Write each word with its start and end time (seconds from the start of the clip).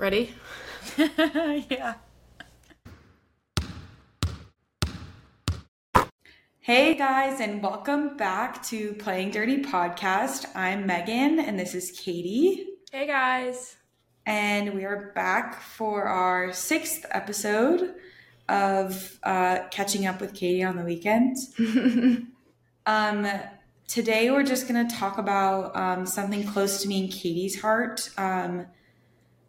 Ready? 0.00 0.34
yeah. 0.96 1.96
Hey 6.60 6.94
guys, 6.94 7.38
and 7.38 7.62
welcome 7.62 8.16
back 8.16 8.62
to 8.68 8.94
Playing 8.94 9.30
Dirty 9.30 9.62
Podcast. 9.62 10.46
I'm 10.56 10.86
Megan, 10.86 11.38
and 11.38 11.60
this 11.60 11.74
is 11.74 11.90
Katie. 11.90 12.66
Hey 12.90 13.06
guys. 13.06 13.76
And 14.24 14.72
we 14.72 14.86
are 14.86 15.12
back 15.14 15.60
for 15.60 16.04
our 16.04 16.50
sixth 16.54 17.04
episode 17.10 17.94
of 18.48 19.18
uh, 19.22 19.64
catching 19.70 20.06
up 20.06 20.18
with 20.18 20.32
Katie 20.32 20.62
on 20.62 20.78
the 20.78 20.82
weekend. 20.82 21.36
um, 22.86 23.26
today, 23.86 24.30
we're 24.30 24.44
just 24.44 24.66
going 24.66 24.88
to 24.88 24.96
talk 24.96 25.18
about 25.18 25.76
um, 25.76 26.06
something 26.06 26.46
close 26.46 26.80
to 26.80 26.88
me 26.88 27.02
and 27.02 27.12
Katie's 27.12 27.60
heart. 27.60 28.08
Um, 28.16 28.64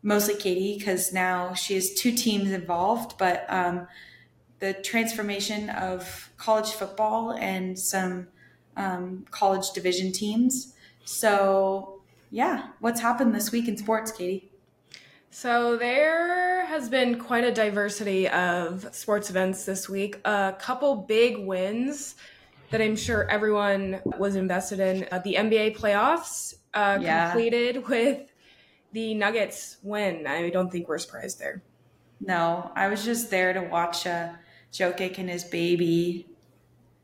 mostly 0.04 0.36
Katie, 0.36 0.77
because 0.77 1.13
now 1.13 1.54
she 1.54 1.75
has 1.75 1.93
two 1.93 2.11
teams 2.11 2.51
involved, 2.51 3.18
but 3.18 3.46
um, 3.50 3.87
the 4.60 4.74
transformation 4.74 5.69
of 5.69 6.32
college 6.37 6.71
football 6.71 7.32
and 7.32 7.77
some 7.77 8.27
um, 8.77 9.25
college 9.32 9.71
division 9.71 10.11
teams. 10.11 10.75
So, 11.04 12.01
yeah, 12.29 12.68
what's 12.79 13.01
happened 13.01 13.36
this 13.36 13.51
week 13.51 13.68
in 13.68 13.77
sports, 13.77 14.11
Katie? 14.11 14.51
So 15.33 15.77
there 15.77 16.65
has 16.65 16.89
been 16.89 17.18
quite 17.18 17.46
a 17.46 17.54
diversity 17.54 18.27
of 18.27 18.88
sports 18.93 19.29
events 19.29 19.65
this 19.65 19.88
week. 19.88 20.19
A 20.25 20.54
couple 20.60 20.96
big 20.97 21.46
wins 21.46 22.15
that 22.69 22.82
I'm 22.82 22.97
sure 22.97 23.29
everyone 23.29 24.02
was 24.18 24.36
invested 24.36 24.79
in. 24.82 25.07
Uh, 25.10 25.19
the 25.19 25.36
NBA 25.36 25.77
playoffs 25.77 26.54
uh, 26.74 26.97
yeah. 27.02 27.32
completed 27.32 27.88
with 27.88 28.30
the 28.91 29.13
Nuggets 29.13 29.77
win. 29.83 30.27
I 30.27 30.50
don't 30.50 30.71
think 30.71 30.87
we're 30.87 30.97
surprised 30.97 31.39
there. 31.39 31.61
No, 32.19 32.72
I 32.75 32.88
was 32.88 33.03
just 33.03 33.31
there 33.31 33.53
to 33.53 33.61
watch 33.61 34.05
uh, 34.05 34.29
Jokic 34.71 35.17
and 35.17 35.29
his 35.29 35.43
baby 35.43 36.27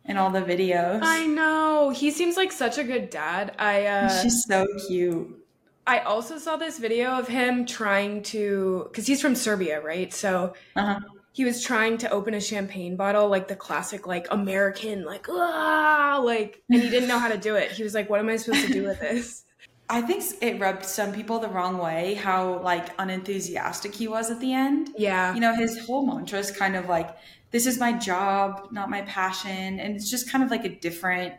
and 0.05 0.17
all 0.17 0.29
the 0.29 0.41
videos. 0.41 0.99
I 1.01 1.25
know. 1.25 1.89
He 1.89 2.11
seems 2.11 2.37
like 2.37 2.51
such 2.51 2.77
a 2.77 2.83
good 2.83 3.09
dad. 3.09 3.53
I 3.57 3.85
uh, 3.85 4.21
She's 4.21 4.45
so 4.45 4.65
cute. 4.87 5.43
I 5.85 5.99
also 5.99 6.37
saw 6.37 6.57
this 6.57 6.79
video 6.79 7.17
of 7.17 7.27
him 7.27 7.65
trying 7.65 8.21
to, 8.23 8.87
because 8.89 9.07
he's 9.07 9.21
from 9.21 9.35
Serbia, 9.35 9.81
right? 9.81 10.13
So 10.13 10.53
uh-huh. 10.75 10.99
he 11.31 11.45
was 11.45 11.63
trying 11.63 11.97
to 11.99 12.09
open 12.09 12.33
a 12.33 12.41
champagne 12.41 12.97
bottle, 12.97 13.29
like 13.29 13.47
the 13.47 13.55
classic, 13.55 14.05
like 14.05 14.27
American, 14.29 15.05
like 15.05 15.27
ah, 15.29 16.21
like, 16.23 16.61
and 16.69 16.81
he 16.81 16.89
didn't 16.89 17.07
know 17.07 17.19
how 17.19 17.29
to 17.29 17.37
do 17.37 17.55
it. 17.55 17.71
He 17.71 17.83
was 17.83 17.93
like, 17.93 18.09
"What 18.09 18.19
am 18.19 18.27
I 18.27 18.35
supposed 18.35 18.67
to 18.67 18.73
do 18.73 18.83
with 18.83 18.99
this?" 18.99 19.45
I 19.89 20.01
think 20.01 20.23
it 20.41 20.59
rubbed 20.59 20.85
some 20.85 21.13
people 21.13 21.39
the 21.39 21.47
wrong 21.47 21.77
way 21.77 22.15
how 22.15 22.59
like 22.59 22.89
unenthusiastic 22.99 23.95
he 23.95 24.07
was 24.07 24.29
at 24.29 24.39
the 24.41 24.53
end. 24.53 24.91
Yeah, 24.97 25.33
you 25.33 25.39
know, 25.39 25.55
his 25.55 25.85
whole 25.85 26.05
mantra 26.05 26.39
is 26.39 26.51
kind 26.51 26.75
of 26.75 26.89
like, 26.89 27.15
"This 27.51 27.65
is 27.65 27.79
my 27.79 27.93
job, 27.93 28.67
not 28.71 28.89
my 28.89 29.01
passion," 29.03 29.79
and 29.79 29.95
it's 29.95 30.09
just 30.09 30.29
kind 30.29 30.43
of 30.43 30.51
like 30.51 30.65
a 30.65 30.69
different. 30.69 31.35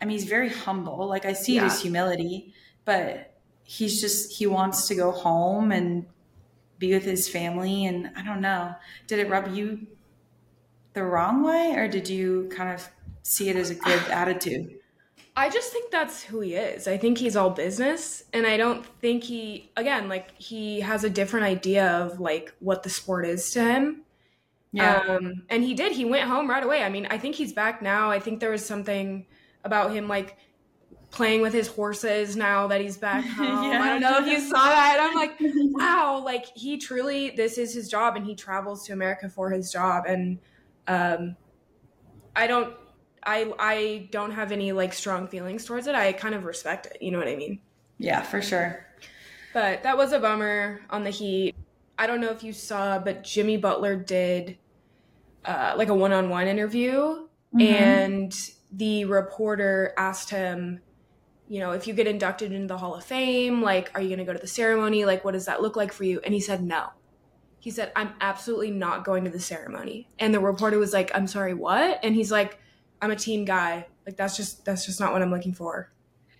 I 0.00 0.04
mean, 0.04 0.18
he's 0.18 0.28
very 0.28 0.50
humble. 0.50 1.06
Like 1.08 1.24
I 1.24 1.32
see 1.32 1.56
yeah. 1.56 1.64
his 1.64 1.80
humility, 1.80 2.54
but 2.84 3.36
he's 3.66 4.00
just 4.00 4.32
he 4.32 4.46
wants 4.46 4.86
to 4.86 4.94
go 4.94 5.10
home 5.10 5.72
and 5.72 6.06
be 6.78 6.94
with 6.94 7.04
his 7.04 7.28
family 7.28 7.84
and 7.84 8.10
i 8.16 8.22
don't 8.22 8.40
know 8.40 8.74
did 9.08 9.18
it 9.18 9.28
rub 9.28 9.52
you 9.54 9.86
the 10.92 11.02
wrong 11.02 11.42
way 11.42 11.74
or 11.76 11.88
did 11.88 12.08
you 12.08 12.48
kind 12.54 12.72
of 12.72 12.88
see 13.22 13.48
it 13.48 13.56
as 13.56 13.70
a 13.70 13.74
good 13.74 14.02
attitude 14.10 14.78
i 15.36 15.48
just 15.50 15.72
think 15.72 15.90
that's 15.90 16.22
who 16.22 16.40
he 16.40 16.54
is. 16.54 16.88
I 16.88 16.96
think 16.96 17.18
he's 17.18 17.36
all 17.36 17.50
business 17.50 18.24
and 18.32 18.46
i 18.46 18.56
don't 18.56 18.84
think 19.00 19.24
he 19.24 19.70
again 19.76 20.08
like 20.08 20.30
he 20.40 20.80
has 20.80 21.04
a 21.04 21.10
different 21.10 21.46
idea 21.46 21.86
of 21.88 22.20
like 22.20 22.54
what 22.60 22.82
the 22.82 22.90
sport 22.90 23.26
is 23.26 23.50
to 23.52 23.62
him. 23.62 24.02
Yeah. 24.72 24.96
Um, 25.08 25.44
and 25.48 25.62
he 25.62 25.72
did. 25.74 25.92
He 25.92 26.04
went 26.04 26.28
home 26.28 26.50
right 26.50 26.62
away. 26.62 26.82
I 26.82 26.88
mean 26.88 27.06
i 27.10 27.18
think 27.18 27.34
he's 27.34 27.52
back 27.52 27.82
now. 27.82 28.10
I 28.10 28.18
think 28.18 28.40
there 28.40 28.50
was 28.50 28.64
something 28.64 29.26
about 29.64 29.92
him 29.92 30.08
like 30.08 30.36
playing 31.10 31.40
with 31.40 31.52
his 31.52 31.68
horses 31.68 32.36
now 32.36 32.66
that 32.66 32.80
he's 32.80 32.96
back 32.96 33.24
home. 33.38 33.70
yeah. 33.70 33.82
I 33.82 33.88
don't 33.90 34.00
know 34.00 34.18
if 34.18 34.26
you 34.26 34.40
saw 34.40 34.64
that. 34.64 34.98
I'm 35.00 35.14
like, 35.14 35.36
wow, 35.40 36.22
like 36.24 36.46
he 36.54 36.78
truly 36.78 37.30
this 37.30 37.58
is 37.58 37.72
his 37.74 37.88
job 37.88 38.16
and 38.16 38.26
he 38.26 38.34
travels 38.34 38.86
to 38.86 38.92
America 38.92 39.28
for 39.28 39.50
his 39.50 39.70
job. 39.72 40.04
And 40.06 40.38
um 40.88 41.36
I 42.34 42.46
don't 42.46 42.74
I 43.26 43.52
I 43.58 44.08
don't 44.12 44.30
have 44.30 44.52
any 44.52 44.72
like 44.72 44.94
strong 44.94 45.28
feelings 45.28 45.64
towards 45.64 45.86
it. 45.86 45.94
I 45.94 46.12
kind 46.12 46.34
of 46.34 46.44
respect 46.44 46.86
it, 46.86 47.02
you 47.02 47.10
know 47.10 47.18
what 47.18 47.28
I 47.28 47.36
mean? 47.36 47.58
Yeah, 47.98 48.22
for 48.22 48.40
sure. 48.40 48.86
But 49.52 49.82
that 49.82 49.96
was 49.96 50.12
a 50.12 50.18
bummer 50.18 50.80
on 50.90 51.04
the 51.04 51.10
Heat. 51.10 51.54
I 51.98 52.06
don't 52.06 52.20
know 52.20 52.30
if 52.30 52.44
you 52.44 52.52
saw, 52.52 52.98
but 52.98 53.24
Jimmy 53.24 53.56
Butler 53.56 53.96
did 53.96 54.58
uh, 55.44 55.74
like 55.76 55.88
a 55.88 55.94
one-on-one 55.94 56.46
interview 56.46 56.92
mm-hmm. 56.92 57.60
and 57.60 58.50
the 58.72 59.06
reporter 59.06 59.94
asked 59.96 60.30
him 60.30 60.80
you 61.48 61.60
know, 61.60 61.72
if 61.72 61.86
you 61.86 61.94
get 61.94 62.06
inducted 62.06 62.52
into 62.52 62.66
the 62.66 62.78
Hall 62.78 62.94
of 62.94 63.04
Fame, 63.04 63.62
like, 63.62 63.90
are 63.94 64.00
you 64.00 64.08
going 64.08 64.18
to 64.18 64.24
go 64.24 64.32
to 64.32 64.38
the 64.38 64.46
ceremony? 64.46 65.04
Like, 65.04 65.24
what 65.24 65.32
does 65.32 65.46
that 65.46 65.62
look 65.62 65.76
like 65.76 65.92
for 65.92 66.04
you? 66.04 66.20
And 66.24 66.34
he 66.34 66.40
said, 66.40 66.62
no. 66.62 66.88
He 67.60 67.70
said, 67.70 67.92
I'm 67.96 68.14
absolutely 68.20 68.70
not 68.70 69.04
going 69.04 69.24
to 69.24 69.30
the 69.30 69.40
ceremony. 69.40 70.08
And 70.18 70.34
the 70.34 70.40
reporter 70.40 70.78
was 70.78 70.92
like, 70.92 71.10
I'm 71.14 71.26
sorry, 71.26 71.54
what? 71.54 72.00
And 72.02 72.14
he's 72.14 72.30
like, 72.32 72.58
I'm 73.00 73.10
a 73.10 73.16
team 73.16 73.44
guy. 73.44 73.86
Like, 74.04 74.16
that's 74.16 74.36
just, 74.36 74.64
that's 74.64 74.86
just 74.86 75.00
not 75.00 75.12
what 75.12 75.22
I'm 75.22 75.30
looking 75.30 75.52
for. 75.52 75.90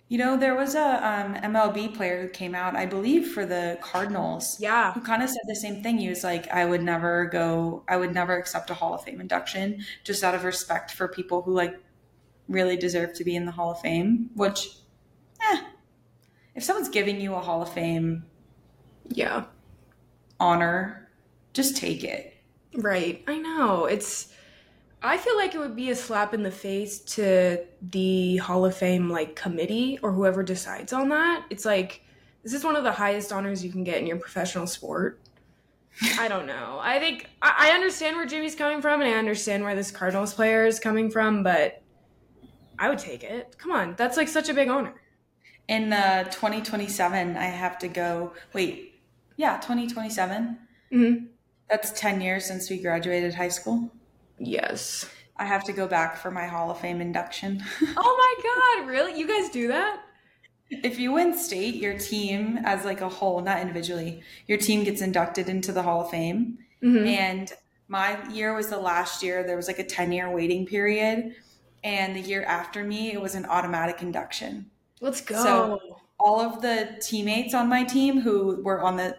You 0.09 0.17
know, 0.17 0.37
there 0.37 0.55
was 0.55 0.73
a 0.73 1.05
um, 1.05 1.35
MLB 1.35 1.93
player 1.93 2.21
who 2.21 2.29
came 2.29 2.55
out, 2.55 2.77
I 2.77 2.85
believe, 2.85 3.33
for 3.33 3.45
the 3.45 3.77
Cardinals. 3.81 4.57
Yeah. 4.59 4.93
Who 4.93 5.01
kind 5.01 5.21
of 5.21 5.29
said 5.29 5.41
the 5.47 5.55
same 5.55 5.83
thing. 5.83 5.97
He 5.97 6.07
was 6.07 6.23
like, 6.23 6.47
I 6.49 6.63
would 6.63 6.81
never 6.81 7.25
go, 7.25 7.83
I 7.89 7.97
would 7.97 8.13
never 8.13 8.37
accept 8.37 8.69
a 8.69 8.73
Hall 8.73 8.93
of 8.93 9.03
Fame 9.03 9.19
induction 9.19 9.83
just 10.05 10.23
out 10.23 10.33
of 10.33 10.45
respect 10.45 10.91
for 10.91 11.09
people 11.09 11.41
who, 11.41 11.53
like, 11.53 11.77
really 12.47 12.77
deserve 12.77 13.13
to 13.15 13.25
be 13.25 13.35
in 13.35 13.45
the 13.45 13.51
Hall 13.51 13.71
of 13.71 13.81
Fame, 13.81 14.29
which 14.35 14.69
eh, 15.41 15.61
if 16.55 16.63
someone's 16.63 16.89
giving 16.89 17.19
you 17.19 17.35
a 17.35 17.39
Hall 17.39 17.61
of 17.61 17.73
Fame, 17.73 18.25
yeah, 19.09 19.45
honor, 20.39 21.09
just 21.53 21.75
take 21.75 22.03
it. 22.03 22.33
Right. 22.75 23.23
I 23.27 23.37
know. 23.37 23.85
It's 23.85 24.31
I 25.07 25.17
feel 25.17 25.37
like 25.37 25.55
it 25.55 25.59
would 25.59 25.75
be 25.75 25.89
a 25.89 25.95
slap 25.95 26.33
in 26.33 26.43
the 26.43 26.51
face 26.51 26.99
to 27.15 27.63
the 27.81 28.37
Hall 28.37 28.65
of 28.65 28.75
Fame 28.75 29.09
like 29.09 29.35
committee 29.35 29.99
or 30.01 30.11
whoever 30.11 30.43
decides 30.43 30.93
on 30.93 31.09
that. 31.09 31.45
It's 31.49 31.65
like 31.65 32.01
this 32.43 32.53
is 32.53 32.63
one 32.63 32.75
of 32.75 32.83
the 32.83 32.91
highest 32.91 33.31
honors 33.31 33.63
you 33.63 33.71
can 33.71 33.83
get 33.83 33.97
in 33.97 34.07
your 34.07 34.17
professional 34.17 34.67
sport. 34.67 35.19
I 36.19 36.27
don't 36.27 36.45
know. 36.45 36.79
I 36.81 36.99
think 36.99 37.29
I, 37.41 37.69
I 37.69 37.71
understand 37.71 38.15
where 38.17 38.25
Jimmy's 38.25 38.55
coming 38.55 38.81
from 38.81 39.01
and 39.01 39.09
I 39.09 39.17
understand 39.17 39.63
where 39.63 39.75
this 39.75 39.91
Cardinals 39.91 40.33
player 40.33 40.65
is 40.65 40.79
coming 40.79 41.09
from, 41.09 41.43
but 41.43 41.81
I 42.77 42.89
would 42.89 42.99
take 42.99 43.23
it. 43.23 43.57
Come 43.57 43.71
on, 43.71 43.95
that's 43.97 44.17
like 44.17 44.27
such 44.27 44.49
a 44.49 44.53
big 44.53 44.69
honor 44.69 44.93
in 45.67 45.91
uh, 45.91 46.23
2027 46.25 47.35
i 47.35 47.43
have 47.43 47.77
to 47.77 47.87
go 47.87 48.33
wait 48.53 49.01
yeah 49.35 49.57
2027 49.57 50.57
mm-hmm. 50.93 51.25
that's 51.69 51.91
10 51.99 52.21
years 52.21 52.45
since 52.45 52.69
we 52.69 52.81
graduated 52.81 53.33
high 53.33 53.49
school 53.49 53.91
yes. 54.39 55.09
I 55.37 55.45
have 55.45 55.63
to 55.65 55.73
go 55.73 55.87
back 55.87 56.17
for 56.17 56.31
my 56.31 56.47
hall 56.47 56.71
of 56.71 56.79
fame 56.79 57.01
induction. 57.01 57.63
Oh 57.97 58.35
my 58.37 58.83
god 58.83 58.87
really? 58.87 59.17
You 59.17 59.27
guys 59.27 59.49
do 59.49 59.67
that? 59.69 60.01
If 60.69 60.99
you 60.99 61.13
win 61.13 61.37
state 61.37 61.75
your 61.75 61.97
team 61.97 62.59
as 62.63 62.85
like 62.85 63.01
a 63.01 63.09
whole 63.09 63.41
not 63.41 63.61
individually 63.61 64.21
your 64.47 64.57
team 64.57 64.83
gets 64.83 65.01
inducted 65.01 65.47
into 65.49 65.71
the 65.71 65.83
hall 65.83 66.01
of 66.01 66.11
fame. 66.11 66.59
Mm-hmm. 66.83 67.07
and 67.07 67.53
my 67.87 68.29
year 68.29 68.53
was 68.53 68.67
the 68.67 68.77
last 68.77 69.23
year. 69.23 69.43
There 69.43 69.55
was 69.55 69.67
like 69.67 69.79
a 69.79 69.83
10 69.83 70.11
year 70.11 70.29
waiting 70.29 70.65
period. 70.65 71.33
And 71.83 72.15
the 72.15 72.21
year 72.21 72.43
after 72.43 72.83
me 72.83 73.13
it 73.13 73.21
was 73.21 73.35
an 73.35 73.45
automatic 73.45 74.01
induction. 74.01 74.69
Let's 74.99 75.21
go. 75.21 75.43
So 75.43 75.79
all 76.19 76.39
of 76.41 76.61
the 76.61 76.97
teammates 77.01 77.53
on 77.53 77.69
my 77.69 77.83
team 77.83 78.21
who 78.21 78.61
were 78.63 78.81
on 78.81 78.97
the 78.97 79.15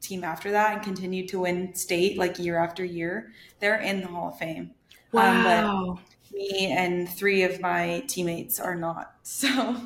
team 0.00 0.24
after 0.24 0.50
that 0.52 0.74
and 0.74 0.82
continued 0.82 1.28
to 1.28 1.40
win 1.40 1.74
state 1.74 2.18
like 2.18 2.38
year 2.38 2.58
after 2.58 2.84
year, 2.84 3.32
they're 3.58 3.80
in 3.80 4.00
the 4.00 4.06
Hall 4.06 4.30
of 4.30 4.38
Fame. 4.38 4.72
Wow. 5.12 5.90
Um, 5.90 6.00
me 6.32 6.72
and 6.72 7.08
three 7.08 7.42
of 7.42 7.60
my 7.60 8.04
teammates 8.06 8.60
are 8.60 8.76
not. 8.76 9.14
So 9.22 9.76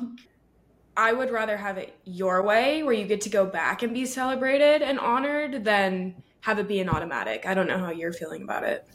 I 0.97 1.13
would 1.13 1.29
rather 1.29 1.57
have 1.57 1.77
it 1.77 1.97
your 2.05 2.41
way 2.41 2.81
where 2.81 2.93
you 2.93 3.05
get 3.05 3.21
to 3.21 3.29
go 3.29 3.45
back 3.45 3.83
and 3.83 3.93
be 3.93 4.05
celebrated 4.05 4.81
and 4.81 4.97
honored 4.97 5.63
than 5.63 6.15
have 6.41 6.57
it 6.57 6.67
be 6.67 6.79
an 6.79 6.89
automatic. 6.89 7.45
I 7.45 7.53
don't 7.53 7.67
know 7.67 7.77
how 7.77 7.91
you're 7.91 8.13
feeling 8.13 8.43
about 8.43 8.63
it. 8.63 8.87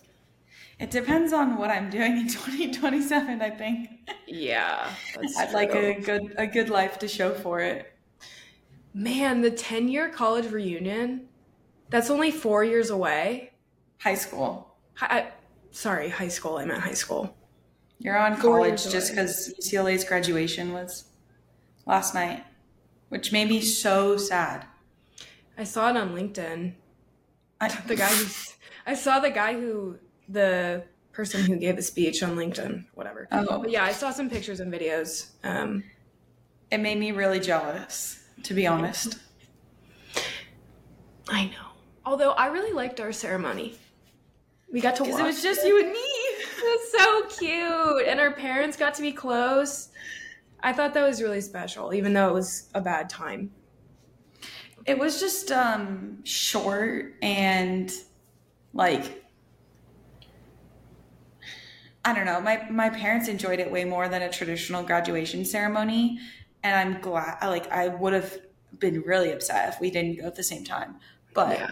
It 0.79 0.91
depends 0.91 1.33
on 1.35 1.59
what 1.59 1.71
I'm 1.71 1.91
doing 1.91 2.17
in 2.17 2.29
2027, 2.29 3.43
I 3.43 3.51
think. 3.51 3.91
Yeah. 4.27 4.91
I'd 5.39 5.49
true. 5.51 5.55
like 5.55 5.75
a 5.75 6.01
good 6.01 6.35
a 6.39 6.47
good 6.47 6.71
life 6.71 6.99
to 7.01 7.09
show 7.09 7.35
for 7.35 7.61
it. 7.61 7.93
Man, 8.93 9.41
the 9.41 9.51
10-year 9.51 10.09
college 10.09 10.51
reunion, 10.51 11.29
that's 11.91 12.11
only 12.11 12.31
4 12.31 12.65
years 12.65 12.91
away. 12.91 13.53
High 13.99 14.15
school. 14.15 14.75
Hi, 14.95 15.33
sorry, 15.71 16.09
high 16.09 16.29
school. 16.29 16.57
I 16.57 16.65
meant 16.65 16.81
high 16.81 16.95
school. 16.95 17.37
You're 17.99 18.17
on 18.17 18.37
college 18.37 18.89
just 18.89 19.15
cuz 19.15 19.55
UCLA's 19.61 20.05
graduation 20.05 20.73
was 20.73 21.05
last 21.87 22.15
night, 22.15 22.45
which 23.11 23.31
made 23.31 23.49
me 23.49 23.61
so 23.61 24.17
sad. 24.17 24.67
I 25.59 25.65
saw 25.65 25.91
it 25.91 25.97
on 25.97 26.15
LinkedIn. 26.15 26.75
I, 27.61 27.69
the 27.87 27.97
guy 27.97 28.09
who 28.09 28.27
I 28.87 28.95
saw 28.95 29.21
the 29.21 29.31
guy 29.31 29.53
who 29.53 29.99
the 30.29 30.85
person 31.13 31.43
who 31.43 31.57
gave 31.57 31.77
the 31.77 31.83
speech 31.83 32.23
on 32.23 32.37
LinkedIn, 32.37 32.87
whatever. 32.95 33.29
Oh. 33.31 33.61
But 33.61 33.71
yeah, 33.71 33.85
I 33.85 33.93
saw 33.93 34.11
some 34.11 34.31
pictures 34.31 34.61
and 34.61 34.73
videos. 34.73 35.31
Um, 35.45 35.85
it 36.71 36.79
made 36.79 36.99
me 36.99 37.13
really 37.13 37.41
jealous, 37.41 38.20
to 38.45 38.55
be 38.55 38.67
honest. 38.67 39.19
I 41.29 41.47
know. 41.47 41.69
Although 42.05 42.33
I 42.33 42.47
really 42.47 42.73
liked 42.73 43.01
our 43.01 43.13
ceremony. 43.13 43.79
We 44.73 44.81
got 44.81 44.97
to 44.97 45.05
watch. 45.05 45.21
It 45.21 45.23
was 45.23 45.43
just 45.43 45.65
you 45.65 45.81
and 45.81 45.93
me. 45.93 45.99
It 46.63 46.65
was 46.65 46.93
so 46.93 47.41
cute, 47.41 48.07
and 48.07 48.21
our 48.21 48.33
parents 48.33 48.77
got 48.77 48.93
to 48.97 49.03
be 49.03 49.13
close. 49.13 49.89
I 50.63 50.75
thought 50.75 50.93
that 50.93 51.03
was 51.03 51.23
really 51.23 51.41
special, 51.41 51.95
even 51.95 52.13
though 52.13 52.29
it 52.29 52.35
was 52.35 52.69
a 52.75 52.83
bad 52.83 53.09
time. 53.09 53.51
It 54.85 54.99
was 54.99 55.21
just 55.21 55.51
um, 55.53 56.23
short 56.25 57.15
and 57.23 57.91
like 58.75 59.25
I 62.05 62.15
don't 62.15 62.25
know. 62.25 62.41
My 62.41 62.67
my 62.71 62.89
parents 62.89 63.29
enjoyed 63.29 63.61
it 63.61 63.71
way 63.71 63.85
more 63.85 64.09
than 64.09 64.23
a 64.23 64.31
traditional 64.31 64.83
graduation 64.83 65.45
ceremony, 65.45 66.19
and 66.63 66.75
I'm 66.75 67.01
glad. 67.01 67.39
Like 67.43 67.71
I 67.71 67.89
would 67.89 68.13
have 68.13 68.39
been 68.79 69.03
really 69.03 69.33
upset 69.33 69.75
if 69.75 69.81
we 69.81 69.91
didn't 69.91 70.21
go 70.21 70.27
at 70.27 70.37
the 70.37 70.43
same 70.43 70.65
time, 70.65 70.97
but 71.35 71.59
yeah. 71.59 71.71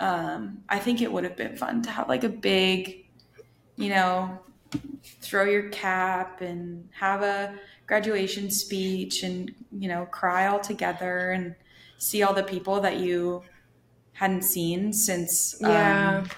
um, 0.00 0.62
I 0.68 0.78
think 0.78 1.02
it 1.02 1.12
would 1.12 1.24
have 1.24 1.36
been 1.36 1.56
fun 1.56 1.82
to 1.82 1.90
have 1.90 2.08
like 2.08 2.24
a 2.24 2.28
big, 2.28 3.06
you 3.76 3.90
know, 3.90 4.38
throw 5.02 5.44
your 5.44 5.68
cap 5.70 6.40
and 6.40 6.88
have 6.92 7.22
a 7.22 7.58
graduation 7.86 8.50
speech 8.50 9.22
and 9.22 9.54
you 9.72 9.88
know 9.88 10.06
cry 10.06 10.46
all 10.46 10.60
together 10.60 11.30
and 11.30 11.54
see 11.98 12.22
all 12.22 12.32
the 12.32 12.42
people 12.42 12.80
that 12.80 12.96
you 12.96 13.42
hadn't 14.12 14.42
seen 14.42 14.92
since 14.92 15.56
yeah 15.60 16.18
um, 16.18 16.28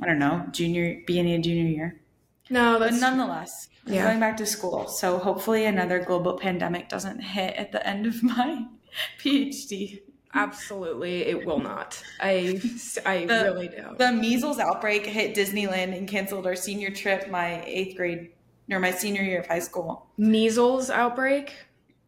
I 0.00 0.06
don't 0.06 0.18
know 0.18 0.46
junior 0.50 1.02
beginning 1.06 1.36
of 1.36 1.42
junior 1.42 1.68
year. 1.68 2.00
No, 2.48 2.78
but 2.78 2.94
nonetheless, 2.94 3.68
yeah. 3.86 4.06
going 4.06 4.20
back 4.20 4.36
to 4.38 4.46
school. 4.46 4.88
So 4.88 5.18
hopefully 5.18 5.64
another 5.64 5.98
global 5.98 6.38
pandemic 6.38 6.88
doesn't 6.88 7.20
hit 7.20 7.54
at 7.56 7.72
the 7.72 7.86
end 7.86 8.06
of 8.06 8.22
my 8.22 8.66
PhD. 9.20 10.00
Absolutely, 10.34 11.22
it 11.22 11.46
will 11.46 11.60
not. 11.60 12.02
I 12.20 12.60
I 13.06 13.24
the, 13.26 13.42
really 13.44 13.68
do. 13.68 13.94
The 13.96 14.12
measles 14.12 14.58
outbreak 14.58 15.06
hit 15.06 15.34
Disneyland 15.34 15.96
and 15.96 16.06
canceled 16.06 16.46
our 16.46 16.56
senior 16.56 16.90
trip 16.90 17.30
my 17.30 17.64
eighth 17.64 17.96
grade 17.96 18.32
or 18.70 18.78
my 18.78 18.90
senior 18.90 19.22
year 19.22 19.40
of 19.40 19.46
high 19.46 19.60
school. 19.60 20.08
Measles 20.18 20.90
outbreak. 20.90 21.54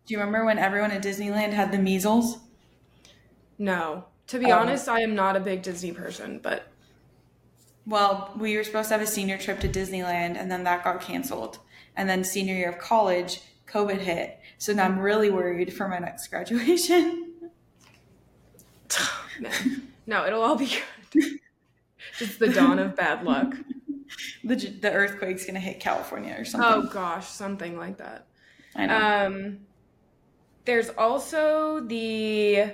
Do 0.06 0.14
you 0.14 0.18
remember 0.18 0.44
when 0.44 0.58
everyone 0.58 0.90
at 0.90 1.02
Disneyland 1.02 1.52
had 1.52 1.72
the 1.72 1.78
measles? 1.78 2.38
No. 3.58 4.04
To 4.28 4.38
be 4.38 4.46
oh. 4.46 4.58
honest, 4.58 4.88
I 4.88 5.00
am 5.00 5.14
not 5.14 5.36
a 5.36 5.40
big 5.40 5.62
Disney 5.62 5.92
person, 5.92 6.40
but 6.42 6.70
well, 7.88 8.30
we 8.36 8.54
were 8.54 8.64
supposed 8.64 8.90
to 8.90 8.94
have 8.94 9.02
a 9.02 9.06
senior 9.06 9.38
trip 9.38 9.60
to 9.60 9.68
Disneyland 9.68 10.36
and 10.36 10.50
then 10.50 10.64
that 10.64 10.84
got 10.84 11.00
canceled. 11.00 11.58
And 11.96 12.08
then 12.08 12.22
senior 12.22 12.54
year 12.54 12.68
of 12.68 12.78
college, 12.78 13.40
COVID 13.66 13.98
hit. 13.98 14.38
So 14.58 14.74
now 14.74 14.84
I'm 14.84 14.98
really 14.98 15.30
worried 15.30 15.72
for 15.72 15.88
my 15.88 15.98
next 15.98 16.28
graduation. 16.28 17.32
no, 20.06 20.26
it'll 20.26 20.42
all 20.42 20.56
be 20.56 20.70
good. 21.14 21.38
It's 22.20 22.36
the 22.36 22.48
dawn 22.48 22.78
of 22.78 22.94
bad 22.94 23.24
luck. 23.24 23.54
the, 24.44 24.56
the 24.56 24.92
earthquake's 24.92 25.44
going 25.44 25.54
to 25.54 25.60
hit 25.60 25.80
California 25.80 26.36
or 26.38 26.44
something. 26.44 26.90
Oh 26.90 26.92
gosh, 26.92 27.26
something 27.26 27.78
like 27.78 27.96
that. 27.98 28.26
I 28.76 28.86
know. 28.86 29.26
Um, 29.26 29.58
there's 30.66 30.90
also 30.90 31.80
the 31.80 32.66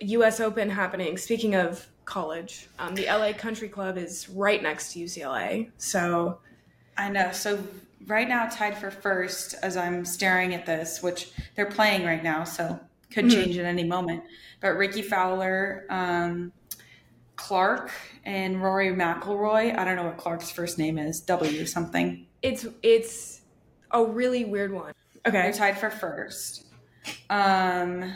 U.S. 0.00 0.40
Open 0.40 0.70
happening. 0.70 1.18
Speaking 1.18 1.54
of 1.54 1.86
college. 2.08 2.68
Um, 2.78 2.94
the 2.94 3.04
LA 3.04 3.32
Country 3.32 3.68
Club 3.68 3.98
is 3.98 4.28
right 4.30 4.62
next 4.62 4.94
to 4.94 5.00
UCLA. 5.00 5.70
So 5.76 6.38
I 6.96 7.10
know. 7.10 7.30
So 7.32 7.62
right 8.06 8.28
now, 8.28 8.48
tied 8.48 8.76
for 8.76 8.90
first 8.90 9.54
as 9.62 9.76
I'm 9.76 10.04
staring 10.04 10.54
at 10.54 10.64
this, 10.64 11.02
which 11.02 11.30
they're 11.54 11.66
playing 11.66 12.04
right 12.04 12.24
now, 12.24 12.44
so 12.44 12.80
could 13.12 13.26
mm-hmm. 13.26 13.42
change 13.42 13.58
at 13.58 13.66
any 13.66 13.84
moment. 13.84 14.24
But 14.60 14.76
Rickie 14.78 15.02
Fowler, 15.02 15.84
um, 15.90 16.50
Clark, 17.36 17.92
and 18.24 18.62
Rory 18.62 18.88
McIlroy. 18.88 19.78
I 19.78 19.84
don't 19.84 19.96
know 19.96 20.04
what 20.04 20.16
Clark's 20.16 20.50
first 20.50 20.78
name 20.78 20.98
is. 20.98 21.20
W 21.20 21.66
something. 21.66 22.26
It's 22.40 22.66
it's 22.82 23.42
a 23.90 24.02
really 24.02 24.46
weird 24.46 24.72
one. 24.72 24.94
Okay, 25.26 25.42
they're 25.42 25.52
tied 25.52 25.78
for 25.78 25.90
first. 25.90 26.64
Um, 27.28 28.14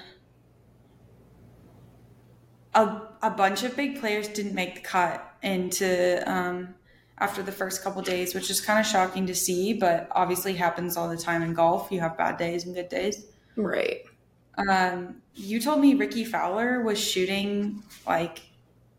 a, 2.75 3.03
a 3.23 3.31
bunch 3.31 3.63
of 3.63 3.77
big 3.77 4.01
players 4.01 4.29
didn't 4.29 4.55
make 4.55 4.77
the 4.77 4.81
cut 4.81 5.35
into 5.43 6.23
um, 6.31 6.75
after 7.19 7.43
the 7.43 7.53
first 7.53 7.83
couple 7.83 8.03
days, 8.03 8.35
which 8.35 8.51
is 8.51 8.61
kind 8.61 8.81
of 8.81 8.87
shocking 8.87 9.27
to 9.27 9.35
see, 9.35 9.73
but 9.73 10.09
obviously 10.13 10.55
happens 10.55 10.97
all 10.97 11.09
the 11.09 11.17
time 11.17 11.43
in 11.43 11.55
golf. 11.55 11.91
You 11.91 12.01
have 12.01 12.17
bad 12.17 12.37
days 12.37 12.65
and 12.65 12.75
good 12.75 12.89
days. 12.89 13.27
Right. 13.57 14.03
Um, 14.69 15.23
you 15.35 15.61
told 15.61 15.81
me 15.81 15.95
Rickie 15.95 16.25
Fowler 16.25 16.83
was 16.83 16.99
shooting 16.99 17.83
like 18.07 18.41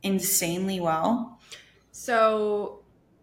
insanely 0.02 0.80
well. 0.80 1.40
So 1.92 2.80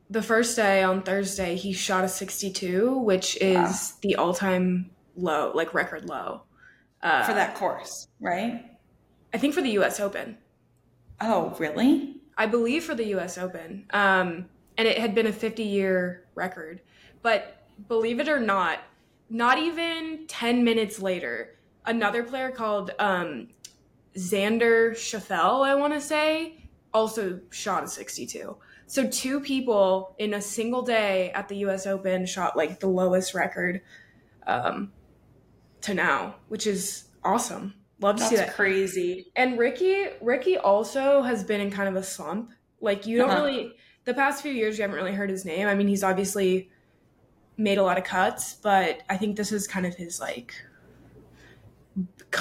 the 0.08 0.22
first 0.22 0.56
day 0.56 0.82
on 0.82 1.02
Thursday, 1.02 1.56
he 1.56 1.72
shot 1.72 2.04
a 2.04 2.08
62, 2.08 2.98
which 2.98 3.36
is 3.36 3.54
wow. 3.54 3.98
the 4.02 4.16
all 4.16 4.34
time 4.34 4.90
low, 5.16 5.52
like 5.54 5.74
record 5.74 6.08
low. 6.08 6.42
Uh, 7.02 7.24
for 7.24 7.32
that 7.32 7.54
course, 7.54 8.08
right? 8.20 8.69
I 9.32 9.38
think 9.38 9.54
for 9.54 9.62
the 9.62 9.70
U.S. 9.70 10.00
Open. 10.00 10.38
Oh, 11.20 11.54
really? 11.58 12.16
I 12.36 12.46
believe 12.46 12.84
for 12.84 12.94
the 12.94 13.06
U.S. 13.08 13.38
Open, 13.38 13.86
um, 13.90 14.46
and 14.78 14.88
it 14.88 14.98
had 14.98 15.14
been 15.14 15.26
a 15.26 15.32
50-year 15.32 16.24
record. 16.34 16.80
But 17.22 17.66
believe 17.88 18.20
it 18.20 18.28
or 18.28 18.40
not, 18.40 18.80
not 19.28 19.58
even 19.58 20.26
10 20.26 20.64
minutes 20.64 21.00
later, 21.00 21.56
another 21.84 22.22
player 22.22 22.50
called 22.50 22.92
um, 22.98 23.48
Xander 24.16 24.92
Schauffele, 24.92 25.66
I 25.66 25.74
want 25.74 25.92
to 25.92 26.00
say, 26.00 26.56
also 26.92 27.40
shot 27.50 27.84
a 27.84 27.88
62. 27.88 28.56
So 28.86 29.06
two 29.06 29.40
people 29.40 30.16
in 30.18 30.34
a 30.34 30.40
single 30.40 30.82
day 30.82 31.30
at 31.30 31.48
the 31.48 31.58
U.S. 31.58 31.86
Open 31.86 32.26
shot 32.26 32.56
like 32.56 32.80
the 32.80 32.88
lowest 32.88 33.34
record 33.34 33.82
um, 34.46 34.92
to 35.82 35.94
now, 35.94 36.36
which 36.48 36.66
is 36.66 37.04
awesome. 37.22 37.74
Love 38.00 38.16
to 38.16 38.20
That's 38.20 38.30
see 38.30 38.36
that. 38.36 38.54
crazy. 38.54 39.26
And 39.36 39.58
Rickie, 39.58 40.06
Rickie 40.20 40.56
also 40.56 41.22
has 41.22 41.44
been 41.44 41.60
in 41.60 41.70
kind 41.70 41.88
of 41.88 41.96
a 41.96 42.02
slump. 42.02 42.50
Like 42.80 43.06
you 43.06 43.18
don't 43.18 43.30
uh-huh. 43.30 43.44
really 43.44 43.74
the 44.04 44.14
past 44.14 44.42
few 44.42 44.52
years 44.52 44.78
you 44.78 44.82
haven't 44.82 44.96
really 44.96 45.12
heard 45.12 45.30
his 45.30 45.44
name. 45.44 45.68
I 45.68 45.74
mean, 45.74 45.86
he's 45.86 46.02
obviously 46.02 46.70
made 47.56 47.78
a 47.78 47.82
lot 47.82 47.98
of 47.98 48.04
cuts, 48.04 48.54
but 48.54 49.02
I 49.10 49.16
think 49.16 49.36
this 49.36 49.52
is 49.52 49.66
kind 49.66 49.84
of 49.84 49.94
his 49.94 50.18
like 50.18 50.54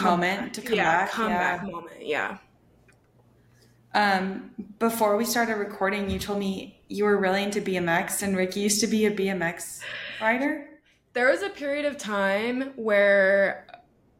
moment 0.01 0.53
to 0.53 0.61
come 0.61 0.77
yeah, 0.77 1.05
back. 1.05 1.11
Comeback 1.11 1.61
yeah. 1.63 1.69
moment, 1.69 2.05
yeah. 2.05 2.37
Um, 3.93 4.51
before 4.77 5.17
we 5.17 5.25
started 5.25 5.55
recording, 5.55 6.09
you 6.09 6.19
told 6.19 6.39
me 6.39 6.79
you 6.87 7.03
were 7.03 7.17
really 7.17 7.43
into 7.43 7.59
BMX, 7.59 8.21
and 8.21 8.37
Rickie 8.37 8.61
used 8.61 8.81
to 8.81 8.87
be 8.87 9.05
a 9.07 9.11
BMX 9.11 9.81
rider. 10.21 10.67
There 11.13 11.29
was 11.29 11.41
a 11.41 11.49
period 11.49 11.85
of 11.85 11.97
time 11.97 12.71
where 12.75 13.65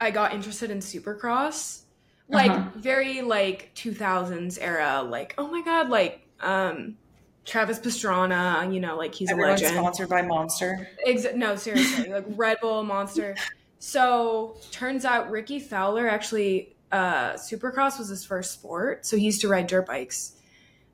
I 0.01 0.12
got 0.12 0.34
interested 0.34 0.72
in 0.72 0.79
Supercross, 0.79 1.82
like 2.29 2.51
uh-huh. 2.51 2.70
very 2.75 3.22
like 3.22 3.72
2000s 3.75 4.58
era. 4.62 5.01
Like 5.01 5.36
oh 5.38 5.48
my 5.48 5.62
god, 5.62 5.89
like 5.89 6.22
um 6.39 6.98
Travis 7.46 7.79
Pastrana, 7.79 8.74
you 8.74 8.79
know, 8.79 8.96
like 8.96 9.13
he's 9.15 9.32
Everyone's 9.32 9.62
a 9.62 9.65
legend. 9.65 9.79
Sponsored 9.79 10.10
by 10.10 10.22
Monster. 10.22 10.89
Ex- 11.06 11.25
no, 11.36 11.56
seriously, 11.56 12.10
like 12.10 12.25
Red 12.36 12.60
Bull, 12.62 12.84
Monster. 12.84 13.36
So 13.79 14.58
turns 14.72 15.06
out 15.06 15.32
Rickie 15.32 15.60
Fowler 15.60 16.08
actually 16.08 16.75
uh, 16.91 17.34
Supercross 17.34 17.98
was 17.98 18.10
his 18.10 18.25
first 18.25 18.51
sport, 18.53 19.06
so 19.06 19.18
he 19.18 19.25
used 19.25 19.41
to 19.41 19.48
ride 19.48 19.68
dirt 19.68 19.88
bikes. 19.88 20.34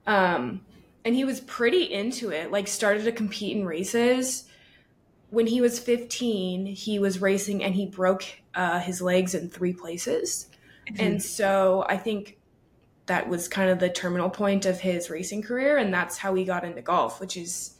Um, 0.07 0.61
and 1.03 1.15
he 1.15 1.23
was 1.23 1.39
pretty 1.41 1.91
into 1.91 2.31
it. 2.31 2.51
Like 2.51 2.67
started 2.67 3.03
to 3.05 3.11
compete 3.11 3.55
in 3.55 3.65
races 3.65 4.44
when 5.35 5.47
he 5.47 5.59
was 5.59 5.79
15, 5.79 6.65
he 6.65 6.97
was 6.97 7.21
racing 7.21 7.61
and 7.61 7.75
he 7.75 7.85
broke 7.85 8.23
uh, 8.53 8.79
his 8.79 9.01
legs 9.01 9.35
in 9.35 9.49
three 9.49 9.73
places. 9.73 10.47
Mm-hmm. 10.87 11.05
And 11.05 11.21
so 11.21 11.85
I 11.89 11.97
think 11.97 12.37
that 13.07 13.27
was 13.27 13.49
kind 13.49 13.69
of 13.69 13.79
the 13.79 13.89
terminal 13.89 14.29
point 14.29 14.65
of 14.65 14.79
his 14.79 15.09
racing 15.09 15.41
career. 15.41 15.75
And 15.75 15.93
that's 15.93 16.17
how 16.17 16.33
he 16.35 16.45
got 16.45 16.63
into 16.63 16.81
golf, 16.81 17.19
which 17.19 17.35
is 17.35 17.75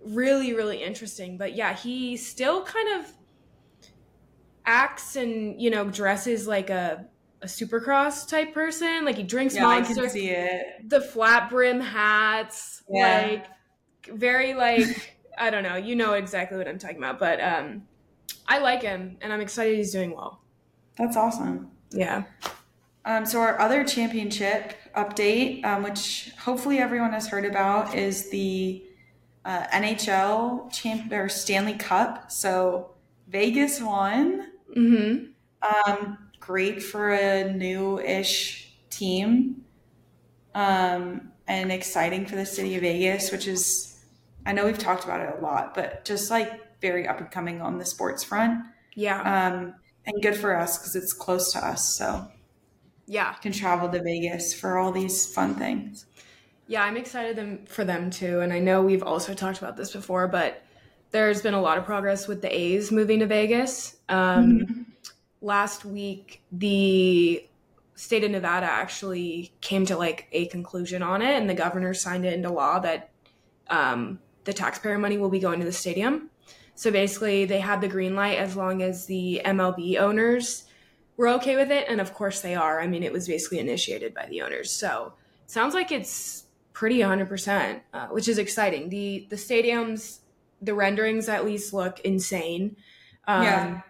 really, 0.00 0.54
really 0.54 0.80
interesting. 0.80 1.36
But 1.36 1.56
yeah, 1.56 1.74
he 1.74 2.16
still 2.16 2.62
kind 2.62 3.00
of 3.00 3.12
acts 4.64 5.16
and, 5.16 5.60
you 5.60 5.70
know, 5.70 5.90
dresses 5.90 6.46
like 6.46 6.70
a, 6.70 7.04
a 7.42 7.46
supercross 7.46 8.28
type 8.28 8.54
person. 8.54 9.04
Like 9.04 9.16
he 9.16 9.24
drinks 9.24 9.56
yeah, 9.56 9.62
monster. 9.62 10.02
I 10.02 10.04
can 10.04 10.10
see 10.10 10.30
it. 10.30 10.88
The 10.88 11.00
flat 11.00 11.50
brim 11.50 11.80
hats. 11.80 12.84
Yeah. 12.88 13.26
Like 13.26 13.46
very 14.16 14.54
like 14.54 15.15
I 15.38 15.50
don't 15.50 15.62
know. 15.62 15.76
You 15.76 15.96
know 15.96 16.14
exactly 16.14 16.58
what 16.58 16.68
I'm 16.68 16.78
talking 16.78 16.98
about, 16.98 17.18
but 17.18 17.40
um, 17.40 17.82
I 18.48 18.58
like 18.58 18.82
him, 18.82 19.16
and 19.20 19.32
I'm 19.32 19.40
excited 19.40 19.76
he's 19.76 19.92
doing 19.92 20.14
well. 20.14 20.40
That's 20.96 21.16
awesome. 21.16 21.70
Yeah. 21.90 22.24
Um, 23.04 23.24
so 23.24 23.40
our 23.40 23.60
other 23.60 23.84
championship 23.84 24.74
update, 24.96 25.64
um, 25.64 25.82
which 25.82 26.32
hopefully 26.38 26.78
everyone 26.78 27.12
has 27.12 27.28
heard 27.28 27.44
about, 27.44 27.94
is 27.94 28.30
the 28.30 28.84
uh, 29.44 29.66
NHL 29.68 30.72
champ 30.72 31.12
or 31.12 31.28
Stanley 31.28 31.74
Cup. 31.74 32.32
So 32.32 32.90
Vegas 33.28 33.80
won. 33.80 34.48
Mm-hmm. 34.76 35.26
Um, 35.90 36.18
great 36.40 36.82
for 36.82 37.12
a 37.12 37.52
new-ish 37.52 38.72
team, 38.90 39.64
um, 40.54 41.32
and 41.46 41.70
exciting 41.70 42.26
for 42.26 42.36
the 42.36 42.46
city 42.46 42.76
of 42.76 42.82
Vegas, 42.82 43.30
which 43.30 43.46
is 43.46 43.95
I 44.46 44.52
know 44.52 44.64
we've 44.64 44.78
talked 44.78 45.04
about 45.04 45.20
it 45.20 45.34
a 45.38 45.42
lot, 45.42 45.74
but 45.74 46.04
just 46.04 46.30
like 46.30 46.80
very 46.80 47.06
up 47.06 47.20
and 47.20 47.30
coming 47.30 47.60
on 47.60 47.78
the 47.78 47.84
sports 47.84 48.22
front. 48.24 48.64
Yeah. 48.94 49.20
Um, 49.20 49.74
and 50.06 50.22
good 50.22 50.36
for 50.36 50.56
us 50.56 50.78
because 50.78 50.94
it's 50.96 51.12
close 51.12 51.52
to 51.52 51.58
us. 51.58 51.96
So 51.96 52.26
yeah, 53.06 53.32
can 53.34 53.52
travel 53.52 53.88
to 53.88 54.02
Vegas 54.02 54.54
for 54.54 54.78
all 54.78 54.92
these 54.92 55.32
fun 55.32 55.54
things. 55.54 56.06
Yeah, 56.68 56.82
I'm 56.82 56.96
excited 56.96 57.36
them, 57.36 57.64
for 57.66 57.84
them 57.84 58.10
too. 58.10 58.40
And 58.40 58.52
I 58.52 58.58
know 58.58 58.82
we've 58.82 59.02
also 59.02 59.34
talked 59.34 59.58
about 59.58 59.76
this 59.76 59.92
before, 59.92 60.26
but 60.26 60.62
there's 61.10 61.42
been 61.42 61.54
a 61.54 61.60
lot 61.60 61.78
of 61.78 61.84
progress 61.84 62.26
with 62.26 62.42
the 62.42 62.54
A's 62.54 62.90
moving 62.90 63.20
to 63.20 63.26
Vegas. 63.26 63.96
Um, 64.08 64.50
mm-hmm. 64.50 64.82
Last 65.40 65.84
week, 65.84 66.42
the 66.50 67.46
state 67.94 68.24
of 68.24 68.30
Nevada 68.30 68.66
actually 68.66 69.52
came 69.60 69.86
to 69.86 69.96
like 69.96 70.26
a 70.32 70.46
conclusion 70.46 71.02
on 71.02 71.22
it, 71.22 71.34
and 71.36 71.48
the 71.48 71.54
governor 71.54 71.94
signed 71.94 72.26
it 72.26 72.34
into 72.34 72.50
law 72.50 72.80
that 72.80 73.10
um, 73.68 74.18
the 74.46 74.54
taxpayer 74.54 74.96
money 74.96 75.18
will 75.18 75.28
be 75.28 75.40
going 75.40 75.58
to 75.58 75.66
the 75.66 75.72
stadium. 75.72 76.30
So 76.74 76.90
basically, 76.90 77.44
they 77.44 77.60
had 77.60 77.80
the 77.80 77.88
green 77.88 78.14
light 78.14 78.38
as 78.38 78.56
long 78.56 78.82
as 78.82 79.06
the 79.06 79.42
MLB 79.44 79.98
owners 79.98 80.64
were 81.16 81.28
okay 81.28 81.56
with 81.56 81.70
it, 81.70 81.86
and 81.88 82.00
of 82.00 82.14
course 82.14 82.40
they 82.40 82.54
are. 82.54 82.80
I 82.80 82.86
mean, 82.86 83.02
it 83.02 83.12
was 83.12 83.26
basically 83.26 83.58
initiated 83.58 84.14
by 84.14 84.26
the 84.26 84.42
owners, 84.42 84.70
so 84.70 85.14
sounds 85.46 85.74
like 85.74 85.90
it's 85.90 86.44
pretty 86.72 86.98
100%, 86.98 87.80
uh, 87.94 88.06
which 88.08 88.28
is 88.28 88.38
exciting. 88.38 88.90
The 88.90 89.26
the 89.30 89.36
stadiums, 89.36 90.18
the 90.60 90.74
renderings 90.74 91.28
at 91.28 91.44
least 91.44 91.72
look 91.72 92.00
insane. 92.00 92.76
Um, 93.26 93.42
yeah. 93.42 93.80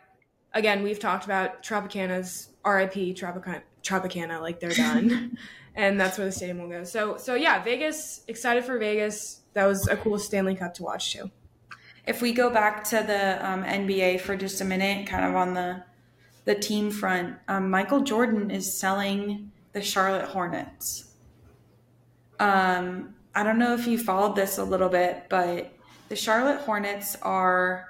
Again, 0.54 0.82
we've 0.82 1.00
talked 1.00 1.24
about 1.24 1.62
Tropicana's 1.62 2.50
RIP 2.64 2.94
Tropicana, 3.16 3.62
Tropicana 3.82 4.40
like 4.40 4.60
they're 4.60 4.70
done, 4.70 5.36
and 5.74 6.00
that's 6.00 6.16
where 6.16 6.26
the 6.26 6.32
stadium 6.32 6.58
will 6.58 6.68
go. 6.68 6.84
So 6.84 7.16
so 7.16 7.34
yeah, 7.34 7.62
Vegas. 7.62 8.22
Excited 8.28 8.64
for 8.64 8.78
Vegas. 8.78 9.42
That 9.56 9.64
was 9.64 9.88
a 9.88 9.96
cool 9.96 10.18
Stanley 10.18 10.54
Cup 10.54 10.74
to 10.74 10.82
watch 10.82 11.14
too. 11.14 11.30
If 12.06 12.20
we 12.20 12.34
go 12.34 12.50
back 12.50 12.84
to 12.90 12.96
the 12.96 13.44
um, 13.44 13.64
NBA 13.64 14.20
for 14.20 14.36
just 14.36 14.60
a 14.60 14.66
minute, 14.66 15.06
kind 15.06 15.24
of 15.24 15.34
on 15.34 15.54
the 15.54 15.82
the 16.44 16.54
team 16.54 16.90
front, 16.90 17.38
um, 17.48 17.70
Michael 17.70 18.02
Jordan 18.02 18.50
is 18.50 18.78
selling 18.78 19.50
the 19.72 19.80
Charlotte 19.80 20.26
Hornets. 20.26 21.14
Um, 22.38 23.14
I 23.34 23.42
don't 23.42 23.58
know 23.58 23.72
if 23.72 23.86
you 23.86 23.96
followed 23.96 24.36
this 24.36 24.58
a 24.58 24.62
little 24.62 24.90
bit, 24.90 25.24
but 25.30 25.72
the 26.10 26.16
Charlotte 26.16 26.60
Hornets 26.60 27.16
are 27.22 27.86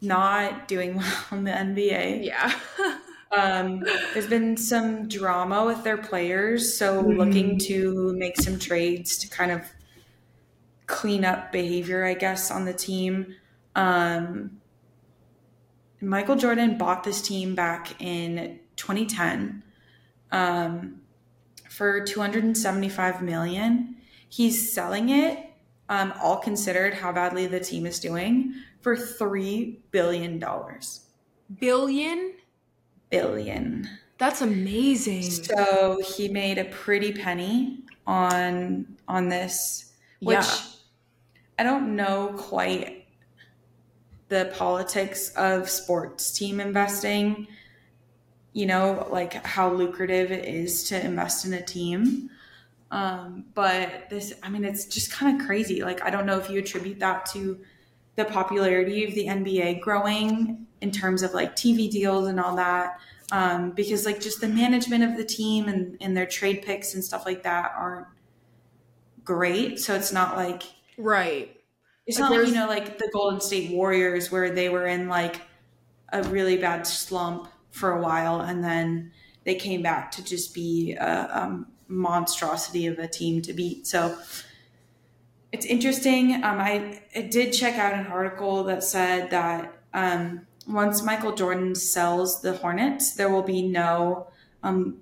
not 0.00 0.68
doing 0.68 0.96
well 0.98 1.24
in 1.32 1.42
the 1.42 1.50
NBA. 1.50 2.24
Yeah. 2.24 2.54
um, 3.36 3.80
there's 4.14 4.28
been 4.28 4.56
some 4.56 5.08
drama 5.08 5.64
with 5.64 5.82
their 5.82 5.98
players, 5.98 6.78
so 6.78 7.02
mm-hmm. 7.02 7.18
looking 7.18 7.58
to 7.58 8.14
make 8.16 8.40
some 8.40 8.56
trades 8.56 9.18
to 9.18 9.28
kind 9.28 9.50
of 9.50 9.62
clean 10.86 11.24
up 11.24 11.52
behavior, 11.52 12.04
I 12.04 12.14
guess, 12.14 12.50
on 12.50 12.64
the 12.64 12.74
team. 12.74 13.34
Um, 13.74 14.60
Michael 16.00 16.36
Jordan 16.36 16.78
bought 16.78 17.04
this 17.04 17.20
team 17.22 17.54
back 17.54 18.00
in 18.00 18.60
2010. 18.76 19.62
Um, 20.32 21.00
for 21.76 22.00
275 22.00 23.20
million. 23.20 23.96
He's 24.30 24.72
selling 24.72 25.10
it, 25.10 25.38
um, 25.90 26.14
all 26.22 26.38
considered 26.38 26.94
how 26.94 27.12
badly 27.12 27.46
the 27.46 27.60
team 27.60 27.84
is 27.84 28.00
doing, 28.00 28.54
for 28.80 28.96
three 28.96 29.80
billion 29.90 30.38
dollars. 30.38 31.02
Billion? 31.60 32.32
Billion. 33.10 33.88
That's 34.16 34.40
amazing. 34.40 35.30
So 35.30 36.00
he 36.02 36.28
made 36.28 36.56
a 36.56 36.64
pretty 36.64 37.12
penny 37.12 37.84
on 38.06 38.96
on 39.06 39.28
this, 39.28 39.92
which 40.20 40.38
yeah. 40.38 40.58
I 41.58 41.62
don't 41.62 41.96
know 41.96 42.34
quite 42.36 43.06
the 44.28 44.52
politics 44.56 45.30
of 45.36 45.68
sports 45.70 46.32
team 46.32 46.60
investing 46.60 47.46
you 48.56 48.64
know, 48.64 49.06
like 49.10 49.34
how 49.44 49.70
lucrative 49.70 50.32
it 50.32 50.46
is 50.46 50.84
to 50.84 51.04
invest 51.04 51.44
in 51.44 51.52
a 51.52 51.62
team. 51.62 52.30
Um, 52.90 53.44
but 53.52 54.08
this, 54.08 54.32
I 54.42 54.48
mean, 54.48 54.64
it's 54.64 54.86
just 54.86 55.12
kind 55.12 55.38
of 55.38 55.46
crazy. 55.46 55.82
Like, 55.82 56.02
I 56.02 56.08
don't 56.08 56.24
know 56.24 56.38
if 56.38 56.48
you 56.48 56.58
attribute 56.58 56.98
that 57.00 57.26
to 57.34 57.60
the 58.14 58.24
popularity 58.24 59.04
of 59.04 59.14
the 59.14 59.26
NBA 59.26 59.82
growing 59.82 60.66
in 60.80 60.90
terms 60.90 61.22
of 61.22 61.34
like 61.34 61.54
TV 61.54 61.90
deals 61.90 62.28
and 62.28 62.40
all 62.40 62.56
that. 62.56 62.98
Um, 63.30 63.72
because 63.72 64.06
like 64.06 64.22
just 64.22 64.40
the 64.40 64.48
management 64.48 65.04
of 65.04 65.18
the 65.18 65.24
team 65.24 65.68
and, 65.68 65.98
and 66.00 66.16
their 66.16 66.24
trade 66.24 66.62
picks 66.62 66.94
and 66.94 67.04
stuff 67.04 67.26
like 67.26 67.42
that 67.42 67.74
aren't 67.76 68.06
great. 69.22 69.80
So 69.80 69.94
it's 69.94 70.14
not 70.14 70.34
like, 70.34 70.62
right. 70.98 71.52
It's 72.06 72.18
like 72.18 72.30
not 72.30 72.38
like, 72.38 72.48
you 72.48 72.54
know, 72.54 72.66
like 72.68 72.98
the 72.98 73.10
Golden 73.12 73.40
State 73.40 73.70
Warriors 73.70 74.30
where 74.30 74.50
they 74.50 74.68
were 74.68 74.86
in 74.86 75.08
like 75.08 75.40
a 76.12 76.22
really 76.24 76.56
bad 76.56 76.86
slump 76.86 77.48
for 77.70 77.92
a 77.92 78.00
while, 78.00 78.40
and 78.40 78.62
then 78.62 79.12
they 79.44 79.54
came 79.54 79.82
back 79.82 80.10
to 80.12 80.24
just 80.24 80.54
be 80.54 80.92
a, 80.92 81.06
a 81.06 81.64
monstrosity 81.88 82.86
of 82.86 82.98
a 82.98 83.08
team 83.08 83.42
to 83.42 83.52
beat. 83.52 83.86
So 83.86 84.16
it's 85.52 85.66
interesting. 85.66 86.34
Um, 86.34 86.58
I, 86.58 87.00
I, 87.14 87.22
did 87.22 87.52
check 87.52 87.76
out 87.76 87.94
an 87.94 88.06
article 88.08 88.64
that 88.64 88.82
said 88.82 89.30
that 89.30 89.74
um, 89.94 90.46
once 90.66 91.02
Michael 91.02 91.32
Jordan 91.32 91.74
sells 91.74 92.42
the 92.42 92.56
Hornets, 92.56 93.14
there 93.14 93.30
will 93.30 93.42
be 93.42 93.62
no 93.62 94.28
um, 94.62 94.98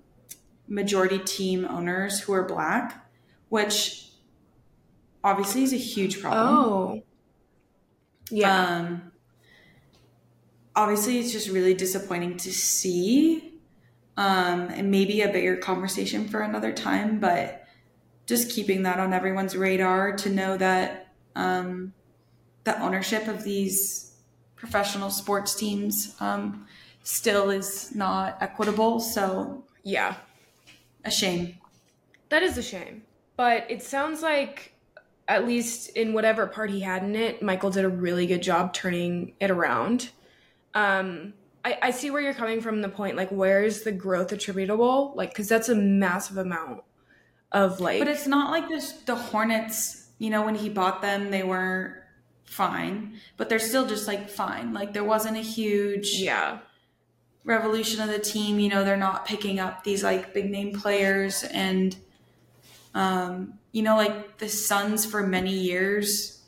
majority 0.69 1.19
team 1.19 1.67
owners 1.69 2.21
who 2.21 2.33
are 2.35 2.45
black, 2.45 3.07
which 3.49 4.04
obviously 5.25 5.65
is 5.65 5.73
a 5.73 5.77
huge 5.77 6.21
problem. 6.21 6.49
Oh, 6.49 7.03
yeah. 8.31 8.77
Um, 8.77 9.13
obviously 10.77 11.19
it's 11.19 11.33
just 11.33 11.49
really 11.49 11.75
disappointing 11.75 12.37
to 12.37 12.53
see 12.53 13.53
um, 14.17 14.69
and 14.69 14.91
maybe 14.91 15.23
a 15.23 15.29
bigger 15.29 15.57
conversation 15.57 16.29
for 16.29 16.41
another 16.41 16.73
time 16.73 17.21
but 17.21 17.65
just 18.27 18.51
keeping 18.51 18.83
that 18.83 18.99
on 18.99 19.13
everyone's 19.13 19.57
radar 19.57 20.17
to 20.17 20.31
know 20.31 20.57
that 20.57 21.09
um, 21.37 21.93
the 22.65 22.81
ownership 22.81 23.29
of 23.29 23.45
these 23.45 24.17
professional 24.57 25.11
sports 25.11 25.55
teams 25.55 26.17
um, 26.21 26.67
still 27.03 27.51
is 27.51 27.95
not 27.95 28.39
equitable 28.41 28.99
so 28.99 29.65
yeah 29.83 30.17
a 31.05 31.11
shame 31.11 31.57
that 32.31 32.43
is 32.43 32.57
a 32.59 32.63
shame 32.63 33.03
but 33.37 33.67
it 33.71 33.83
sounds 33.83 34.23
like 34.23 34.74
at 35.27 35.47
least 35.47 35.91
in 35.91 36.13
whatever 36.13 36.47
part 36.47 36.71
he 36.71 36.81
had 36.81 37.03
in 37.03 37.17
it 37.17 37.43
michael 37.43 37.71
did 37.71 37.85
a 37.85 37.89
really 37.89 38.27
good 38.27 38.43
job 38.43 38.73
turning 38.73 39.35
it 39.41 39.51
around. 39.51 40.11
Um 40.75 41.35
I, 41.65 41.79
I 41.81 41.91
see 41.93 42.11
where 42.11 42.21
you're 42.21 42.35
coming 42.35 42.61
from 42.61 42.83
the 42.83 42.89
point 42.89 43.17
like 43.17 43.31
where's 43.31 43.83
the 43.83 43.93
growth 43.93 44.33
attributable? 44.33 45.15
Like 45.17 45.31
because 45.31 45.49
that's 45.49 45.69
a 45.69 45.75
massive 45.75 46.37
amount 46.37 46.83
of 47.53 47.81
like 47.81 48.01
but 48.01 48.09
it's 48.09 48.27
not 48.27 48.51
like 48.51 48.69
this 48.69 48.93
the 48.93 49.15
hornets 49.15 50.09
you 50.19 50.29
know 50.29 50.45
when 50.45 50.57
he 50.57 50.69
bought 50.69 51.01
them 51.01 51.31
they 51.31 51.45
were 51.45 52.03
fine 52.43 53.15
but 53.37 53.49
they're 53.49 53.59
still 53.59 53.87
just 53.87 54.07
like 54.07 54.29
fine. 54.29 54.73
Like 54.73 54.93
there 54.93 55.05
wasn't 55.05 55.37
a 55.37 55.41
huge 55.41 56.15
yeah. 56.19 56.59
revolution 57.45 58.01
of 58.01 58.09
the 58.09 58.19
team. 58.19 58.59
You 58.59 58.69
know 58.69 58.85
they're 58.85 58.97
not 58.97 59.27
picking 59.27 59.59
up 59.59 59.85
these 59.85 60.05
like 60.05 60.35
big 60.35 60.51
name 60.51 60.79
players 60.79 61.45
and 61.45 61.97
um 62.95 63.55
you 63.73 63.83
know 63.83 63.97
like 63.97 64.39
the 64.39 64.49
suns 64.49 65.05
for 65.05 65.27
many 65.27 65.53
years 65.53 66.43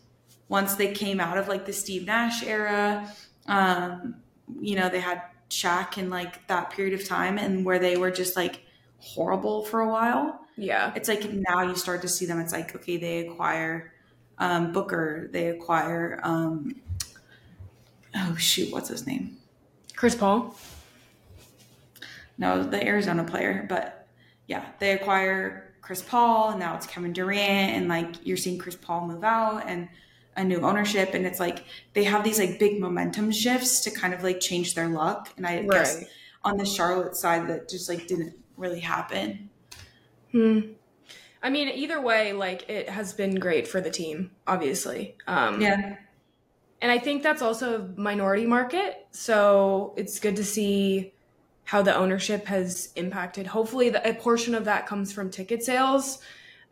once 0.48 0.76
they 0.76 0.92
came 0.92 1.20
out 1.20 1.36
of 1.36 1.48
like 1.48 1.66
the 1.66 1.72
steve 1.72 2.06
nash 2.06 2.42
era 2.44 3.10
um, 3.48 4.16
you 4.60 4.76
know, 4.76 4.88
they 4.88 5.00
had 5.00 5.22
Shaq 5.50 5.98
in 5.98 6.10
like 6.10 6.46
that 6.48 6.70
period 6.70 6.94
of 6.94 7.06
time 7.06 7.38
and 7.38 7.64
where 7.64 7.78
they 7.78 7.96
were 7.96 8.10
just 8.10 8.36
like 8.36 8.62
horrible 8.98 9.64
for 9.64 9.80
a 9.80 9.88
while. 9.88 10.40
Yeah. 10.56 10.92
It's 10.96 11.08
like 11.08 11.30
now 11.30 11.62
you 11.62 11.76
start 11.76 12.02
to 12.02 12.08
see 12.08 12.26
them. 12.26 12.40
It's 12.40 12.52
like, 12.52 12.74
okay, 12.74 12.96
they 12.96 13.28
acquire 13.28 13.92
um, 14.38 14.72
Booker, 14.72 15.28
they 15.32 15.48
acquire, 15.48 16.20
um, 16.22 16.76
oh 18.14 18.34
shoot, 18.36 18.72
what's 18.72 18.88
his 18.88 19.06
name? 19.06 19.38
Chris 19.94 20.14
Paul. 20.14 20.54
No, 22.38 22.62
the 22.62 22.86
Arizona 22.86 23.24
player, 23.24 23.64
but 23.66 24.06
yeah, 24.46 24.66
they 24.78 24.92
acquire 24.92 25.65
Chris 25.86 26.02
Paul, 26.02 26.50
and 26.50 26.60
now 26.60 26.74
it's 26.74 26.86
Kevin 26.86 27.12
Durant, 27.12 27.72
and 27.74 27.88
like 27.88 28.26
you're 28.26 28.36
seeing 28.36 28.58
Chris 28.58 28.76
Paul 28.76 29.06
move 29.06 29.24
out, 29.24 29.62
and 29.66 29.88
a 30.38 30.44
new 30.44 30.60
ownership 30.60 31.14
and 31.14 31.24
it's 31.24 31.40
like 31.40 31.64
they 31.94 32.04
have 32.04 32.22
these 32.22 32.38
like 32.38 32.58
big 32.58 32.78
momentum 32.78 33.32
shifts 33.32 33.80
to 33.80 33.90
kind 33.90 34.12
of 34.12 34.22
like 34.22 34.38
change 34.38 34.74
their 34.74 34.86
luck 34.86 35.32
and 35.38 35.46
i 35.46 35.60
right. 35.60 35.70
guess 35.70 36.04
on 36.44 36.58
the 36.58 36.64
charlotte 36.66 37.16
side 37.16 37.48
that 37.48 37.70
just 37.70 37.88
like 37.88 38.06
didn't 38.06 38.34
really 38.56 38.80
happen. 38.80 39.50
Hmm. 40.32 40.60
I 41.42 41.50
mean, 41.50 41.68
either 41.68 42.00
way, 42.00 42.32
like 42.32 42.68
it 42.68 42.88
has 42.88 43.12
been 43.12 43.34
great 43.34 43.68
for 43.68 43.80
the 43.80 43.90
team, 43.90 44.30
obviously. 44.46 45.16
Um, 45.26 45.60
yeah. 45.60 45.96
And 46.80 46.92
I 46.92 46.98
think 46.98 47.22
that's 47.22 47.42
also 47.42 47.82
a 47.82 48.00
minority 48.00 48.46
market. 48.46 49.06
So 49.10 49.94
it's 49.96 50.20
good 50.20 50.36
to 50.36 50.44
see 50.44 51.12
how 51.66 51.82
the 51.82 51.94
ownership 51.94 52.46
has 52.46 52.92
impacted. 52.94 53.46
Hopefully, 53.46 53.90
the, 53.90 54.08
a 54.08 54.14
portion 54.14 54.54
of 54.54 54.64
that 54.64 54.86
comes 54.86 55.12
from 55.12 55.30
ticket 55.30 55.62
sales. 55.62 56.20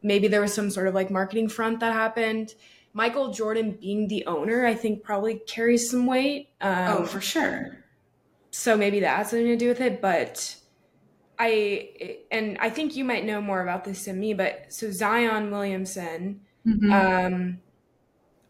Maybe 0.03 0.29
there 0.29 0.41
was 0.41 0.55
some 0.55 0.71
sort 0.71 0.87
of 0.87 0.95
like 0.95 1.11
marketing 1.11 1.49
front 1.49 1.81
that 1.81 1.93
happened. 1.93 2.55
Michael 2.93 3.33
Jordan 3.33 3.73
being 3.73 4.07
the 4.07 4.25
owner, 4.27 4.65
I 4.65 4.75
think 4.75 5.03
probably 5.03 5.41
carries 5.47 5.91
some 5.91 6.07
weight. 6.07 6.51
Um, 6.61 6.99
oh, 6.99 7.05
for 7.07 7.21
sure. 7.21 7.85
So 8.53 8.77
maybe 8.77 9.01
that 9.01 9.17
has 9.17 9.31
something 9.31 9.49
to 9.49 9.57
do 9.57 9.67
with 9.67 9.81
it. 9.81 10.01
But 10.01 10.57
I, 11.41 12.19
and 12.31 12.57
I 12.61 12.71
think 12.71 12.95
you 12.95 13.05
might 13.05 13.25
know 13.25 13.41
more 13.41 13.63
about 13.63 13.85
this 13.85 14.05
than 14.05 14.21
me, 14.21 14.33
but 14.33 14.67
so 14.69 14.93
Zion 14.93 15.51
Williamson, 15.51 16.41
mm-hmm. 16.65 16.93
um, 16.93 17.61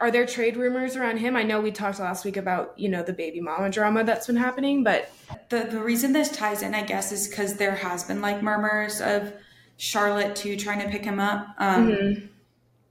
are 0.05 0.11
there 0.11 0.27
trade 0.27 0.59
rumors 0.59 0.97
around 0.97 1.17
him? 1.17 1.35
I 1.35 1.43
know 1.45 1.63
we 1.63 1.71
talked 1.71 1.99
last 1.99 2.27
week 2.27 2.37
about, 2.37 2.79
you 2.79 2.91
know, 2.91 3.03
the 3.03 3.15
baby 3.15 3.41
mama 3.41 3.71
drama 3.71 4.05
that's 4.05 4.27
been 4.27 4.37
happening, 4.37 4.85
but 4.85 5.11
the 5.49 5.65
the 5.65 5.81
reason 5.81 6.13
this 6.13 6.31
ties 6.31 6.61
in, 6.61 6.75
I 6.75 6.83
guess, 6.83 7.11
is 7.11 7.27
because 7.27 7.55
there 7.55 7.75
has 7.75 8.05
been 8.05 8.21
like 8.21 8.43
murmurs 8.43 9.01
of 9.01 9.33
Charlotte 9.79 10.37
too 10.37 10.59
trying 10.59 10.81
to 10.81 10.91
pick 10.91 11.05
him 11.05 11.19
up. 11.19 11.47
Um, 11.59 11.89
mm-hmm. 11.89 12.27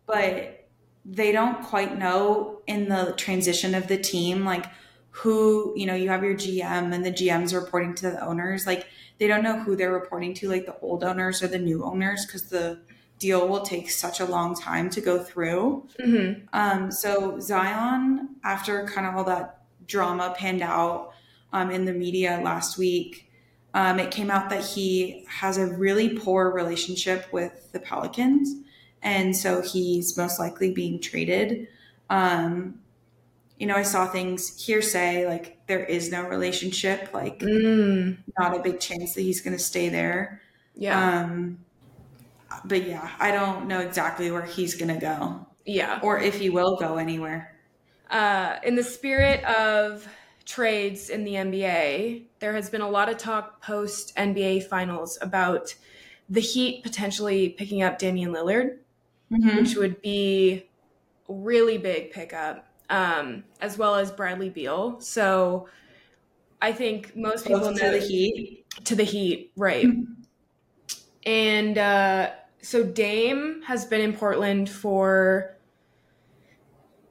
but 0.07 0.67
they 1.05 1.31
don't 1.31 1.63
quite 1.63 1.99
know 1.99 2.61
in 2.65 2.89
the 2.89 3.13
transition 3.15 3.75
of 3.75 3.87
the 3.87 3.97
team, 3.97 4.43
like 4.43 4.65
who, 5.11 5.71
you 5.75 5.85
know, 5.85 5.93
you 5.93 6.09
have 6.09 6.23
your 6.23 6.33
GM 6.33 6.93
and 6.93 7.05
the 7.05 7.11
GM's 7.11 7.53
reporting 7.53 7.93
to 7.95 8.09
the 8.09 8.25
owners. 8.25 8.65
Like 8.65 8.87
they 9.19 9.27
don't 9.27 9.43
know 9.43 9.59
who 9.59 9.75
they're 9.75 9.93
reporting 9.93 10.33
to, 10.35 10.49
like 10.49 10.65
the 10.65 10.79
old 10.79 11.03
owners 11.03 11.43
or 11.43 11.47
the 11.47 11.59
new 11.59 11.83
owners, 11.83 12.25
because 12.25 12.49
the 12.49 12.79
deal 13.19 13.47
will 13.47 13.61
take 13.61 13.89
such 13.89 14.19
a 14.19 14.25
long 14.25 14.55
time 14.55 14.89
to 14.89 15.01
go 15.01 15.23
through. 15.23 15.87
Mm-hmm. 15.99 16.45
Um, 16.53 16.91
so 16.91 17.39
Zion, 17.39 18.35
after 18.43 18.85
kind 18.87 19.07
of 19.07 19.15
all 19.15 19.23
that 19.25 19.61
drama 19.87 20.33
panned 20.37 20.61
out 20.61 21.13
um, 21.51 21.71
in 21.71 21.85
the 21.85 21.93
media 21.93 22.41
last 22.43 22.77
week, 22.77 23.29
um, 23.73 23.99
it 23.99 24.11
came 24.11 24.29
out 24.29 24.49
that 24.49 24.63
he 24.63 25.25
has 25.27 25.57
a 25.57 25.65
really 25.65 26.09
poor 26.09 26.51
relationship 26.51 27.31
with 27.31 27.71
the 27.71 27.79
Pelicans, 27.79 28.63
and 29.01 29.35
so 29.35 29.61
he's 29.61 30.15
most 30.15 30.39
likely 30.39 30.71
being 30.71 30.99
traded. 30.99 31.67
Um, 32.09 32.79
you 33.57 33.67
know, 33.67 33.75
I 33.75 33.83
saw 33.83 34.05
things 34.05 34.63
hearsay 34.63 35.25
like 35.27 35.65
there 35.67 35.83
is 35.83 36.11
no 36.11 36.23
relationship, 36.27 37.09
like 37.13 37.39
mm. 37.39 38.17
not 38.37 38.55
a 38.55 38.61
big 38.61 38.79
chance 38.79 39.13
that 39.13 39.21
he's 39.21 39.41
going 39.41 39.55
to 39.55 39.63
stay 39.63 39.89
there. 39.89 40.41
Yeah. 40.75 41.23
But 42.65 42.87
yeah, 42.87 43.09
I 43.19 43.31
don't 43.31 43.67
know 43.67 43.79
exactly 43.79 44.31
where 44.31 44.45
he's 44.45 44.75
going 44.75 44.93
to 44.93 44.99
go. 44.99 45.45
Yeah. 45.65 45.99
Or 46.03 46.19
if 46.19 46.39
he 46.39 46.49
will 46.49 46.75
go 46.75 46.97
anywhere. 46.97 47.55
Uh, 48.09 48.57
in 48.63 48.75
the 48.75 48.83
spirit 48.83 49.43
of 49.45 50.07
trades 50.45 51.09
in 51.09 51.23
the 51.23 51.33
NBA, 51.33 52.25
there 52.39 52.53
has 52.53 52.69
been 52.69 52.81
a 52.81 52.89
lot 52.89 53.09
of 53.09 53.17
talk 53.17 53.61
post 53.61 54.15
NBA 54.15 54.67
finals 54.67 55.17
about 55.21 55.73
the 56.29 56.41
Heat 56.41 56.83
potentially 56.83 57.49
picking 57.49 57.81
up 57.81 57.97
Damian 57.97 58.31
Lillard, 58.31 58.77
mm-hmm. 59.31 59.57
which 59.57 59.75
would 59.75 60.01
be 60.01 60.67
a 61.29 61.33
really 61.33 61.77
big 61.77 62.11
pickup, 62.11 62.67
um, 62.89 63.43
as 63.61 63.77
well 63.77 63.95
as 63.95 64.11
Bradley 64.11 64.49
Beal. 64.49 64.99
So 64.99 65.69
I 66.61 66.71
think 66.71 67.15
most 67.15 67.45
people 67.45 67.61
Both 67.61 67.81
know 67.81 67.91
to 67.91 67.99
the 67.99 68.05
Heat. 68.05 68.65
To 68.85 68.95
the 68.95 69.03
Heat, 69.03 69.51
right. 69.55 69.85
Mm-hmm. 69.85 70.13
And 71.25 71.77
uh, 71.77 72.31
so 72.63 72.83
Dame 72.83 73.61
has 73.63 73.85
been 73.85 74.01
in 74.01 74.13
Portland 74.13 74.69
for 74.69 75.57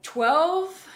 12, 0.03 0.89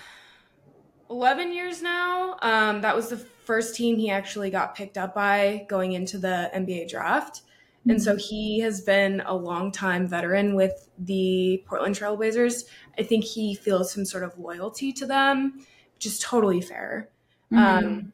11 1.10 1.52
years 1.52 1.82
now. 1.82 2.36
Um, 2.40 2.80
that 2.80 2.96
was 2.96 3.10
the 3.10 3.18
first 3.18 3.76
team 3.76 3.98
he 3.98 4.10
actually 4.10 4.48
got 4.50 4.74
picked 4.74 4.96
up 4.96 5.14
by 5.14 5.66
going 5.68 5.92
into 5.92 6.16
the 6.16 6.50
NBA 6.54 6.88
draft. 6.88 7.42
Mm-hmm. 7.42 7.90
And 7.90 8.02
so 8.02 8.12
mm-hmm. 8.12 8.18
he 8.18 8.60
has 8.60 8.80
been 8.80 9.22
a 9.26 9.34
long 9.34 9.70
time 9.70 10.08
veteran 10.08 10.56
with 10.56 10.88
the 10.98 11.62
Portland 11.66 11.94
Trailblazers. 11.94 12.64
I 12.98 13.02
think 13.02 13.24
he 13.24 13.54
feels 13.54 13.92
some 13.92 14.06
sort 14.06 14.24
of 14.24 14.38
loyalty 14.38 14.90
to 14.94 15.06
them, 15.06 15.66
which 15.94 16.06
is 16.06 16.18
totally 16.18 16.62
fair. 16.62 17.10
Mm-hmm. 17.52 17.86
Um, 17.86 18.12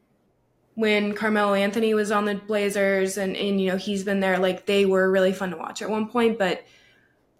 when 0.75 1.13
Carmelo 1.13 1.53
Anthony 1.53 1.93
was 1.93 2.11
on 2.11 2.25
the 2.25 2.35
Blazers 2.35 3.17
and, 3.17 3.35
and 3.35 3.61
you 3.61 3.69
know 3.69 3.77
he's 3.77 4.03
been 4.03 4.19
there 4.19 4.39
like 4.39 4.65
they 4.65 4.85
were 4.85 5.11
really 5.11 5.33
fun 5.33 5.51
to 5.51 5.57
watch 5.57 5.81
at 5.81 5.89
one 5.89 6.07
point 6.07 6.39
but 6.39 6.65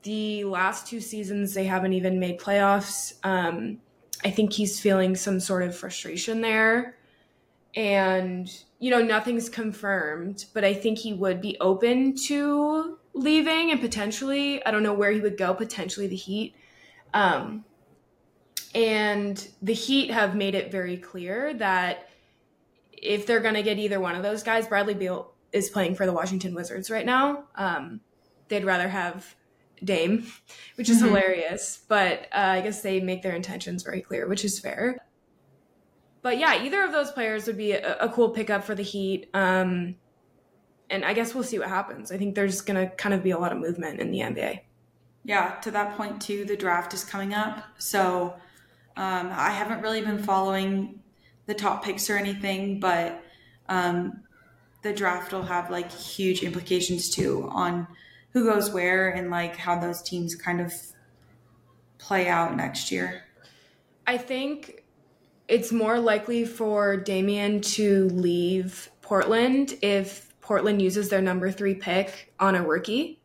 the 0.04 0.44
last 0.44 0.86
two 0.86 1.00
seasons 1.00 1.54
they 1.54 1.64
haven't 1.64 1.94
even 1.94 2.20
made 2.20 2.40
playoffs. 2.40 3.14
Um, 3.24 3.80
I 4.24 4.30
think 4.30 4.54
he's 4.54 4.80
feeling 4.80 5.16
some 5.16 5.40
sort 5.40 5.64
of 5.64 5.76
frustration 5.76 6.42
there. 6.42 6.98
And 7.76 8.50
you 8.80 8.92
know 8.92 9.02
nothing's 9.02 9.50
confirmed 9.50 10.46
but 10.54 10.64
I 10.64 10.74
think 10.74 11.00
he 11.00 11.14
would 11.14 11.42
be 11.42 11.58
open 11.60 12.16
to 12.28 13.00
leaving 13.14 13.72
and 13.72 13.80
potentially 13.80 14.64
I 14.66 14.72
don't 14.72 14.84
know 14.84 14.94
where 14.94 15.12
he 15.12 15.22
would 15.22 15.38
go 15.38 15.54
potentially 15.54 16.08
the 16.08 16.16
Heat. 16.16 16.56
Um, 17.14 17.66
and 18.76 19.48
the 19.62 19.74
Heat 19.74 20.12
have 20.12 20.36
made 20.36 20.54
it 20.54 20.72
very 20.72 20.98
clear 20.98 21.54
that 21.56 22.10
if 23.04 23.26
they're 23.26 23.40
going 23.40 23.56
to 23.56 23.64
get 23.64 23.78
either 23.78 24.00
one 24.00 24.16
of 24.16 24.24
those 24.24 24.44
guys, 24.44 24.68
Bradley 24.68 24.94
Beal 24.94 25.34
is 25.52 25.70
playing 25.70 25.96
for 25.96 26.06
the 26.06 26.14
Washington 26.14 26.56
Wizards 26.56 26.90
right 26.90 27.06
now. 27.06 27.46
Um, 27.56 28.02
they'd 28.48 28.66
rather 28.66 28.88
have 28.88 29.36
Dame, 29.84 30.26
which 30.76 30.90
is 30.90 30.98
mm-hmm. 30.98 31.08
hilarious. 31.08 31.82
But 31.88 32.28
uh, 32.32 32.40
I 32.40 32.62
guess 32.62 32.82
they 32.82 33.00
make 33.00 33.22
their 33.22 33.36
intentions 33.36 33.84
very 33.84 34.02
clear, 34.02 34.28
which 34.28 34.46
is 34.46 34.60
fair. 34.60 34.98
But 36.22 36.38
yeah, 36.38 36.64
either 36.64 36.84
of 36.84 36.92
those 36.92 37.12
players 37.12 37.48
would 37.48 37.58
be 37.58 37.74
a, 37.74 37.98
a 37.98 38.10
cool 38.10 38.30
pickup 38.30 38.64
for 38.64 38.76
the 38.76 38.84
Heat. 38.84 39.30
Um, 39.34 39.96
and 40.90 41.04
I 41.04 41.14
guess 41.14 41.34
we'll 41.34 41.44
see 41.44 41.60
what 41.60 41.70
happens. 41.70 42.12
I 42.12 42.18
think 42.18 42.36
there's 42.36 42.62
going 42.62 42.90
to 42.90 42.96
kind 42.96 43.14
of 43.14 43.24
be 43.24 43.32
a 43.32 43.38
lot 43.38 43.52
of 43.52 43.58
movement 43.58 44.00
in 44.00 44.12
the 44.12 44.20
NBA. 44.20 44.62
Yeah, 45.26 45.56
to 45.62 45.72
that 45.72 45.98
point 45.98 46.22
too, 46.22 46.46
the 46.46 46.56
draft 46.56 46.94
is 46.94 47.04
coming 47.04 47.34
up. 47.34 47.64
So 47.78 48.36
um, 48.96 49.30
I 49.32 49.52
haven't 49.52 49.82
really 49.82 50.02
been 50.02 50.22
following 50.22 51.03
the 51.46 51.54
top 51.54 51.84
picks 51.84 52.10
or 52.10 52.18
anything, 52.18 52.80
but 52.80 53.24
um, 53.70 54.22
the 54.82 54.94
draft 54.94 55.32
will 55.32 55.44
have 55.44 55.70
like 55.70 55.92
huge 55.92 56.44
implications 56.44 57.10
too 57.10 57.50
on 57.52 57.88
who 58.32 58.46
goes 58.46 58.72
where 58.72 59.10
and 59.10 59.30
like 59.30 59.56
how 59.56 59.80
those 59.80 60.02
teams 60.02 60.36
kind 60.36 60.60
of 60.60 60.74
play 61.98 62.28
out 62.28 62.56
next 62.56 62.92
year. 62.92 63.24
I 64.06 64.18
think 64.18 64.84
it's 65.48 65.72
more 65.72 66.00
likely 66.00 66.46
for 66.46 66.98
Damian 66.98 67.62
to 67.62 68.10
leave 68.10 68.90
Portland 69.02 69.76
if 69.82 70.34
Portland 70.42 70.82
uses 70.82 71.10
their 71.10 71.22
number 71.22 71.52
three 71.52 71.76
pick 71.76 72.34
on 72.40 72.56
a 72.56 72.64
rookie. 72.64 73.20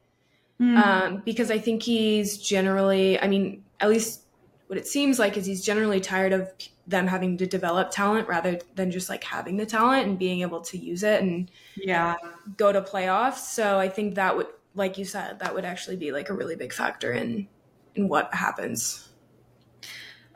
Mm. 0.60 0.76
Um, 0.76 1.22
because 1.24 1.50
I 1.50 1.58
think 1.58 1.82
he's 1.82 2.38
generally, 2.38 3.20
I 3.20 3.28
mean, 3.28 3.64
at 3.80 3.88
least 3.88 4.22
what 4.68 4.78
it 4.78 4.86
seems 4.86 5.18
like 5.18 5.36
is 5.36 5.46
he's 5.46 5.64
generally 5.64 5.98
tired 5.98 6.32
of 6.32 6.52
them 6.86 7.06
having 7.06 7.36
to 7.38 7.46
develop 7.46 7.90
talent 7.90 8.28
rather 8.28 8.58
than 8.74 8.90
just 8.90 9.08
like 9.08 9.24
having 9.24 9.56
the 9.56 9.66
talent 9.66 10.06
and 10.06 10.18
being 10.18 10.42
able 10.42 10.60
to 10.60 10.78
use 10.78 11.02
it 11.02 11.20
and 11.22 11.50
yeah. 11.76 12.16
go 12.56 12.72
to 12.72 12.80
playoffs. 12.80 13.38
So 13.38 13.78
i 13.78 13.88
think 13.88 14.14
that 14.14 14.36
would 14.36 14.46
like 14.74 14.96
you 14.96 15.04
said 15.04 15.40
that 15.40 15.54
would 15.54 15.64
actually 15.64 15.96
be 15.96 16.12
like 16.12 16.28
a 16.28 16.34
really 16.34 16.54
big 16.54 16.72
factor 16.72 17.12
in 17.12 17.48
in 17.94 18.08
what 18.08 18.32
happens. 18.34 19.08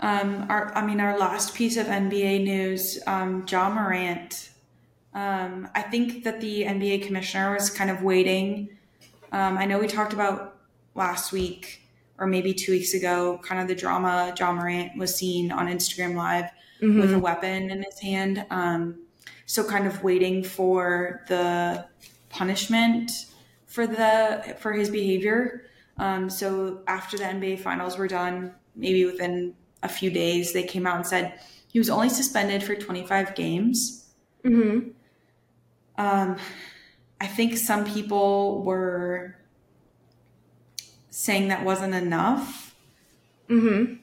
Um 0.00 0.46
our 0.48 0.74
i 0.76 0.84
mean 0.84 1.00
our 1.00 1.18
last 1.18 1.54
piece 1.54 1.76
of 1.76 1.86
nba 1.86 2.42
news 2.42 2.98
um 3.06 3.44
ja 3.48 3.68
morant. 3.68 4.50
Um 5.14 5.68
i 5.74 5.82
think 5.82 6.24
that 6.24 6.40
the 6.40 6.64
nba 6.64 7.06
commissioner 7.06 7.52
was 7.52 7.68
kind 7.68 7.90
of 7.90 8.02
waiting. 8.02 8.70
Um 9.30 9.58
i 9.58 9.66
know 9.66 9.78
we 9.78 9.88
talked 9.88 10.14
about 10.14 10.56
last 10.94 11.32
week 11.32 11.81
or 12.22 12.26
maybe 12.26 12.54
two 12.54 12.70
weeks 12.70 12.94
ago, 12.94 13.40
kind 13.42 13.60
of 13.60 13.66
the 13.66 13.74
drama 13.74 14.32
Ja 14.38 14.52
Morant 14.52 14.96
was 14.96 15.12
seen 15.12 15.50
on 15.50 15.66
Instagram 15.66 16.14
Live 16.14 16.44
mm-hmm. 16.80 17.00
with 17.00 17.12
a 17.12 17.18
weapon 17.18 17.68
in 17.68 17.82
his 17.82 17.98
hand. 17.98 18.46
Um, 18.48 19.00
so 19.44 19.64
kind 19.64 19.88
of 19.88 20.04
waiting 20.04 20.44
for 20.44 21.24
the 21.26 21.84
punishment 22.28 23.10
for 23.66 23.88
the 23.88 24.54
for 24.60 24.72
his 24.72 24.88
behavior. 24.88 25.66
Um, 25.98 26.30
so 26.30 26.82
after 26.86 27.18
the 27.18 27.24
NBA 27.24 27.58
finals 27.58 27.98
were 27.98 28.06
done, 28.06 28.54
maybe 28.76 29.04
within 29.04 29.56
a 29.82 29.88
few 29.88 30.08
days, 30.08 30.52
they 30.52 30.62
came 30.62 30.86
out 30.86 30.94
and 30.94 31.06
said 31.06 31.40
he 31.72 31.80
was 31.80 31.90
only 31.90 32.08
suspended 32.08 32.62
for 32.62 32.76
25 32.76 33.34
games. 33.34 34.10
Mm-hmm. 34.44 34.90
Um, 35.98 36.36
I 37.20 37.26
think 37.26 37.56
some 37.56 37.84
people 37.84 38.62
were 38.62 39.36
saying 41.12 41.48
that 41.48 41.64
wasn't 41.64 41.94
enough. 41.94 42.74
Mm-hmm. 43.48 43.94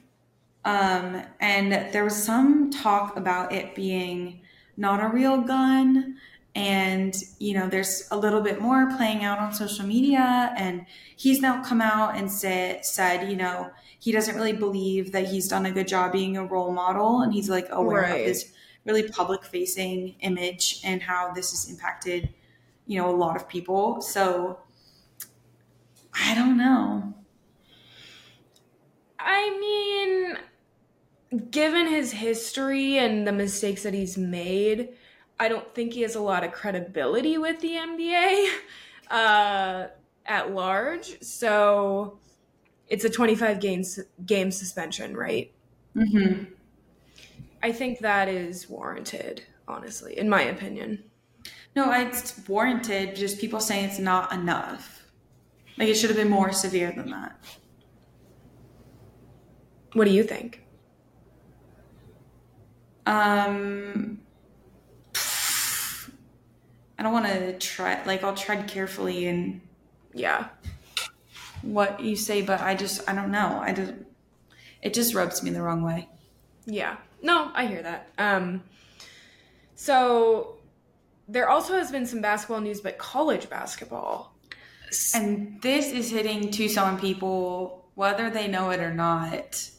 Um, 0.64 1.22
and 1.40 1.92
there 1.92 2.04
was 2.04 2.22
some 2.22 2.70
talk 2.70 3.16
about 3.16 3.52
it 3.52 3.74
being 3.74 4.40
not 4.76 5.02
a 5.02 5.08
real 5.08 5.40
gun 5.40 6.16
and 6.54 7.14
you 7.38 7.54
know 7.54 7.68
there's 7.68 8.08
a 8.10 8.16
little 8.16 8.40
bit 8.40 8.60
more 8.60 8.90
playing 8.96 9.22
out 9.24 9.38
on 9.38 9.52
social 9.52 9.86
media 9.86 10.52
and 10.56 10.84
he's 11.16 11.40
now 11.40 11.62
come 11.62 11.80
out 11.80 12.16
and 12.16 12.30
said 12.30 12.84
said 12.84 13.30
you 13.30 13.36
know 13.36 13.70
he 14.00 14.10
doesn't 14.10 14.34
really 14.34 14.52
believe 14.52 15.12
that 15.12 15.28
he's 15.28 15.46
done 15.46 15.66
a 15.66 15.70
good 15.70 15.86
job 15.86 16.10
being 16.10 16.36
a 16.36 16.44
role 16.44 16.72
model 16.72 17.20
and 17.20 17.32
he's 17.32 17.48
like 17.48 17.68
aware 17.70 18.02
right. 18.02 18.20
of 18.20 18.26
his 18.26 18.52
really 18.84 19.08
public 19.08 19.44
facing 19.44 20.16
image 20.20 20.80
and 20.82 21.02
how 21.02 21.32
this 21.32 21.52
has 21.52 21.70
impacted 21.70 22.28
you 22.86 22.98
know 23.00 23.08
a 23.08 23.14
lot 23.14 23.36
of 23.36 23.48
people 23.48 24.00
so 24.00 24.58
i 26.20 26.34
don't 26.34 26.56
know 26.56 27.14
i 29.18 29.58
mean 29.58 30.38
given 31.50 31.86
his 31.86 32.12
history 32.12 32.98
and 32.98 33.26
the 33.26 33.32
mistakes 33.32 33.82
that 33.82 33.94
he's 33.94 34.18
made 34.18 34.90
I 35.40 35.48
don't 35.48 35.74
think 35.74 35.94
he 35.94 36.02
has 36.02 36.16
a 36.16 36.20
lot 36.20 36.44
of 36.44 36.52
credibility 36.52 37.38
with 37.38 37.60
the 37.60 37.70
NBA 37.70 38.50
uh, 39.10 39.86
at 40.26 40.52
large. 40.52 41.20
So 41.22 42.18
it's 42.88 43.04
a 43.04 43.10
25 43.10 43.58
games 43.58 43.98
game 44.26 44.50
suspension, 44.50 45.16
right? 45.16 45.50
Mm-hmm. 45.96 46.44
I 47.62 47.72
think 47.72 48.00
that 48.00 48.28
is 48.28 48.68
warranted, 48.68 49.42
honestly, 49.66 50.18
in 50.18 50.28
my 50.28 50.42
opinion. 50.42 51.04
No, 51.74 51.90
it's 51.90 52.46
warranted. 52.46 53.16
Just 53.16 53.38
people 53.38 53.60
saying 53.60 53.86
it's 53.86 53.98
not 53.98 54.32
enough. 54.34 54.99
Like 55.78 55.88
it 55.88 55.94
should 55.94 56.10
have 56.10 56.16
been 56.16 56.30
more 56.30 56.52
severe 56.52 56.92
than 56.92 57.10
that. 57.10 57.38
What 59.92 60.04
do 60.04 60.10
you 60.10 60.22
think? 60.22 60.62
Um, 63.06 64.20
I 66.98 67.02
don't 67.02 67.12
want 67.12 67.26
to 67.26 67.58
try 67.58 68.02
like 68.04 68.22
I'll 68.22 68.34
tread 68.34 68.68
carefully 68.68 69.26
and 69.26 69.62
yeah 70.12 70.48
what 71.62 72.00
you 72.00 72.14
say, 72.14 72.42
but 72.42 72.60
I 72.60 72.74
just 72.74 73.08
I 73.08 73.14
don't 73.14 73.30
know. 73.30 73.58
I 73.62 73.72
just 73.72 73.94
it 74.82 74.94
just 74.94 75.14
rubs 75.14 75.42
me 75.42 75.50
the 75.50 75.62
wrong 75.62 75.82
way. 75.82 76.08
Yeah. 76.66 76.96
No, 77.22 77.50
I 77.54 77.66
hear 77.66 77.82
that. 77.82 78.10
Um 78.18 78.62
so 79.74 80.58
there 81.26 81.48
also 81.48 81.74
has 81.74 81.90
been 81.90 82.06
some 82.06 82.20
basketball 82.20 82.60
news 82.60 82.80
but 82.80 82.98
college 82.98 83.48
basketball. 83.48 84.36
And 85.14 85.60
this 85.62 85.92
is 85.92 86.10
hitting 86.10 86.50
Tucson 86.50 86.98
people 86.98 87.88
whether 87.94 88.30
they 88.30 88.48
know 88.48 88.70
it 88.70 88.80
or 88.80 88.94
not. 88.94 89.70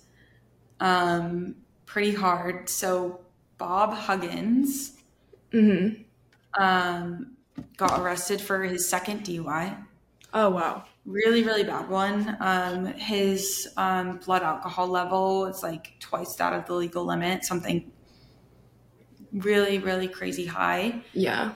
Um 0.80 1.56
pretty 1.86 2.14
hard. 2.14 2.70
So 2.70 3.22
Bob 3.58 3.94
Huggins 3.94 4.98
mm-hmm 5.52 6.04
um, 6.58 7.38
got 7.78 8.00
arrested 8.00 8.42
for 8.42 8.64
his 8.64 8.88
second 8.88 9.24
DUI. 9.24 9.78
Oh 10.34 10.50
wow! 10.50 10.86
Really, 11.06 11.44
really 11.44 11.64
bad 11.64 11.90
one. 11.90 12.38
Um, 12.40 12.86
his 12.86 13.68
um, 13.76 14.18
blood 14.18 14.44
alcohol 14.44 14.88
level 14.88 15.46
is 15.48 15.62
like 15.62 15.94
twice 16.00 16.36
that 16.36 16.54
of 16.54 16.66
the 16.68 16.74
legal 16.74 17.06
limit. 17.06 17.44
Something 17.44 17.92
really, 19.34 19.78
really 19.80 20.08
crazy 20.08 20.46
high. 20.46 21.02
Yeah. 21.14 21.54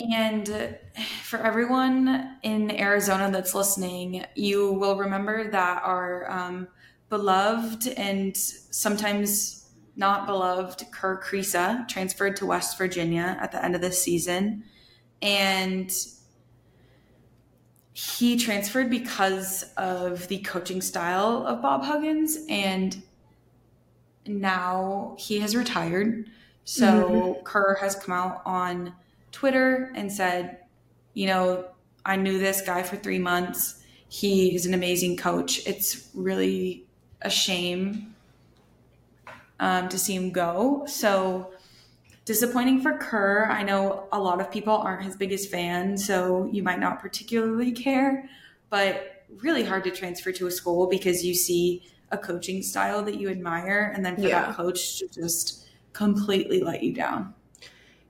And 0.00 0.76
for 1.22 1.38
everyone 1.38 2.38
in 2.42 2.70
Arizona 2.70 3.30
that's 3.30 3.54
listening, 3.54 4.24
you 4.34 4.72
will 4.72 4.96
remember 4.96 5.50
that 5.50 5.82
our 5.84 6.30
um, 6.30 6.68
beloved 7.08 7.86
and 7.96 8.36
sometimes 8.36 9.70
not 9.96 10.26
beloved 10.26 10.84
Kerr 10.90 11.20
Kriisa 11.22 11.86
transferred 11.86 12.36
to 12.36 12.46
West 12.46 12.76
Virginia 12.76 13.38
at 13.40 13.52
the 13.52 13.64
end 13.64 13.76
of 13.76 13.80
the 13.80 13.92
season. 13.92 14.64
And 15.22 15.92
he 17.92 18.36
transferred 18.36 18.90
because 18.90 19.62
of 19.76 20.26
the 20.26 20.38
coaching 20.38 20.82
style 20.82 21.46
of 21.46 21.62
Bob 21.62 21.84
Huggins. 21.84 22.36
And 22.48 23.00
now 24.26 25.14
he 25.18 25.38
has 25.38 25.54
retired. 25.54 26.28
So 26.64 26.86
mm-hmm. 26.86 27.42
Kerr 27.44 27.76
has 27.80 27.94
come 27.94 28.12
out 28.14 28.42
on 28.44 28.94
Twitter 29.34 29.92
and 29.96 30.10
said, 30.10 30.58
you 31.12 31.26
know, 31.26 31.66
I 32.06 32.14
knew 32.14 32.38
this 32.38 32.62
guy 32.62 32.84
for 32.84 32.94
three 32.94 33.18
months. 33.18 33.82
He 34.08 34.54
is 34.54 34.64
an 34.64 34.74
amazing 34.74 35.16
coach. 35.16 35.66
It's 35.66 36.08
really 36.14 36.86
a 37.20 37.30
shame 37.30 38.14
um, 39.58 39.88
to 39.88 39.98
see 39.98 40.14
him 40.14 40.30
go. 40.30 40.84
So 40.86 41.52
disappointing 42.24 42.80
for 42.80 42.96
Kerr. 42.96 43.46
I 43.50 43.64
know 43.64 44.06
a 44.12 44.20
lot 44.20 44.40
of 44.40 44.52
people 44.52 44.72
aren't 44.72 45.02
his 45.02 45.16
biggest 45.16 45.50
fan, 45.50 45.98
so 45.98 46.48
you 46.52 46.62
might 46.62 46.78
not 46.78 47.00
particularly 47.00 47.72
care, 47.72 48.28
but 48.70 49.24
really 49.42 49.64
hard 49.64 49.82
to 49.84 49.90
transfer 49.90 50.30
to 50.30 50.46
a 50.46 50.50
school 50.50 50.86
because 50.86 51.24
you 51.24 51.34
see 51.34 51.82
a 52.12 52.18
coaching 52.18 52.62
style 52.62 53.02
that 53.02 53.16
you 53.16 53.28
admire, 53.30 53.92
and 53.96 54.06
then 54.06 54.14
for 54.14 54.22
yeah. 54.22 54.42
that 54.46 54.56
coach 54.56 55.00
to 55.00 55.08
just 55.08 55.66
completely 55.92 56.60
let 56.60 56.84
you 56.84 56.92
down. 56.92 57.34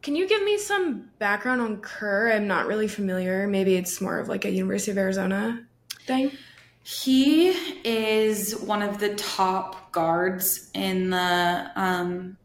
Can 0.05 0.15
you 0.17 0.29
give 0.29 0.43
me 0.43 0.59
some 0.59 1.09
background 1.19 1.63
on 1.63 1.79
Kerr? 1.79 2.31
I'm 2.31 2.47
not 2.47 2.67
really 2.67 2.89
familiar. 2.89 3.47
Maybe 3.47 3.75
it's 3.75 4.03
more 4.03 4.19
of 4.19 4.29
like 4.29 4.45
a 4.45 4.51
University 4.51 4.91
of 4.91 4.99
Arizona 4.99 5.67
thing. 6.07 6.31
He 6.83 7.49
is 7.85 8.55
one 8.55 8.83
of 8.83 9.01
the 9.01 9.15
top 9.15 9.93
guards 9.93 10.71
in 10.75 11.09
the, 11.09 11.71
um, 11.75 12.37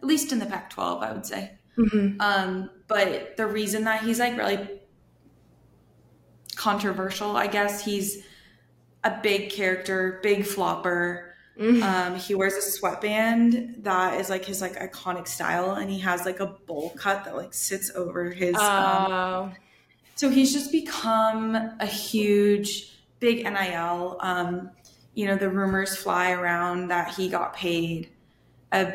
at 0.00 0.08
least 0.08 0.32
in 0.32 0.38
the 0.38 0.46
Pac 0.46 0.70
12, 0.70 1.02
I 1.02 1.12
would 1.12 1.26
say. 1.26 1.52
Mm-hmm. 1.76 2.18
Um, 2.22 2.70
but 2.88 3.36
the 3.36 3.46
reason 3.46 3.84
that 3.84 4.02
he's 4.02 4.18
like 4.18 4.38
really 4.38 4.66
controversial, 6.56 7.36
I 7.36 7.48
guess, 7.48 7.84
he's 7.84 8.24
a 9.04 9.20
big 9.22 9.50
character, 9.50 10.20
big 10.22 10.46
flopper. 10.46 11.33
Mm-hmm. 11.58 11.82
Um, 11.82 12.18
he 12.18 12.34
wears 12.34 12.54
a 12.54 12.62
sweatband 12.62 13.76
that 13.84 14.20
is 14.20 14.28
like 14.28 14.44
his 14.44 14.60
like 14.60 14.74
iconic 14.76 15.28
style, 15.28 15.72
and 15.72 15.88
he 15.88 16.00
has 16.00 16.24
like 16.24 16.40
a 16.40 16.46
bowl 16.46 16.90
cut 16.96 17.24
that 17.24 17.36
like 17.36 17.54
sits 17.54 17.92
over 17.94 18.30
his. 18.30 18.56
Um, 18.56 19.52
so 20.16 20.30
he's 20.30 20.52
just 20.52 20.72
become 20.72 21.54
a 21.54 21.86
huge 21.86 22.98
big 23.20 23.44
NIL. 23.44 24.16
Um, 24.20 24.70
you 25.14 25.26
know, 25.26 25.36
the 25.36 25.48
rumors 25.48 25.96
fly 25.96 26.32
around 26.32 26.88
that 26.88 27.14
he 27.14 27.28
got 27.28 27.54
paid 27.54 28.10
a 28.72 28.94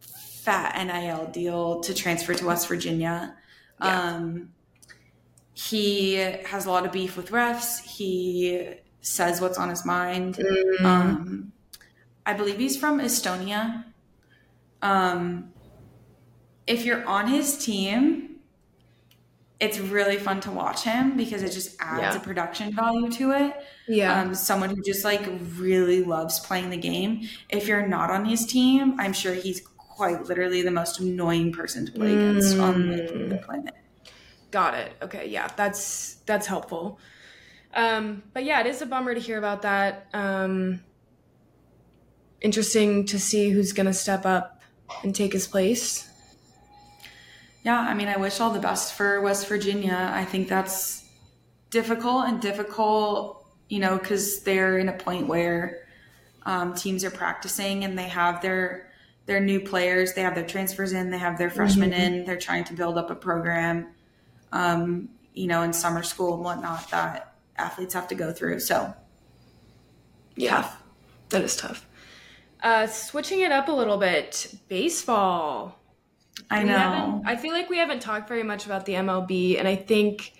fat 0.00 0.84
NIL 0.84 1.26
deal 1.26 1.80
to 1.80 1.94
transfer 1.94 2.34
to 2.34 2.46
West 2.46 2.66
Virginia. 2.66 3.36
Yeah. 3.80 4.14
Um, 4.14 4.50
he 5.52 6.14
has 6.14 6.66
a 6.66 6.70
lot 6.70 6.86
of 6.86 6.92
beef 6.92 7.16
with 7.16 7.30
refs. 7.30 7.80
He 7.82 8.74
says 9.00 9.40
what's 9.40 9.58
on 9.58 9.68
his 9.68 9.84
mind. 9.84 10.36
Mm. 10.36 10.84
Um, 10.84 11.52
I 12.28 12.34
believe 12.34 12.58
he's 12.58 12.76
from 12.76 13.00
Estonia. 13.00 13.84
Um, 14.82 15.50
if 16.66 16.84
you're 16.84 17.02
on 17.06 17.26
his 17.26 17.56
team, 17.56 18.40
it's 19.58 19.78
really 19.78 20.18
fun 20.18 20.40
to 20.40 20.50
watch 20.50 20.82
him 20.82 21.16
because 21.16 21.42
it 21.42 21.52
just 21.52 21.74
adds 21.80 22.14
yeah. 22.14 22.16
a 22.16 22.20
production 22.20 22.74
value 22.74 23.10
to 23.12 23.30
it. 23.32 23.56
Yeah. 23.88 24.20
Um, 24.20 24.34
someone 24.34 24.68
who 24.68 24.82
just 24.82 25.06
like 25.06 25.26
really 25.56 26.04
loves 26.04 26.38
playing 26.38 26.68
the 26.68 26.76
game. 26.76 27.26
If 27.48 27.66
you're 27.66 27.88
not 27.88 28.10
on 28.10 28.26
his 28.26 28.44
team, 28.44 29.00
I'm 29.00 29.14
sure 29.14 29.32
he's 29.32 29.62
quite 29.78 30.24
literally 30.24 30.60
the 30.60 30.70
most 30.70 31.00
annoying 31.00 31.50
person 31.50 31.86
to 31.86 31.92
play 31.92 32.10
mm. 32.14 32.30
against 32.30 32.58
on 32.58 32.90
the, 32.90 33.26
the, 33.30 33.38
planet. 33.38 33.74
Got 34.50 34.74
it. 34.74 34.92
Okay. 35.00 35.30
Yeah. 35.30 35.48
That's, 35.56 36.16
that's 36.26 36.46
helpful. 36.46 37.00
Um, 37.72 38.22
but 38.34 38.44
yeah, 38.44 38.60
it 38.60 38.66
is 38.66 38.82
a 38.82 38.86
bummer 38.86 39.14
to 39.14 39.20
hear 39.20 39.38
about 39.38 39.62
that. 39.62 40.08
Um, 40.12 40.80
interesting 42.40 43.04
to 43.06 43.18
see 43.18 43.50
who's 43.50 43.72
going 43.72 43.86
to 43.86 43.94
step 43.94 44.24
up 44.24 44.62
and 45.02 45.14
take 45.14 45.32
his 45.32 45.46
place 45.46 46.08
yeah, 47.64 47.80
I 47.80 47.92
mean, 47.92 48.08
I 48.08 48.16
wish 48.16 48.40
all 48.40 48.50
the 48.50 48.60
best 48.60 48.94
for 48.94 49.20
West 49.20 49.46
Virginia. 49.46 50.10
I 50.12 50.24
think 50.24 50.48
that's 50.48 51.04
difficult 51.70 52.26
and 52.26 52.40
difficult, 52.40 53.46
you 53.68 53.78
know, 53.80 53.98
because 53.98 54.40
they're 54.42 54.78
in 54.78 54.88
a 54.88 54.94
point 54.94 55.26
where 55.26 55.86
um, 56.46 56.74
teams 56.74 57.04
are 57.04 57.10
practicing 57.10 57.84
and 57.84 57.98
they 57.98 58.08
have 58.08 58.40
their 58.40 58.90
their 59.26 59.40
new 59.40 59.60
players, 59.60 60.14
they 60.14 60.22
have 60.22 60.34
their 60.34 60.46
transfers 60.46 60.94
in, 60.94 61.10
they 61.10 61.18
have 61.18 61.36
their 61.36 61.50
freshmen 61.50 61.90
mm-hmm. 61.90 62.00
in, 62.00 62.24
they're 62.24 62.38
trying 62.38 62.64
to 62.64 62.72
build 62.72 62.96
up 62.96 63.10
a 63.10 63.14
program, 63.14 63.88
um, 64.52 65.10
you 65.34 65.46
know, 65.46 65.60
in 65.60 65.74
summer 65.74 66.02
school 66.02 66.32
and 66.32 66.42
whatnot 66.42 66.90
that 66.90 67.34
athletes 67.58 67.92
have 67.92 68.08
to 68.08 68.14
go 68.14 68.32
through. 68.32 68.60
So, 68.60 68.94
yeah, 70.36 70.62
tough. 70.62 70.82
that 71.28 71.42
is 71.42 71.56
tough. 71.56 71.86
Uh, 72.62 72.86
switching 72.86 73.40
it 73.40 73.52
up 73.52 73.68
a 73.68 73.72
little 73.72 73.98
bit, 73.98 74.54
baseball. 74.68 75.78
I 76.50 76.62
know. 76.62 77.22
I 77.24 77.36
feel 77.36 77.52
like 77.52 77.68
we 77.68 77.78
haven't 77.78 78.00
talked 78.00 78.28
very 78.28 78.42
much 78.42 78.66
about 78.66 78.86
the 78.86 78.94
MLB, 78.94 79.58
and 79.58 79.68
I 79.68 79.76
think 79.76 80.32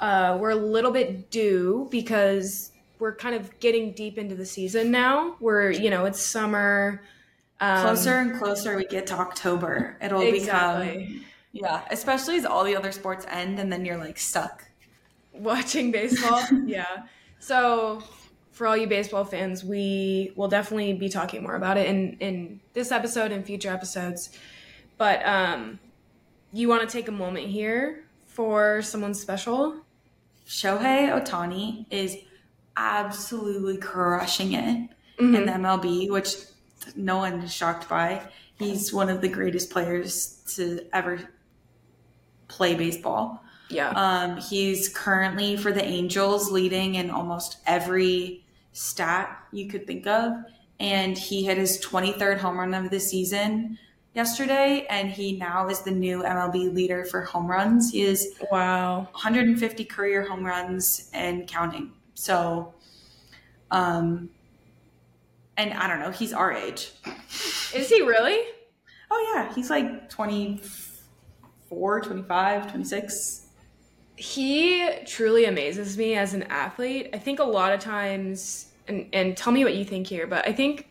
uh, 0.00 0.36
we're 0.40 0.50
a 0.50 0.56
little 0.56 0.90
bit 0.90 1.30
due 1.30 1.88
because 1.90 2.72
we're 2.98 3.14
kind 3.14 3.34
of 3.34 3.58
getting 3.60 3.92
deep 3.92 4.18
into 4.18 4.34
the 4.34 4.46
season 4.46 4.90
now. 4.90 5.36
We're, 5.40 5.70
you 5.70 5.90
know, 5.90 6.04
it's 6.04 6.20
summer. 6.20 7.02
Um, 7.60 7.82
closer 7.82 8.18
and 8.18 8.38
closer 8.38 8.76
we 8.76 8.86
get 8.86 9.06
to 9.08 9.14
October, 9.14 9.98
it'll 10.00 10.22
exactly. 10.22 11.04
become 11.04 11.24
Yeah, 11.52 11.82
especially 11.90 12.36
as 12.36 12.46
all 12.46 12.64
the 12.64 12.74
other 12.74 12.90
sports 12.90 13.26
end 13.28 13.58
and 13.58 13.70
then 13.70 13.84
you're 13.84 13.98
like 13.98 14.18
stuck 14.18 14.64
watching 15.34 15.90
baseball. 15.90 16.42
yeah. 16.66 17.04
So 17.38 18.02
for 18.60 18.66
all 18.66 18.76
you 18.76 18.86
baseball 18.86 19.24
fans, 19.24 19.64
we 19.64 20.32
will 20.36 20.48
definitely 20.48 20.92
be 20.92 21.08
talking 21.08 21.42
more 21.42 21.56
about 21.56 21.78
it 21.78 21.86
in 21.86 22.18
in 22.20 22.60
this 22.74 22.92
episode 22.92 23.32
and 23.32 23.42
future 23.42 23.70
episodes. 23.70 24.28
But 24.98 25.24
um 25.24 25.78
you 26.52 26.68
want 26.68 26.82
to 26.82 26.86
take 26.86 27.08
a 27.08 27.12
moment 27.12 27.46
here 27.46 28.04
for 28.26 28.82
someone 28.82 29.14
special? 29.14 29.80
Shohei 30.46 31.08
Ohtani 31.08 31.86
is 31.88 32.18
absolutely 32.76 33.78
crushing 33.78 34.52
it 34.52 34.90
mm-hmm. 35.18 35.34
in 35.34 35.46
the 35.46 35.52
MLB, 35.52 36.10
which 36.10 36.34
no 36.94 37.16
one 37.16 37.40
is 37.40 37.54
shocked 37.54 37.88
by. 37.88 38.20
He's 38.58 38.92
one 38.92 39.08
of 39.08 39.22
the 39.22 39.28
greatest 39.28 39.70
players 39.70 40.42
to 40.56 40.84
ever 40.92 41.18
play 42.48 42.74
baseball. 42.74 43.42
Yeah. 43.70 43.88
Um, 43.92 44.36
he's 44.36 44.90
currently 44.90 45.56
for 45.56 45.72
the 45.72 45.82
Angels 45.82 46.52
leading 46.52 46.96
in 46.96 47.08
almost 47.08 47.56
every 47.66 48.44
stat 48.72 49.44
you 49.52 49.68
could 49.68 49.86
think 49.86 50.06
of. 50.06 50.32
And 50.78 51.16
he 51.16 51.44
hit 51.44 51.58
his 51.58 51.84
23rd 51.84 52.38
home 52.38 52.58
run 52.58 52.72
of 52.72 52.90
the 52.90 53.00
season 53.00 53.78
yesterday, 54.14 54.86
and 54.88 55.10
he 55.10 55.36
now 55.36 55.68
is 55.68 55.82
the 55.82 55.90
new 55.90 56.22
MLB 56.22 56.74
leader 56.74 57.04
for 57.04 57.22
home 57.22 57.46
runs. 57.46 57.90
He 57.90 58.02
is 58.02 58.34
wow 58.50 59.08
150 59.12 59.84
career 59.84 60.24
home 60.24 60.44
runs 60.44 61.10
and 61.12 61.46
counting. 61.46 61.92
So, 62.14 62.74
um, 63.70 64.30
and 65.56 65.72
I 65.74 65.86
don't 65.86 66.00
know, 66.00 66.10
he's 66.10 66.32
our 66.32 66.52
age. 66.52 66.92
Is 67.74 67.88
he 67.88 68.02
really? 68.02 68.40
Oh 69.10 69.32
yeah, 69.34 69.52
he's 69.54 69.70
like 69.70 70.08
24, 70.08 72.00
25, 72.00 72.70
26. 72.70 73.46
He 74.20 74.86
truly 75.06 75.46
amazes 75.46 75.96
me 75.96 76.14
as 76.14 76.34
an 76.34 76.42
athlete. 76.44 77.08
I 77.14 77.18
think 77.18 77.38
a 77.38 77.44
lot 77.44 77.72
of 77.72 77.80
times 77.80 78.66
and 78.86 79.06
and 79.14 79.34
tell 79.34 79.52
me 79.52 79.64
what 79.64 79.74
you 79.74 79.84
think 79.84 80.06
here, 80.06 80.26
but 80.26 80.46
I 80.46 80.52
think 80.52 80.88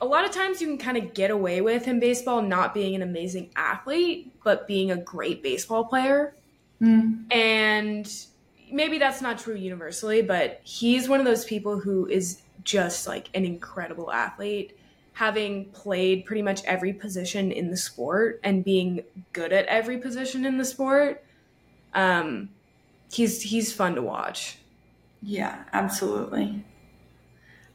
a 0.00 0.06
lot 0.06 0.24
of 0.24 0.30
times 0.30 0.60
you 0.60 0.68
can 0.68 0.78
kind 0.78 0.96
of 0.96 1.12
get 1.12 1.32
away 1.32 1.60
with 1.60 1.88
in 1.88 1.98
baseball 1.98 2.40
not 2.40 2.72
being 2.72 2.94
an 2.94 3.02
amazing 3.02 3.50
athlete, 3.56 4.32
but 4.44 4.66
being 4.68 4.92
a 4.92 4.96
great 4.96 5.42
baseball 5.42 5.84
player. 5.84 6.34
Mm. 6.80 7.32
And 7.32 8.10
maybe 8.70 8.98
that's 8.98 9.20
not 9.20 9.38
true 9.38 9.56
universally, 9.56 10.22
but 10.22 10.60
he's 10.62 11.08
one 11.08 11.20
of 11.20 11.26
those 11.26 11.44
people 11.44 11.80
who 11.80 12.06
is 12.06 12.42
just 12.62 13.06
like 13.06 13.28
an 13.34 13.44
incredible 13.44 14.10
athlete, 14.10 14.78
having 15.14 15.66
played 15.70 16.24
pretty 16.24 16.42
much 16.42 16.64
every 16.64 16.92
position 16.92 17.50
in 17.50 17.70
the 17.70 17.76
sport 17.76 18.40
and 18.44 18.64
being 18.64 19.02
good 19.32 19.52
at 19.52 19.66
every 19.66 19.98
position 19.98 20.46
in 20.46 20.58
the 20.58 20.64
sport. 20.64 21.24
Um, 21.94 22.50
he's 23.12 23.42
he's 23.42 23.72
fun 23.72 23.94
to 23.96 24.02
watch. 24.02 24.58
Yeah, 25.22 25.64
absolutely. 25.72 26.64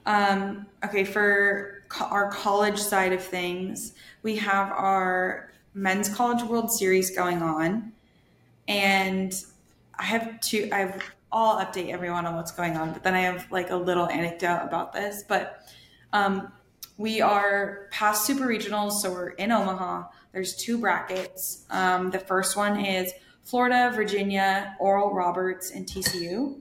Um, 0.06 0.68
okay, 0.84 1.04
for 1.04 1.84
co- 1.90 2.06
our 2.06 2.30
college 2.32 2.80
side 2.80 3.14
of 3.14 3.24
things, 3.24 3.94
we 4.24 4.36
have 4.38 4.72
our 4.72 5.52
men's 5.74 6.10
college 6.10 6.44
world 6.44 6.72
series 6.72 7.16
going 7.16 7.42
on. 7.42 7.92
And 8.68 9.34
I 9.98 10.04
have 10.04 10.40
two, 10.40 10.70
I 10.72 10.80
have, 10.80 11.04
I'll 11.32 11.64
update 11.64 11.90
everyone 11.90 12.26
on 12.26 12.36
what's 12.36 12.52
going 12.52 12.78
on, 12.78 12.94
but 12.94 13.04
then 13.04 13.14
I 13.14 13.22
have 13.22 13.52
like 13.52 13.70
a 13.70 13.76
little 13.76 14.08
anecdote 14.08 14.62
about 14.64 14.94
this. 14.94 15.24
But 15.28 15.68
um, 16.14 16.52
we 16.98 17.22
are 17.22 17.88
past 17.92 18.26
super 18.26 18.48
regionals, 18.48 18.94
so 18.94 19.12
we're 19.12 19.30
in 19.32 19.52
Omaha. 19.52 20.06
There's 20.32 20.56
two 20.56 20.78
brackets. 20.78 21.66
Um, 21.70 22.10
the 22.10 22.20
first 22.20 22.56
one 22.58 22.80
is 22.80 23.14
Florida, 23.46 23.92
Virginia, 23.96 24.76
Oral 24.80 25.14
Roberts, 25.14 25.72
and 25.72 25.86
TCU. 25.86 26.60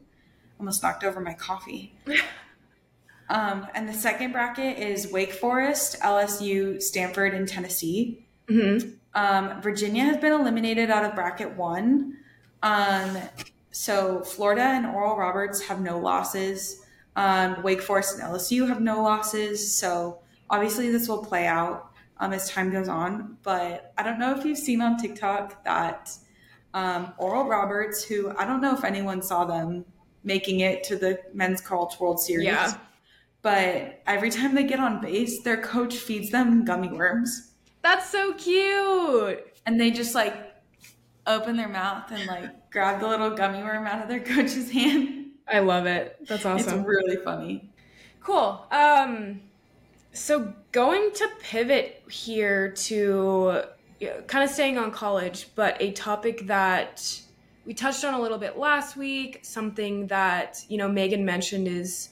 Almost 0.61 0.83
knocked 0.83 1.03
over 1.03 1.21
my 1.21 1.35
coffee. 1.35 1.99
Um, 3.29 3.67
and 3.75 3.89
the 3.89 3.95
second 3.95 4.33
bracket 4.33 4.79
is 4.79 5.11
Wake 5.11 5.33
Forest, 5.33 5.99
LSU, 6.01 6.81
Stanford, 6.81 7.35
and 7.35 7.49
Tennessee. 7.49 8.27
Mm-hmm. 8.49 8.91
Um, 9.15 9.63
Virginia 9.63 10.05
has 10.05 10.19
been 10.19 10.33
eliminated 10.33 10.91
out 10.91 11.05
of 11.05 11.15
bracket 11.15 11.57
one. 11.57 12.19
Um, 12.63 13.17
so 13.71 14.23
Florida 14.23 14.63
and 14.63 14.87
Oral 14.87 15.17
Roberts 15.17 15.63
have 15.63 15.81
no 15.81 15.99
losses. 15.99 16.83
Um, 17.17 17.63
Wake 17.63 17.81
Forest 17.81 18.19
and 18.19 18.31
LSU 18.31 18.69
have 18.69 18.81
no 18.81 19.03
losses. 19.03 19.75
So 19.75 20.19
obviously 20.51 20.91
this 20.91 21.09
will 21.09 21.25
play 21.25 21.47
out 21.47 21.93
um, 22.19 22.33
as 22.33 22.51
time 22.51 22.71
goes 22.71 22.89
on. 22.89 23.39
But 23.43 23.93
I 23.97 24.03
don't 24.03 24.19
know 24.19 24.37
if 24.37 24.45
you've 24.45 24.59
seen 24.59 24.81
on 24.81 24.99
TikTok 24.99 25.65
that 25.65 26.11
um, 26.75 27.15
Oral 27.17 27.45
Roberts, 27.45 28.05
who 28.05 28.37
I 28.37 28.45
don't 28.45 28.61
know 28.61 28.75
if 28.75 28.85
anyone 28.85 29.23
saw 29.23 29.47
them 29.47 29.87
making 30.23 30.61
it 30.61 30.85
to 30.85 30.97
the 30.97 31.21
Men's 31.33 31.61
College 31.63 31.99
World 31.99 32.21
Series. 32.21 32.47
Yeah 32.47 32.77
but 33.45 34.01
every 34.07 34.31
time 34.31 34.55
they 34.55 34.65
get 34.65 34.81
on 34.81 35.03
base, 35.03 35.43
their 35.43 35.59
coach 35.59 35.97
feeds 35.97 36.31
them 36.31 36.65
gummy 36.65 36.89
worms. 36.89 37.51
That's 37.83 38.09
so 38.09 38.33
cute. 38.33 39.47
And 39.67 39.79
they 39.79 39.91
just 39.91 40.15
like 40.15 40.35
open 41.27 41.55
their 41.59 41.69
mouth 41.69 42.11
and 42.11 42.27
like 42.27 42.71
grab 42.71 43.01
the 43.01 43.07
little 43.07 43.37
gummy 43.37 43.63
worm 43.63 43.87
out 43.87 44.01
of 44.01 44.09
their 44.09 44.21
coach's 44.21 44.71
hand. 44.71 45.27
I 45.47 45.59
love 45.59 45.85
it. 45.85 46.17
That's 46.27 46.47
awesome. 46.47 46.81
It's 46.81 46.89
really 46.89 47.17
funny. 47.17 47.71
Cool. 48.23 48.67
Um 48.71 49.43
so 50.15 50.55
going 50.73 51.11
to 51.13 51.29
pivot 51.41 52.03
here 52.09 52.71
to 52.71 53.65
kind 54.27 54.45
of 54.45 54.51
staying 54.51 54.79
on 54.79 54.91
college, 54.91 55.49
but 55.55 55.77
a 55.81 55.93
topic 55.93 56.47
that 56.47 57.21
we 57.67 57.75
touched 57.75 58.05
on 58.05 58.15
a 58.15 58.21
little 58.21 58.39
bit 58.39 58.59
last 58.59 58.97
week, 58.97 59.41
something 59.43 60.07
that, 60.09 60.65
you 60.69 60.77
know, 60.77 60.89
Megan 60.89 61.25
mentioned 61.25 61.67
is 61.67 62.11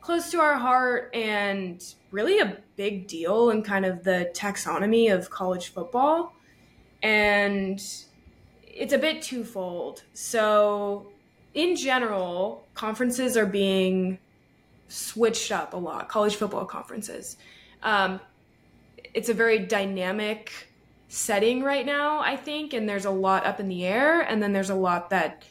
close 0.00 0.30
to 0.30 0.40
our 0.40 0.56
heart 0.56 1.10
and 1.14 1.82
really 2.10 2.40
a 2.40 2.58
big 2.76 3.06
deal 3.06 3.50
in 3.50 3.62
kind 3.62 3.86
of 3.86 4.04
the 4.04 4.30
taxonomy 4.34 5.14
of 5.14 5.30
college 5.30 5.68
football. 5.68 6.34
And 7.02 7.82
it's 8.66 8.92
a 8.92 8.98
bit 8.98 9.22
twofold. 9.22 10.02
So, 10.12 11.06
in 11.54 11.76
general, 11.76 12.66
conferences 12.74 13.36
are 13.36 13.46
being 13.46 14.18
switched 14.88 15.52
up 15.52 15.74
a 15.74 15.76
lot, 15.76 16.08
college 16.08 16.36
football 16.36 16.64
conferences. 16.64 17.36
Um, 17.82 18.20
it's 19.14 19.28
a 19.28 19.34
very 19.34 19.58
dynamic 19.58 20.71
setting 21.12 21.62
right 21.62 21.84
now, 21.84 22.20
I 22.20 22.36
think, 22.36 22.72
and 22.72 22.88
there's 22.88 23.04
a 23.04 23.10
lot 23.10 23.44
up 23.44 23.60
in 23.60 23.68
the 23.68 23.84
air, 23.84 24.22
and 24.22 24.42
then 24.42 24.54
there's 24.54 24.70
a 24.70 24.74
lot 24.74 25.10
that 25.10 25.44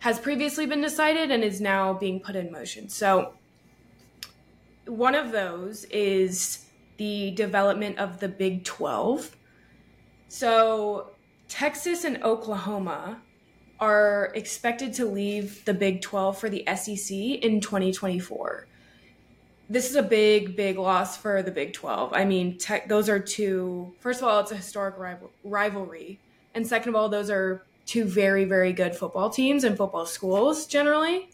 has 0.00 0.18
previously 0.18 0.66
been 0.66 0.80
decided 0.80 1.30
and 1.30 1.44
is 1.44 1.60
now 1.60 1.94
being 1.94 2.18
put 2.18 2.34
in 2.34 2.50
motion. 2.50 2.88
So, 2.88 3.34
one 4.86 5.14
of 5.14 5.30
those 5.30 5.84
is 5.84 6.66
the 6.96 7.30
development 7.30 7.98
of 7.98 8.18
the 8.18 8.26
Big 8.26 8.64
12. 8.64 9.36
So, 10.26 11.10
Texas 11.48 12.02
and 12.02 12.20
Oklahoma 12.24 13.22
are 13.78 14.32
expected 14.34 14.92
to 14.94 15.06
leave 15.06 15.64
the 15.66 15.74
Big 15.74 16.02
12 16.02 16.36
for 16.36 16.50
the 16.50 16.64
SEC 16.74 17.16
in 17.16 17.60
2024. 17.60 18.66
This 19.68 19.88
is 19.88 19.96
a 19.96 20.02
big, 20.02 20.56
big 20.56 20.78
loss 20.78 21.16
for 21.16 21.42
the 21.42 21.50
Big 21.50 21.72
12. 21.72 22.12
I 22.12 22.24
mean, 22.24 22.58
te- 22.58 22.86
those 22.86 23.08
are 23.08 23.18
two, 23.18 23.94
first 23.98 24.20
of 24.20 24.28
all, 24.28 24.40
it's 24.40 24.52
a 24.52 24.56
historic 24.56 24.98
rival- 24.98 25.32
rivalry. 25.42 26.20
And 26.54 26.66
second 26.66 26.90
of 26.90 26.96
all, 26.96 27.08
those 27.08 27.30
are 27.30 27.64
two 27.86 28.04
very, 28.04 28.44
very 28.44 28.72
good 28.72 28.94
football 28.94 29.30
teams 29.30 29.64
and 29.64 29.76
football 29.76 30.06
schools 30.06 30.66
generally. 30.66 31.30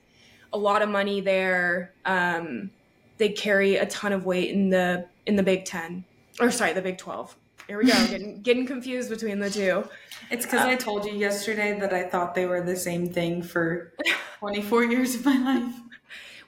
A 0.52 0.58
lot 0.58 0.82
of 0.82 0.88
money 0.88 1.20
there. 1.20 1.92
Um, 2.04 2.70
they 3.18 3.28
carry 3.28 3.76
a 3.76 3.86
ton 3.86 4.12
of 4.12 4.24
weight 4.24 4.50
in 4.50 4.70
the 4.70 5.06
in 5.26 5.36
the 5.36 5.42
Big 5.42 5.64
Ten, 5.64 6.04
or 6.40 6.50
sorry, 6.50 6.72
the 6.72 6.82
Big 6.82 6.98
Twelve. 6.98 7.36
Here 7.68 7.78
we 7.78 7.84
go, 7.84 7.92
getting 8.10 8.40
getting 8.40 8.66
confused 8.66 9.10
between 9.10 9.38
the 9.38 9.50
two. 9.50 9.84
It's 10.30 10.46
because 10.46 10.62
uh, 10.64 10.68
I 10.70 10.76
told 10.76 11.04
you 11.04 11.12
yesterday 11.12 11.78
that 11.78 11.92
I 11.92 12.04
thought 12.04 12.34
they 12.34 12.46
were 12.46 12.62
the 12.62 12.74
same 12.76 13.12
thing 13.12 13.42
for 13.42 13.92
24 14.38 14.84
years 14.84 15.14
of 15.14 15.24
my 15.24 15.36
life. 15.36 15.74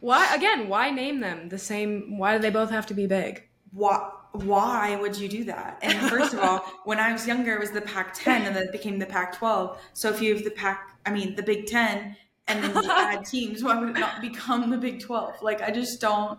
Why 0.03 0.35
again? 0.35 0.69
Why 0.69 0.91
name 0.91 1.21
them 1.21 1.49
the 1.49 1.59
same? 1.59 2.19
Why 2.19 2.37
do 2.37 2.43
they 2.43 2.51
both 2.51 2.71
have 2.71 2.87
to 2.87 2.95
be 2.95 3.07
big? 3.07 3.49
Why? 3.71 4.11
Why 4.33 4.97
would 4.97 5.17
you 5.17 5.29
do 5.29 5.45
that? 5.45 5.79
And 5.81 6.11
first 6.11 6.35
of 6.35 6.41
all, 6.41 6.59
when 6.85 6.99
I 6.99 7.13
was 7.13 7.27
younger, 7.27 7.55
it 7.55 7.61
was 7.61 7.71
the 7.71 7.83
Pac-10, 7.83 8.47
and 8.47 8.57
then 8.57 8.65
it 8.65 8.73
became 8.73 8.99
the 8.99 9.07
Pac-12. 9.07 9.77
So 9.93 10.09
if 10.09 10.21
you 10.21 10.35
have 10.35 10.43
the 10.43 10.51
Pac, 10.51 10.99
I 11.07 11.13
mean 11.13 11.37
the 11.37 11.43
Big 11.43 11.67
Ten, 11.67 12.17
and 12.49 12.65
then 12.65 12.83
you 12.83 12.91
add 12.91 13.25
teams, 13.31 13.63
why 13.63 13.79
would 13.79 13.91
it 13.91 14.01
not 14.01 14.21
become 14.21 14.71
the 14.71 14.79
Big 14.79 15.01
12? 15.01 15.41
Like 15.41 15.63
I 15.63 15.71
just 15.71 16.01
don't 16.01 16.39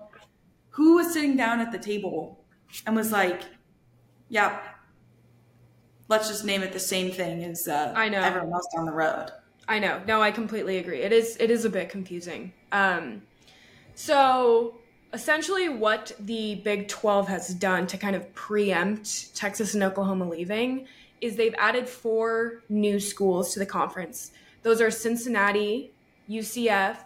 who 0.72 0.96
was 0.96 1.14
sitting 1.14 1.38
down 1.38 1.60
at 1.62 1.72
the 1.72 1.78
table 1.78 2.44
and 2.86 2.96
was 2.96 3.12
like, 3.12 3.44
"Yep, 4.30 4.62
let's 6.10 6.28
just 6.28 6.44
name 6.44 6.64
it 6.64 6.74
the 6.74 6.80
same 6.80 7.12
thing 7.12 7.44
as 7.46 7.68
uh, 7.68 7.94
I 7.96 8.10
know 8.10 8.20
everyone 8.20 8.52
else 8.52 8.68
down 8.76 8.86
the 8.86 8.92
road." 8.92 9.32
I 9.68 9.80
know. 9.80 10.02
No, 10.06 10.22
I 10.22 10.32
completely 10.32 10.80
agree. 10.80 11.02
It 11.02 11.14
is 11.14 11.38
it 11.40 11.50
is 11.50 11.64
a 11.64 11.70
bit 11.70 11.90
confusing. 11.90 12.52
Um, 12.72 13.22
so 13.96 14.76
essentially, 15.14 15.70
what 15.70 16.12
the 16.20 16.56
Big 16.56 16.88
Twelve 16.88 17.28
has 17.28 17.54
done 17.54 17.88
to 17.88 17.98
kind 17.98 18.16
of 18.16 18.34
preempt 18.34 19.36
Texas 19.36 19.74
and 19.74 19.84
Oklahoma 19.84 20.28
leaving 20.28 20.88
is 21.22 21.36
they've 21.36 21.56
added 21.58 21.88
four 21.88 22.64
new 22.70 23.00
schools 23.00 23.54
to 23.54 23.60
the 23.60 23.66
conference. 23.66 24.32
Those 24.62 24.82
are 24.82 24.92
Cincinnati, 24.92 25.92
UCF, 26.30 26.98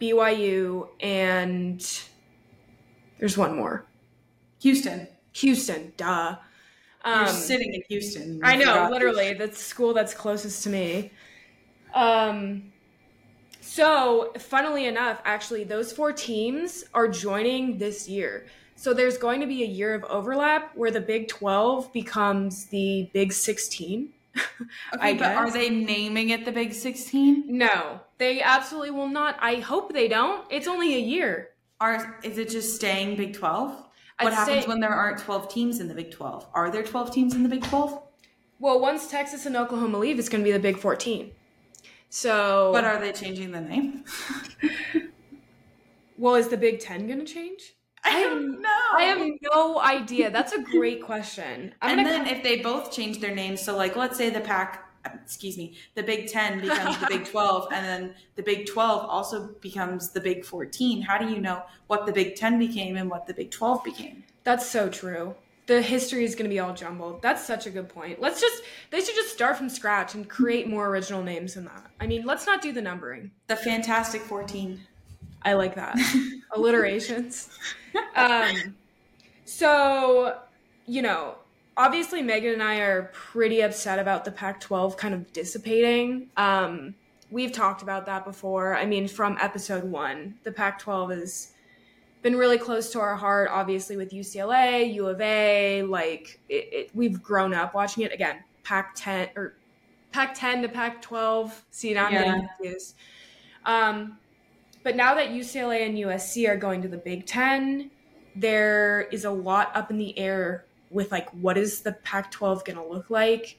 BYU, 0.00 0.88
and 1.00 2.02
there's 3.18 3.36
one 3.36 3.56
more. 3.56 3.84
Houston. 4.60 5.08
Houston, 5.32 5.92
duh. 5.96 6.36
Um, 7.04 7.20
You're 7.20 7.28
sitting 7.28 7.74
in 7.74 7.82
Houston. 7.88 8.40
I 8.42 8.56
know, 8.56 8.88
literally. 8.90 9.34
That's 9.34 9.58
the 9.58 9.64
school 9.64 9.92
that's 9.92 10.14
closest 10.14 10.62
to 10.64 10.70
me. 10.70 11.10
Um, 11.94 12.72
so, 13.74 14.32
funnily 14.38 14.86
enough, 14.86 15.20
actually, 15.24 15.64
those 15.64 15.90
four 15.90 16.12
teams 16.12 16.84
are 16.94 17.08
joining 17.08 17.76
this 17.76 18.08
year. 18.08 18.46
So 18.76 18.94
there's 18.94 19.18
going 19.18 19.40
to 19.40 19.48
be 19.48 19.64
a 19.64 19.66
year 19.66 19.94
of 19.94 20.04
overlap 20.04 20.76
where 20.76 20.92
the 20.92 21.00
Big 21.00 21.26
12 21.26 21.92
becomes 21.92 22.66
the 22.66 23.10
Big 23.12 23.32
16. 23.32 24.10
okay, 24.94 25.14
but 25.14 25.34
are 25.34 25.50
they 25.50 25.70
naming 25.70 26.28
it 26.28 26.44
the 26.44 26.52
Big 26.52 26.72
16? 26.72 27.46
No, 27.48 27.98
they 28.18 28.40
absolutely 28.40 28.92
will 28.92 29.08
not. 29.08 29.38
I 29.40 29.56
hope 29.56 29.92
they 29.92 30.06
don't. 30.06 30.46
It's 30.52 30.68
only 30.68 30.94
a 30.94 31.00
year. 31.00 31.48
Are 31.80 32.20
is 32.22 32.38
it 32.38 32.50
just 32.50 32.76
staying 32.76 33.16
Big 33.16 33.32
12? 33.32 33.70
What 33.70 33.86
I'd 34.20 34.34
happens 34.34 34.62
say, 34.62 34.68
when 34.68 34.78
there 34.78 34.94
aren't 34.94 35.18
12 35.18 35.52
teams 35.52 35.80
in 35.80 35.88
the 35.88 35.94
Big 35.94 36.12
12? 36.12 36.46
Are 36.54 36.70
there 36.70 36.84
12 36.84 37.12
teams 37.12 37.34
in 37.34 37.42
the 37.42 37.48
Big 37.48 37.64
12? 37.64 38.00
Well, 38.60 38.78
once 38.78 39.08
Texas 39.08 39.46
and 39.46 39.56
Oklahoma 39.56 39.98
leave, 39.98 40.20
it's 40.20 40.28
going 40.28 40.44
to 40.44 40.48
be 40.48 40.52
the 40.52 40.60
Big 40.60 40.78
14. 40.78 41.32
So, 42.14 42.70
but 42.72 42.84
are 42.84 43.00
they 43.00 43.10
changing 43.10 43.50
the 43.50 43.60
name? 43.60 44.04
well, 46.16 46.36
is 46.36 46.46
the 46.46 46.56
Big 46.56 46.78
10 46.78 47.08
going 47.08 47.18
to 47.18 47.24
change? 47.24 47.74
I 48.04 48.22
don't 48.22 48.62
know. 48.62 48.68
I 48.96 49.02
have 49.02 49.28
no 49.52 49.80
idea. 49.80 50.30
That's 50.30 50.52
a 50.52 50.62
great 50.62 51.02
question. 51.02 51.74
I'm 51.82 51.98
and 51.98 52.06
then 52.06 52.28
if 52.28 52.44
they 52.44 52.60
both 52.60 52.92
change 52.92 53.18
their 53.18 53.34
names, 53.34 53.60
so 53.60 53.76
like 53.76 53.96
let's 53.96 54.16
say 54.16 54.30
the 54.30 54.40
pack, 54.40 54.84
um, 55.04 55.18
excuse 55.24 55.58
me, 55.58 55.74
the 55.96 56.04
Big 56.04 56.28
Ten 56.28 56.60
becomes 56.60 57.00
the 57.00 57.06
Big 57.08 57.24
Twelve, 57.32 57.66
and 57.72 57.84
then 57.84 58.14
the 58.36 58.44
Big 58.44 58.66
Twelve 58.66 59.10
also 59.10 59.48
becomes 59.60 60.10
the 60.10 60.20
Big 60.20 60.44
Fourteen. 60.44 61.02
How 61.02 61.18
do 61.18 61.28
you 61.28 61.40
know 61.40 61.64
what 61.88 62.06
the 62.06 62.12
Big 62.12 62.36
Ten 62.36 62.60
became 62.60 62.96
and 62.96 63.10
what 63.10 63.26
the 63.26 63.34
Big 63.34 63.50
Twelve 63.50 63.82
became? 63.82 64.22
That's 64.44 64.70
so 64.70 64.88
true. 64.88 65.34
The 65.66 65.80
history 65.80 66.24
is 66.24 66.34
going 66.34 66.44
to 66.44 66.50
be 66.50 66.60
all 66.60 66.74
jumbled. 66.74 67.22
That's 67.22 67.44
such 67.44 67.66
a 67.66 67.70
good 67.70 67.88
point. 67.88 68.20
Let's 68.20 68.40
just, 68.40 68.62
they 68.90 69.00
should 69.00 69.14
just 69.14 69.32
start 69.32 69.56
from 69.56 69.68
scratch 69.68 70.14
and 70.14 70.28
create 70.28 70.68
more 70.68 70.88
original 70.88 71.22
names 71.22 71.54
than 71.54 71.64
that. 71.64 71.90
I 72.00 72.06
mean, 72.06 72.26
let's 72.26 72.46
not 72.46 72.60
do 72.60 72.72
the 72.72 72.82
numbering. 72.82 73.30
The 73.46 73.56
Fantastic 73.56 74.20
14. 74.20 74.80
I 75.42 75.54
like 75.54 75.74
that. 75.74 75.98
Alliterations. 76.54 77.50
Um, 78.14 78.74
so, 79.44 80.38
you 80.86 81.02
know, 81.02 81.36
obviously 81.76 82.22
Megan 82.22 82.54
and 82.54 82.62
I 82.62 82.76
are 82.78 83.10
pretty 83.12 83.60
upset 83.60 83.98
about 83.98 84.24
the 84.24 84.30
Pac 84.30 84.60
12 84.60 84.96
kind 84.96 85.14
of 85.14 85.32
dissipating. 85.32 86.28
Um, 86.36 86.94
we've 87.30 87.52
talked 87.52 87.82
about 87.82 88.06
that 88.06 88.24
before. 88.24 88.76
I 88.76 88.86
mean, 88.86 89.08
from 89.08 89.36
episode 89.40 89.84
one, 89.84 90.34
the 90.44 90.52
Pac 90.52 90.78
12 90.78 91.10
has 91.10 91.52
been 92.24 92.36
really 92.36 92.56
close 92.56 92.90
to 92.90 93.00
our 93.00 93.14
heart, 93.14 93.50
obviously, 93.52 93.98
with 93.98 94.10
UCLA, 94.10 94.92
U 94.94 95.06
of 95.06 95.20
A. 95.20 95.82
Like, 95.82 96.40
it, 96.48 96.68
it, 96.72 96.90
we've 96.94 97.22
grown 97.22 97.52
up 97.52 97.74
watching 97.74 98.02
it. 98.02 98.12
Again, 98.12 98.42
Pac 98.64 98.94
10 98.96 99.28
or 99.36 99.56
Pac 100.10 100.34
10 100.34 100.62
to 100.62 100.68
Pac 100.68 101.02
12. 101.02 101.66
See, 101.70 101.92
now 101.92 102.06
I'm 102.06 102.14
yeah. 102.14 102.24
getting 102.24 102.48
confused. 102.56 102.96
Um, 103.66 104.16
but 104.82 104.96
now 104.96 105.14
that 105.14 105.28
UCLA 105.28 105.86
and 105.86 105.98
USC 105.98 106.48
are 106.48 106.56
going 106.56 106.80
to 106.80 106.88
the 106.88 106.96
Big 106.96 107.26
Ten, 107.26 107.90
there 108.34 109.02
is 109.12 109.26
a 109.26 109.30
lot 109.30 109.70
up 109.74 109.90
in 109.90 109.98
the 109.98 110.18
air 110.18 110.64
with 110.90 111.12
like 111.12 111.28
what 111.30 111.58
is 111.58 111.82
the 111.82 111.92
Pac-12 111.92 112.64
going 112.64 112.78
to 112.78 112.86
look 112.86 113.10
like? 113.10 113.58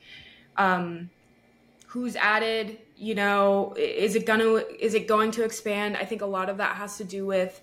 Um, 0.58 1.12
who's 1.86 2.16
added? 2.16 2.80
You 2.98 3.14
know, 3.14 3.76
is 3.78 4.16
it 4.16 4.26
gonna 4.26 4.64
is 4.80 4.94
it 4.94 5.08
going 5.08 5.32
to 5.32 5.44
expand? 5.44 5.98
I 5.98 6.06
think 6.06 6.22
a 6.22 6.26
lot 6.26 6.50
of 6.50 6.58
that 6.58 6.76
has 6.78 6.98
to 6.98 7.04
do 7.04 7.26
with 7.26 7.62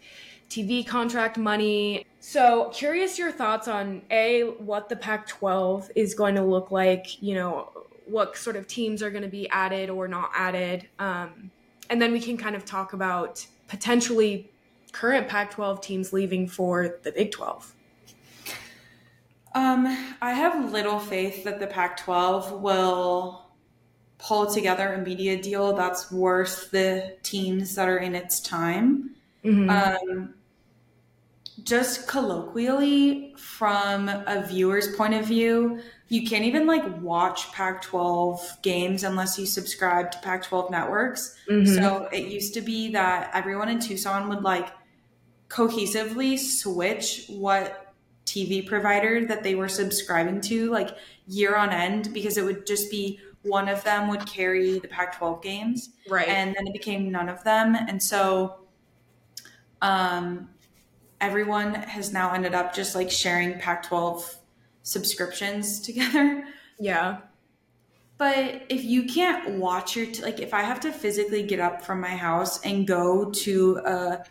TV 0.52 0.86
contract 0.86 1.38
money. 1.38 2.04
So, 2.20 2.70
curious 2.74 3.18
your 3.18 3.32
thoughts 3.32 3.68
on 3.68 4.02
a 4.10 4.42
what 4.58 4.88
the 4.88 4.96
Pac-12 4.96 5.90
is 5.96 6.14
going 6.14 6.34
to 6.34 6.44
look 6.44 6.70
like. 6.70 7.22
You 7.22 7.34
know, 7.34 7.70
what 8.06 8.36
sort 8.36 8.56
of 8.56 8.66
teams 8.66 9.02
are 9.02 9.10
going 9.10 9.22
to 9.22 9.28
be 9.28 9.48
added 9.48 9.88
or 9.88 10.06
not 10.06 10.30
added. 10.34 10.86
Um, 10.98 11.50
and 11.88 12.00
then 12.00 12.12
we 12.12 12.20
can 12.20 12.36
kind 12.36 12.54
of 12.54 12.64
talk 12.64 12.92
about 12.92 13.46
potentially 13.68 14.50
current 14.92 15.26
Pac 15.26 15.52
12 15.52 15.80
teams 15.80 16.12
leaving 16.12 16.46
for 16.46 16.98
the 17.02 17.12
Big 17.12 17.32
12? 17.32 17.74
Um, 19.54 19.86
I 20.20 20.32
have 20.32 20.72
little 20.72 20.98
faith 20.98 21.44
that 21.44 21.60
the 21.60 21.66
Pac 21.66 21.96
12 21.98 22.60
will 22.60 23.46
pull 24.18 24.46
together 24.46 24.94
a 24.94 24.98
media 24.98 25.40
deal 25.40 25.74
that's 25.74 26.12
worth 26.12 26.70
the 26.70 27.16
teams 27.22 27.74
that 27.74 27.88
are 27.88 27.98
in 27.98 28.14
its 28.14 28.40
time. 28.40 29.10
Mm-hmm. 29.44 29.68
Um, 29.68 30.34
just 31.64 32.08
colloquially, 32.08 33.34
from 33.36 34.08
a 34.08 34.44
viewer's 34.48 34.94
point 34.96 35.14
of 35.14 35.26
view, 35.26 35.80
you 36.08 36.26
can't 36.26 36.44
even 36.44 36.66
like 36.66 37.00
watch 37.00 37.50
Pac 37.52 37.82
12 37.82 38.58
games 38.62 39.04
unless 39.04 39.38
you 39.38 39.46
subscribe 39.46 40.10
to 40.12 40.18
Pac 40.18 40.44
12 40.44 40.70
networks. 40.70 41.36
Mm-hmm. 41.48 41.74
So 41.74 42.08
it 42.12 42.28
used 42.28 42.54
to 42.54 42.60
be 42.60 42.90
that 42.92 43.30
everyone 43.34 43.68
in 43.68 43.80
Tucson 43.80 44.28
would 44.28 44.42
like 44.42 44.68
cohesively 45.48 46.38
switch 46.38 47.26
what 47.28 47.94
TV 48.24 48.66
provider 48.66 49.26
that 49.26 49.42
they 49.42 49.54
were 49.54 49.68
subscribing 49.68 50.40
to 50.40 50.70
like 50.70 50.96
year 51.26 51.56
on 51.56 51.70
end 51.70 52.12
because 52.14 52.38
it 52.38 52.44
would 52.44 52.66
just 52.66 52.90
be 52.90 53.20
one 53.42 53.68
of 53.68 53.82
them 53.84 54.08
would 54.08 54.24
carry 54.26 54.78
the 54.78 54.88
Pac 54.88 55.18
12 55.18 55.42
games. 55.42 55.90
Right. 56.08 56.28
And 56.28 56.54
then 56.56 56.66
it 56.66 56.72
became 56.72 57.10
none 57.10 57.28
of 57.28 57.42
them. 57.44 57.74
And 57.74 58.02
so 58.02 58.66
um, 59.82 60.48
everyone 61.22 61.72
has 61.74 62.12
now 62.12 62.32
ended 62.32 62.54
up 62.54 62.74
just 62.74 62.94
like 62.94 63.10
sharing 63.10 63.58
Pac 63.58 63.84
12 63.84 64.36
subscriptions 64.82 65.80
together. 65.86 66.44
Yeah. 66.78 67.18
But 68.18 68.66
if 68.68 68.84
you 68.84 69.04
can't 69.04 69.58
watch 69.58 69.96
your, 69.96 70.06
t- 70.06 70.22
like, 70.22 70.40
if 70.40 70.52
I 70.52 70.60
have 70.60 70.80
to 70.80 70.92
physically 70.92 71.42
get 71.42 71.58
up 71.58 71.82
from 71.82 72.00
my 72.00 72.14
house 72.14 72.60
and 72.64 72.86
go 72.86 73.30
to 73.30 73.78
a 73.84 74.24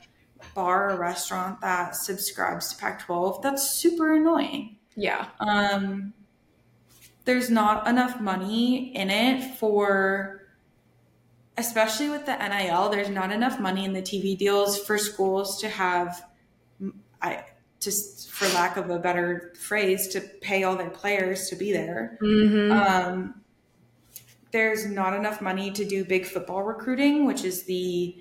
bar 0.53 0.91
or 0.91 0.97
restaurant 0.97 1.59
that 1.61 1.95
subscribes 1.95 2.73
to 2.73 2.77
Pac 2.77 3.03
12, 3.05 3.41
that's 3.41 3.69
super 3.69 4.13
annoying. 4.13 4.77
Yeah. 4.95 5.27
Um, 5.39 6.13
there's 7.25 7.49
not 7.49 7.87
enough 7.87 8.19
money 8.19 8.95
in 8.95 9.09
it 9.09 9.57
for, 9.57 10.47
especially 11.57 12.09
with 12.09 12.25
the 12.25 12.35
NIL, 12.35 12.89
there's 12.89 13.09
not 13.09 13.31
enough 13.31 13.59
money 13.59 13.85
in 13.85 13.93
the 13.93 14.01
TV 14.01 14.37
deals 14.37 14.79
for 14.79 14.97
schools 14.97 15.59
to 15.61 15.69
have, 15.69 16.23
I, 17.21 17.45
just 17.79 18.31
for 18.31 18.47
lack 18.49 18.77
of 18.77 18.89
a 18.89 18.99
better 18.99 19.53
phrase, 19.59 20.07
to 20.09 20.21
pay 20.21 20.63
all 20.63 20.75
their 20.75 20.89
players 20.89 21.49
to 21.49 21.55
be 21.55 21.71
there. 21.71 22.17
Mm-hmm. 22.21 22.71
Um, 22.71 23.41
there's 24.51 24.85
not 24.85 25.13
enough 25.13 25.41
money 25.41 25.71
to 25.71 25.85
do 25.85 26.05
big 26.05 26.25
football 26.25 26.63
recruiting, 26.63 27.25
which 27.25 27.43
is 27.43 27.63
the 27.63 28.15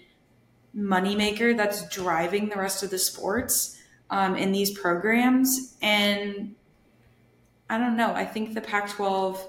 moneymaker 0.77 1.57
that's 1.57 1.89
driving 1.89 2.49
the 2.49 2.57
rest 2.57 2.83
of 2.83 2.91
the 2.91 2.99
sports 2.99 3.77
um, 4.11 4.37
in 4.37 4.53
these 4.53 4.71
programs. 4.71 5.77
And 5.83 6.55
I 7.69 7.79
don't 7.79 7.97
know. 7.97 8.13
I 8.15 8.25
think 8.25 8.55
the 8.55 8.61
Pac 8.61 8.91
12, 8.91 9.47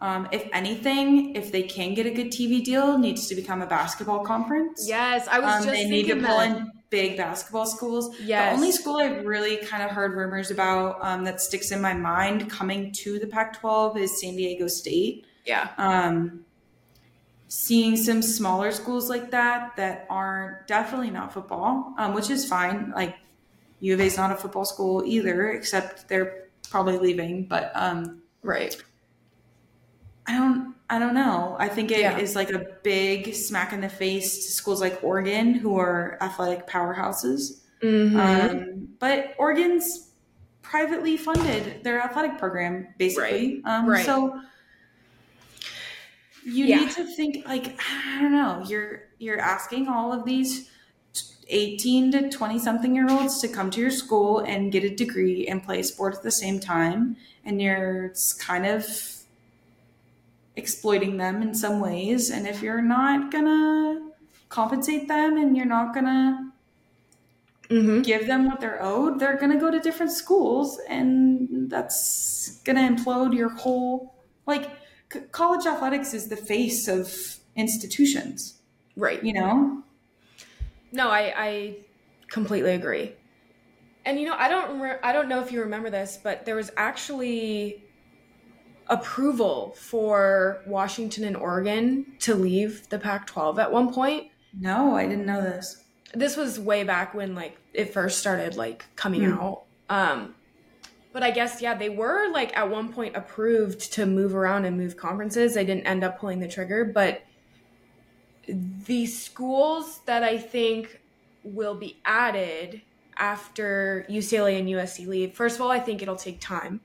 um, 0.00 0.28
if 0.32 0.48
anything, 0.52 1.34
if 1.34 1.52
they 1.52 1.62
can 1.62 1.94
get 1.94 2.06
a 2.06 2.10
good 2.10 2.28
TV 2.28 2.62
deal, 2.62 2.98
needs 2.98 3.28
to 3.28 3.34
become 3.34 3.62
a 3.62 3.66
basketball 3.66 4.24
conference. 4.24 4.86
Yes, 4.88 5.26
I 5.28 5.38
was 5.38 5.54
um, 5.54 5.64
just 5.64 5.74
they 5.74 5.88
need 5.88 6.06
to 6.08 6.16
pull 6.16 6.38
that. 6.38 6.56
in 6.56 6.72
big 6.90 7.16
basketball 7.16 7.66
schools. 7.66 8.18
Yes. 8.20 8.50
The 8.50 8.56
only 8.56 8.72
school 8.72 8.96
I've 8.96 9.24
really 9.24 9.58
kind 9.58 9.82
of 9.82 9.90
heard 9.90 10.14
rumors 10.14 10.50
about 10.50 10.98
um, 11.02 11.24
that 11.24 11.40
sticks 11.40 11.70
in 11.70 11.80
my 11.80 11.94
mind 11.94 12.50
coming 12.50 12.92
to 12.92 13.18
the 13.18 13.26
Pac 13.26 13.58
12 13.58 13.98
is 13.98 14.20
San 14.20 14.36
Diego 14.36 14.68
State. 14.68 15.26
Yeah. 15.44 15.70
Um, 15.78 16.44
seeing 17.48 17.96
some 17.96 18.22
smaller 18.22 18.70
schools 18.70 19.08
like 19.08 19.30
that 19.30 19.74
that 19.76 20.06
are 20.10 20.64
definitely 20.66 21.10
not 21.10 21.32
football, 21.32 21.94
um, 21.98 22.14
which 22.14 22.30
is 22.30 22.46
fine. 22.46 22.92
Like 22.94 23.16
U 23.80 23.94
of 23.94 24.00
A 24.00 24.04
is 24.04 24.16
not 24.16 24.30
a 24.30 24.36
football 24.36 24.64
school 24.64 25.02
either, 25.06 25.50
except 25.50 26.08
they're 26.08 26.48
probably 26.70 26.98
leaving. 26.98 27.44
But 27.46 27.72
um, 27.74 28.22
right. 28.42 28.76
I 30.26 30.32
don't 30.32 30.74
I 30.90 30.98
don't 30.98 31.14
know. 31.14 31.56
I 31.58 31.68
think 31.68 31.90
it 31.90 32.00
yeah. 32.00 32.18
is 32.18 32.34
like 32.34 32.50
a 32.50 32.66
big 32.82 33.34
smack 33.34 33.72
in 33.72 33.80
the 33.80 33.88
face 33.88 34.46
to 34.46 34.52
schools 34.52 34.80
like 34.80 35.02
Oregon, 35.02 35.54
who 35.54 35.78
are 35.78 36.16
athletic 36.20 36.66
powerhouses. 36.66 37.60
Mm-hmm. 37.82 38.18
Um, 38.18 38.88
but 38.98 39.34
Oregon's 39.38 40.10
privately 40.62 41.16
funded 41.16 41.84
their 41.84 42.00
athletic 42.00 42.38
program, 42.38 42.88
basically. 42.96 43.60
Right. 43.64 43.78
Um, 43.78 43.86
right. 43.86 44.06
So 44.06 44.40
you 46.44 46.64
yeah. 46.64 46.80
need 46.80 46.90
to 46.92 47.04
think 47.04 47.46
like 47.46 47.78
I 47.80 48.22
don't 48.22 48.32
know. 48.32 48.64
You're 48.66 49.02
you're 49.18 49.40
asking 49.40 49.88
all 49.88 50.12
of 50.12 50.24
these 50.24 50.70
18 51.48 52.12
to 52.12 52.30
20 52.30 52.58
something 52.58 52.94
year 52.94 53.10
olds 53.10 53.40
to 53.40 53.48
come 53.48 53.70
to 53.70 53.80
your 53.80 53.90
school 53.90 54.40
and 54.40 54.70
get 54.70 54.84
a 54.84 54.94
degree 54.94 55.46
and 55.46 55.62
play 55.62 55.82
sport 55.82 56.14
at 56.14 56.22
the 56.22 56.30
same 56.30 56.60
time 56.60 57.16
and 57.44 57.60
you're 57.62 58.12
kind 58.38 58.66
of 58.66 58.84
exploiting 60.58 61.16
them 61.16 61.40
in 61.42 61.54
some 61.54 61.80
ways 61.80 62.30
and 62.30 62.46
if 62.46 62.62
you're 62.62 62.82
not 62.82 63.30
gonna 63.30 64.10
compensate 64.48 65.08
them 65.08 65.38
and 65.38 65.56
you're 65.56 65.66
not 65.66 65.94
gonna 65.94 66.52
mm-hmm. 67.70 68.02
give 68.02 68.26
them 68.26 68.46
what 68.46 68.60
they're 68.60 68.82
owed 68.82 69.18
they're 69.18 69.38
gonna 69.38 69.60
go 69.60 69.70
to 69.70 69.80
different 69.80 70.12
schools 70.12 70.78
and 70.88 71.70
that's 71.70 72.60
gonna 72.64 72.80
implode 72.80 73.34
your 73.34 73.50
whole 73.50 74.14
like 74.46 74.68
c- 75.12 75.20
college 75.32 75.64
athletics 75.66 76.12
is 76.12 76.28
the 76.28 76.36
face 76.36 76.88
of 76.88 77.38
institutions 77.56 78.60
right 78.96 79.22
you 79.24 79.32
know 79.32 79.82
no, 80.92 81.10
I, 81.10 81.32
I 81.36 81.76
completely 82.28 82.72
agree. 82.72 83.14
And 84.04 84.18
you 84.18 84.26
know, 84.26 84.34
I 84.36 84.48
don't 84.48 84.80
re- 84.80 84.98
I 85.02 85.12
don't 85.12 85.28
know 85.28 85.40
if 85.40 85.52
you 85.52 85.60
remember 85.60 85.90
this, 85.90 86.18
but 86.22 86.46
there 86.46 86.56
was 86.56 86.70
actually 86.76 87.84
approval 88.88 89.74
for 89.76 90.62
Washington 90.66 91.24
and 91.24 91.36
Oregon 91.36 92.06
to 92.20 92.34
leave 92.34 92.88
the 92.88 92.98
Pac-12 92.98 93.58
at 93.58 93.70
one 93.70 93.92
point. 93.92 94.30
No, 94.58 94.96
I 94.96 95.06
didn't 95.06 95.26
know 95.26 95.42
this. 95.42 95.84
This 96.14 96.36
was 96.36 96.58
way 96.58 96.84
back 96.84 97.14
when 97.14 97.34
like 97.34 97.58
it 97.74 97.92
first 97.92 98.18
started 98.18 98.56
like 98.56 98.86
coming 98.96 99.22
mm. 99.22 99.38
out. 99.38 99.64
Um 99.90 100.34
but 101.12 101.22
I 101.22 101.30
guess 101.30 101.60
yeah, 101.60 101.74
they 101.74 101.90
were 101.90 102.30
like 102.32 102.56
at 102.56 102.70
one 102.70 102.92
point 102.92 103.16
approved 103.16 103.92
to 103.94 104.06
move 104.06 104.34
around 104.34 104.64
and 104.64 104.76
move 104.76 104.96
conferences. 104.96 105.54
They 105.54 105.64
didn't 105.64 105.86
end 105.86 106.04
up 106.04 106.18
pulling 106.18 106.40
the 106.40 106.48
trigger, 106.48 106.84
but 106.84 107.22
the 108.48 109.06
schools 109.06 110.00
that 110.06 110.22
I 110.22 110.38
think 110.38 111.00
will 111.44 111.74
be 111.74 111.98
added 112.04 112.82
after 113.16 114.06
UCLA 114.08 114.58
and 114.58 114.68
USC 114.68 115.06
leave, 115.06 115.34
first 115.34 115.56
of 115.56 115.62
all, 115.62 115.70
I 115.70 115.80
think 115.80 116.02
it'll 116.02 116.16
take 116.16 116.40
time. 116.40 116.80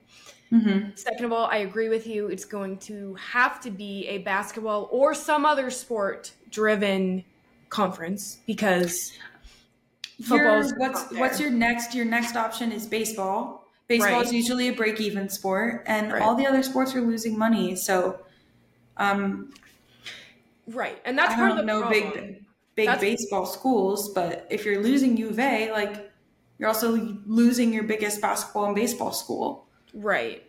Mm-hmm. 0.54 0.90
Second 0.96 1.26
of 1.26 1.32
all, 1.32 1.48
I 1.48 1.58
agree 1.58 1.90
with 1.90 2.06
you. 2.06 2.28
It's 2.28 2.46
going 2.46 2.78
to 2.80 3.16
have 3.16 3.60
to 3.62 3.72
be 3.72 4.08
a 4.08 4.20
basketball 4.20 4.88
or 4.92 5.14
some 5.14 5.46
other 5.46 5.70
sport 5.70 6.32
driven 6.50 7.24
conference 7.70 8.38
because 8.46 9.14
football. 10.24 10.64
What's 10.78 11.12
what's 11.14 11.40
your 11.40 11.50
next? 11.50 11.96
Your 11.96 12.06
next 12.06 12.36
option 12.36 12.72
is 12.72 12.86
baseball. 12.86 13.68
Baseball 13.88 14.12
right. 14.12 14.26
is 14.26 14.32
usually 14.32 14.70
a 14.70 14.74
break 14.74 15.02
even 15.02 15.28
sport, 15.28 15.84
and 15.88 16.14
right. 16.14 16.22
all 16.22 16.36
the 16.36 16.46
other 16.46 16.64
sports 16.64 16.96
are 16.96 17.02
losing 17.02 17.38
money. 17.38 17.76
So, 17.76 18.20
um, 18.98 19.52
Right. 20.68 21.00
And 21.06 21.18
that's 21.18 21.34
I 21.34 21.36
part 21.36 21.52
of 21.52 21.58
the 21.58 21.64
problem. 21.64 21.92
big 21.92 22.46
big 22.76 22.88
that's, 22.88 23.02
baseball 23.02 23.46
schools, 23.46 24.14
but 24.14 24.48
if 24.50 24.66
you're 24.66 24.82
losing 24.82 25.18
U 25.18 25.30
of 25.30 25.40
A, 25.40 25.72
like 25.72 26.12
you're 26.58 26.70
also 26.70 26.92
losing 27.26 27.74
your 27.74 27.84
biggest 27.84 28.22
basketball 28.22 28.66
and 28.66 28.76
baseball 28.76 29.12
school. 29.12 29.68
Right. 29.94 30.44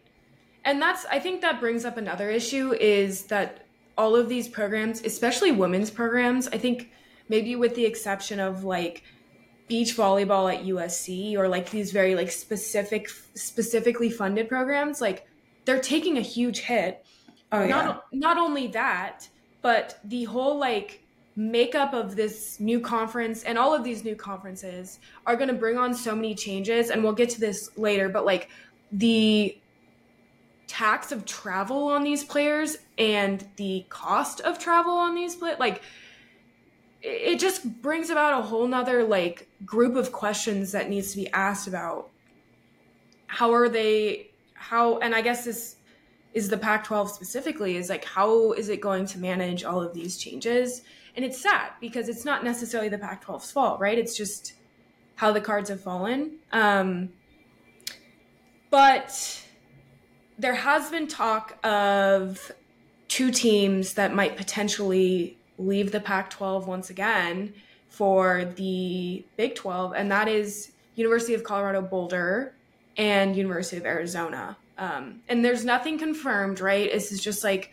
And 0.65 0.81
that's 0.81 1.05
I 1.07 1.19
think 1.19 1.43
that 1.43 1.61
brings 1.61 1.85
up 1.85 1.97
another 1.97 2.31
issue 2.31 2.73
is 2.73 3.25
that 3.25 3.67
all 3.97 4.17
of 4.17 4.29
these 4.29 4.49
programs, 4.49 5.03
especially 5.03 5.53
women's 5.53 5.91
programs, 5.91 6.49
I 6.49 6.59
think 6.59 6.91
maybe 7.29 7.55
with 7.57 7.75
the 7.75 7.85
exception 7.85 8.41
of 8.41 8.65
like 8.65 9.03
beach 9.69 9.97
volleyball 9.97 10.53
at 10.53 10.65
USC 10.65 11.37
or 11.37 11.49
like 11.49 11.71
these 11.71 11.93
very 11.93 12.15
like 12.15 12.31
specific 12.31 13.09
specifically 13.35 14.11
funded 14.11 14.49
programs, 14.49 15.01
like 15.01 15.27
they're 15.65 15.81
taking 15.81 16.17
a 16.19 16.23
huge 16.23 16.61
hit. 16.61 17.05
Oh 17.53 17.63
yeah. 17.63 17.69
Not 17.69 18.05
not 18.13 18.39
only 18.39 18.69
that, 18.69 19.29
but 19.61 19.99
the 20.05 20.25
whole 20.25 20.59
like 20.59 21.05
makeup 21.37 21.93
of 21.95 22.17
this 22.17 22.61
new 22.61 22.81
conference 22.81 23.43
and 23.43 23.59
all 23.59 23.75
of 23.75 23.83
these 23.83 24.05
new 24.05 24.15
conferences 24.15 25.01
are 25.27 25.35
going 25.37 25.49
to 25.49 25.55
bring 25.55 25.77
on 25.77 25.93
so 25.93 26.15
many 26.15 26.35
changes 26.35 26.91
and 26.91 27.03
we'll 27.03 27.13
get 27.13 27.29
to 27.29 27.41
this 27.41 27.77
later 27.77 28.09
but 28.09 28.25
like 28.25 28.49
the 28.95 29.57
tax 30.67 31.13
of 31.13 31.25
travel 31.25 31.89
on 31.89 32.03
these 32.03 32.25
players 32.25 32.77
and 32.97 33.47
the 33.57 33.85
cost 33.89 34.41
of 34.41 34.59
travel 34.59 34.93
on 34.93 35.15
these 35.15 35.35
players 35.37 35.59
like 35.59 35.83
it 37.03 37.39
just 37.39 37.83
brings 37.83 38.09
about 38.09 38.41
a 38.41 38.43
whole 38.43 38.67
nother 38.67 39.05
like 39.05 39.47
group 39.67 39.95
of 39.95 40.11
questions 40.11 40.73
that 40.73 40.89
needs 40.89 41.11
to 41.11 41.17
be 41.17 41.31
asked 41.33 41.69
about 41.69 42.09
how 43.27 43.53
are 43.53 43.69
they 43.69 44.31
how 44.55 44.99
and 44.99 45.15
i 45.15 45.21
guess 45.21 45.45
this 45.45 45.77
is 46.35 46.49
the 46.49 46.59
Pac 46.59 46.85
12 46.85 47.11
specifically 47.11 47.77
is 47.77 47.89
like, 47.89 48.05
how 48.05 48.53
is 48.53 48.69
it 48.69 48.81
going 48.81 49.07
to 49.07 49.19
manage 49.19 49.63
all 49.63 49.81
of 49.81 49.95
these 49.95 50.19
changes? 50.19 50.83
And 51.17 51.25
it's 51.25 51.41
sad 51.41 51.71
because 51.81 52.09
it's 52.09 52.25
not 52.25 52.43
necessarily 52.43 52.89
the 52.89 52.99
Pac 52.99 53.25
12's 53.25 53.53
fault, 53.53 53.81
right? 53.81 53.97
It's 53.97 54.17
just 54.17 54.55
how 55.15 55.31
the 55.31 55.41
cards 55.41 55.71
have 55.71 55.81
fallen. 55.81 56.39
Um, 56.53 57.11
but 58.75 59.41
there 60.37 60.57
has 60.57 60.91
been 60.91 61.07
talk 61.07 61.65
of 61.65 62.51
two 63.07 63.31
teams 63.31 63.95
that 63.95 64.13
might 64.13 64.37
potentially 64.37 65.39
leave 65.59 65.93
the 65.93 66.01
Pac 66.01 66.29
12 66.31 66.67
once 66.67 66.91
again 66.91 67.55
for 67.89 68.45
the 68.57 69.25
Big 69.37 69.55
12, 69.55 69.93
and 69.93 70.11
that 70.11 70.27
is 70.27 70.73
University 70.97 71.35
of 71.35 71.45
Colorado 71.45 71.83
Boulder 71.83 72.53
and 72.97 73.37
University 73.37 73.77
of 73.77 73.87
Arizona. 73.87 74.57
Um, 74.77 75.21
and 75.29 75.45
there's 75.45 75.65
nothing 75.65 75.97
confirmed, 75.97 76.59
right? 76.59 76.91
This 76.91 77.13
is 77.13 77.23
just 77.23 77.45
like 77.45 77.71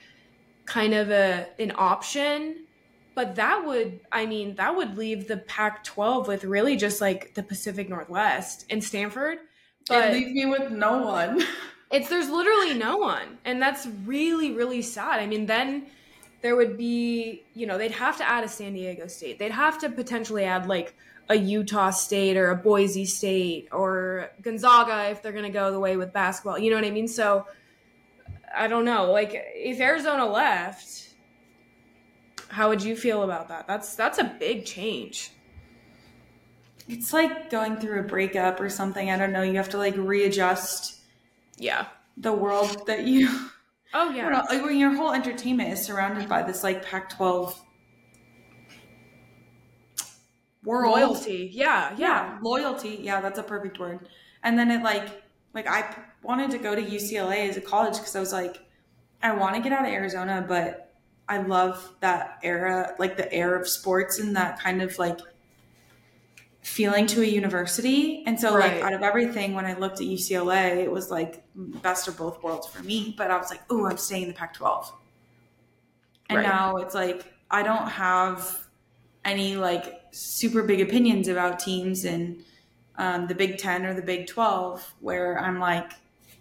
kind 0.66 0.94
of 0.94 1.10
a 1.10 1.48
an 1.58 1.72
option. 1.80 2.68
But 3.16 3.38
that 3.38 3.66
would, 3.66 4.02
I 4.12 4.28
mean, 4.28 4.54
that 4.56 4.76
would 4.76 5.00
leave 5.00 5.28
the 5.28 5.38
Pac-12 5.38 6.28
with 6.28 6.44
really 6.44 6.78
just 6.78 7.02
like 7.02 7.34
the 7.34 7.42
Pacific 7.42 7.90
Northwest 7.90 8.68
and 8.70 8.84
Stanford. 8.84 9.40
But 9.88 10.14
leave 10.14 10.32
me 10.32 10.46
with 10.46 10.72
no 10.72 11.00
one. 11.00 11.44
it's 11.92 12.10
there's 12.10 12.30
literally 12.30 12.74
no 12.74 12.98
one, 12.98 13.38
and 13.46 13.62
that's 13.62 13.88
really 14.06 14.52
really 14.52 14.82
sad. 14.82 15.20
I 15.20 15.28
mean, 15.28 15.46
then 15.46 15.88
there 16.42 16.56
would 16.56 16.78
be, 16.78 17.44
you 17.54 17.68
know, 17.68 17.78
they'd 17.78 17.92
have 17.92 18.18
to 18.18 18.28
add 18.28 18.44
a 18.44 18.48
San 18.48 18.74
Diego 18.74 19.08
State. 19.08 19.38
They'd 19.38 19.52
have 19.52 19.80
to 19.80 19.90
potentially 19.90 20.44
add 20.44 20.68
like 20.68 20.96
a 21.30 21.36
Utah 21.36 21.92
State 21.92 22.36
or 22.36 22.50
a 22.50 22.56
Boise 22.56 23.06
State 23.06 23.70
or 23.72 24.32
Gonzaga 24.42 25.12
if 25.12 25.22
they're 25.22 25.32
going 25.32 25.46
to 25.46 25.52
go 25.52 25.72
the 25.72 25.80
way 25.80 25.98
with 25.98 26.12
basketball. 26.12 26.58
You 26.58 26.72
know 26.72 26.78
what 26.78 26.86
I 26.86 26.92
mean? 26.92 27.08
So 27.08 27.46
I 28.56 28.68
don't 28.68 28.86
know. 28.86 29.12
Like 29.12 29.32
if 29.34 29.80
Arizona 29.80 30.26
left, 30.26 31.14
how 32.50 32.70
would 32.70 32.84
you 32.84 32.96
feel 32.96 33.24
about 33.24 33.48
that? 33.50 33.68
That's 33.68 33.96
that's 33.96 34.18
a 34.18 34.24
big 34.24 34.66
change. 34.66 35.32
It's 36.92 37.14
like 37.14 37.50
going 37.50 37.78
through 37.78 38.02
a 38.02 38.04
breakup 38.04 38.60
or 38.60 38.70
something. 38.70 39.10
I 39.10 39.18
don't 39.18 39.32
know. 39.32 39.44
You 39.44 39.56
have 39.56 39.70
to 39.70 39.78
like 39.78 39.96
readjust. 39.98 41.00
Yeah. 41.58 41.88
The 42.18 42.34
world 42.34 42.86
that 42.88 43.06
you. 43.06 43.30
Oh 43.94 44.10
yeah. 44.10 44.30
Know, 44.30 44.44
like 44.50 44.64
when 44.64 44.78
your 44.78 44.94
whole 44.94 45.14
entertainment 45.14 45.72
is 45.72 45.86
surrounded 45.86 46.28
by 46.28 46.44
this 46.44 46.64
like 46.64 46.86
Pac-12 46.86 47.56
world. 50.64 50.92
Loyalty. 50.92 51.50
Yeah, 51.54 51.92
yeah, 51.92 51.98
yeah. 51.98 52.40
Loyalty. 52.42 53.00
Yeah, 53.02 53.22
that's 53.22 53.40
a 53.40 53.44
perfect 53.44 53.80
word. 53.80 54.10
And 54.44 54.58
then 54.60 54.70
it 54.70 54.84
like 54.84 55.24
like 55.54 55.68
I 55.68 55.96
wanted 56.24 56.52
to 56.52 56.58
go 56.58 56.76
to 56.76 56.82
UCLA 56.82 57.50
as 57.50 57.58
a 57.58 57.62
college 57.62 57.94
because 57.94 58.16
I 58.16 58.20
was 58.20 58.34
like, 58.34 58.60
I 59.24 59.34
want 59.34 59.56
to 59.56 59.62
get 59.62 59.72
out 59.72 59.86
of 59.86 59.92
Arizona, 59.92 60.44
but 60.48 60.94
I 61.28 61.38
love 61.38 61.94
that 62.02 62.40
era, 62.44 62.96
like 63.00 63.16
the 63.16 63.32
era 63.34 63.60
of 63.60 63.68
sports 63.68 64.20
and 64.20 64.36
that 64.36 64.60
kind 64.60 64.82
of 64.82 64.98
like 65.00 65.20
feeling 66.62 67.08
to 67.08 67.22
a 67.22 67.26
university. 67.26 68.24
And 68.26 68.40
so 68.40 68.56
right. 68.56 68.76
like 68.76 68.84
out 68.84 68.94
of 68.94 69.02
everything, 69.02 69.54
when 69.54 69.66
I 69.66 69.78
looked 69.78 70.00
at 70.00 70.08
UCLA, 70.08 70.78
it 70.78 70.92
was 70.92 71.10
like 71.10 71.44
best 71.56 72.08
of 72.08 72.18
both 72.18 72.42
worlds 72.44 72.68
for 72.68 72.84
me. 72.84 73.14
But 73.18 73.32
I 73.32 73.38
was 73.38 73.50
like, 73.50 73.62
oh, 73.70 73.88
I'm 73.88 73.98
staying 73.98 74.24
in 74.24 74.28
the 74.30 74.36
Pac-12. 74.36 74.92
And 76.30 76.38
right. 76.38 76.48
now 76.48 76.78
it's 76.78 76.96
like 76.96 77.26
I 77.50 77.64
don't 77.64 77.88
have 77.88 78.68
any 79.26 79.56
like 79.56 80.02
super 80.12 80.64
big 80.64 80.82
opinions 80.82 81.28
about 81.28 81.60
teams 81.60 82.06
in 82.06 82.44
um, 82.96 83.28
the 83.28 83.36
Big 83.36 83.58
Ten 83.58 83.86
or 83.86 83.94
the 83.94 84.02
Big 84.02 84.28
Twelve, 84.28 84.94
where 85.00 85.40
I'm 85.40 85.60
like 85.60 85.92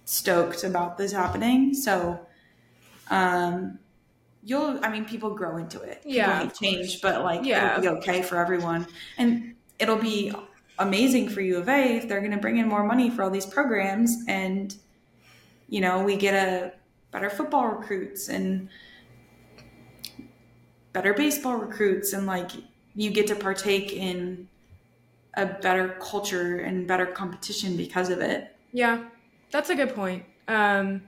stoked 0.05 0.65
about 0.65 0.99
this 0.99 1.13
happening. 1.13 1.75
So, 1.75 2.21
um, 3.11 3.79
you'll, 4.45 4.79
I 4.85 4.91
mean, 4.91 5.05
people 5.05 5.35
grow 5.35 5.57
into 5.57 5.81
it. 5.81 6.03
People 6.03 6.17
yeah, 6.17 6.49
change, 6.49 7.01
but 7.01 7.23
like 7.23 7.45
yeah. 7.45 7.79
it'll 7.79 7.83
be 7.83 7.99
okay 7.99 8.23
for 8.23 8.37
everyone, 8.37 8.87
and 9.19 9.55
it'll 9.81 9.97
be 9.97 10.33
amazing 10.79 11.29
for 11.29 11.41
U 11.41 11.59
of 11.59 11.69
A 11.69 11.97
if 11.97 12.09
they're 12.09 12.21
going 12.21 12.33
to 12.33 12.39
bring 12.39 12.59
in 12.59 12.69
more 12.69 12.85
money 12.85 13.11
for 13.11 13.23
all 13.23 13.31
these 13.31 13.47
programs, 13.47 14.25
and 14.29 14.75
you 15.69 15.81
know, 15.81 16.03
we 16.03 16.17
get 16.17 16.35
a 16.35 16.73
better 17.11 17.31
football 17.31 17.69
recruits 17.69 18.29
and 18.29 18.69
better 20.93 21.15
baseball 21.15 21.57
recruits 21.57 22.13
and 22.13 22.27
like 22.27 22.51
you 22.95 23.11
get 23.11 23.27
to 23.29 23.37
partake 23.37 23.93
in 23.93 24.49
a 25.35 25.47
better 25.47 25.97
culture 26.01 26.59
and 26.59 26.87
better 26.87 27.07
competition 27.07 27.77
because 27.77 28.11
of 28.11 28.21
it. 28.21 28.57
Yeah, 28.73 29.05
that's 29.51 29.71
a 29.71 29.77
good 29.77 29.95
point. 29.95 30.25
Um, 30.49 31.03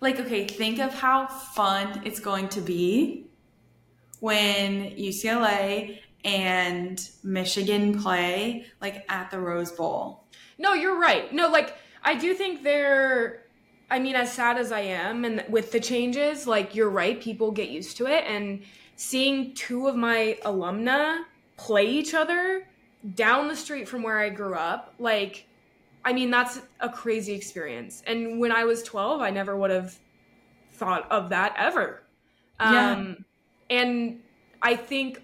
like, 0.00 0.20
okay, 0.20 0.46
think 0.46 0.78
of 0.78 0.94
how 0.94 1.26
fun 1.26 2.02
it's 2.04 2.20
going 2.20 2.48
to 2.50 2.60
be 2.60 3.26
when 4.20 4.90
UCLA 4.96 5.98
and 6.24 7.10
Michigan 7.22 8.00
play 8.00 8.66
like 8.80 9.04
at 9.08 9.30
the 9.30 9.38
Rose 9.38 9.72
Bowl. 9.72 10.24
No, 10.58 10.74
you're 10.74 10.98
right. 10.98 11.32
No, 11.32 11.48
like 11.48 11.76
I 12.02 12.14
do 12.14 12.34
think 12.34 12.62
they're 12.62 13.42
I 13.90 13.98
mean 13.98 14.14
as 14.14 14.32
sad 14.32 14.56
as 14.56 14.72
I 14.72 14.80
am 14.80 15.24
and 15.24 15.44
with 15.48 15.72
the 15.72 15.80
changes, 15.80 16.46
like 16.46 16.74
you're 16.74 16.90
right, 16.90 17.20
people 17.20 17.50
get 17.50 17.68
used 17.68 17.96
to 17.98 18.06
it 18.06 18.24
and 18.26 18.62
seeing 18.96 19.54
two 19.54 19.86
of 19.86 19.96
my 19.96 20.38
alumna 20.44 21.24
play 21.56 21.86
each 21.86 22.14
other 22.14 22.66
down 23.14 23.48
the 23.48 23.56
street 23.56 23.88
from 23.88 24.02
where 24.02 24.18
I 24.18 24.30
grew 24.30 24.54
up, 24.54 24.94
like 24.98 25.46
I 26.04 26.12
mean 26.12 26.30
that's 26.30 26.60
a 26.80 26.88
crazy 26.88 27.34
experience. 27.34 28.02
And 28.06 28.40
when 28.40 28.52
I 28.52 28.64
was 28.64 28.82
12, 28.82 29.20
I 29.20 29.30
never 29.30 29.56
would 29.56 29.70
have 29.70 29.98
thought 30.72 31.10
of 31.10 31.28
that 31.28 31.54
ever. 31.58 32.02
Yeah. 32.58 32.92
Um 32.92 33.24
and 33.68 34.20
I 34.62 34.76
think 34.76 35.23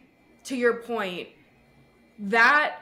to 0.50 0.56
your 0.56 0.74
point, 0.74 1.28
that 2.18 2.76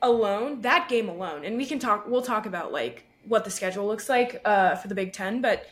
alone, 0.00 0.60
that 0.62 0.88
game 0.88 1.08
alone, 1.08 1.44
and 1.44 1.56
we 1.56 1.66
can 1.66 1.78
talk, 1.78 2.06
we'll 2.08 2.22
talk 2.22 2.46
about 2.46 2.72
like 2.72 3.04
what 3.26 3.44
the 3.44 3.50
schedule 3.50 3.86
looks 3.86 4.08
like 4.08 4.40
uh, 4.44 4.76
for 4.76 4.88
the 4.88 4.94
Big 4.94 5.12
Ten, 5.12 5.42
but 5.42 5.66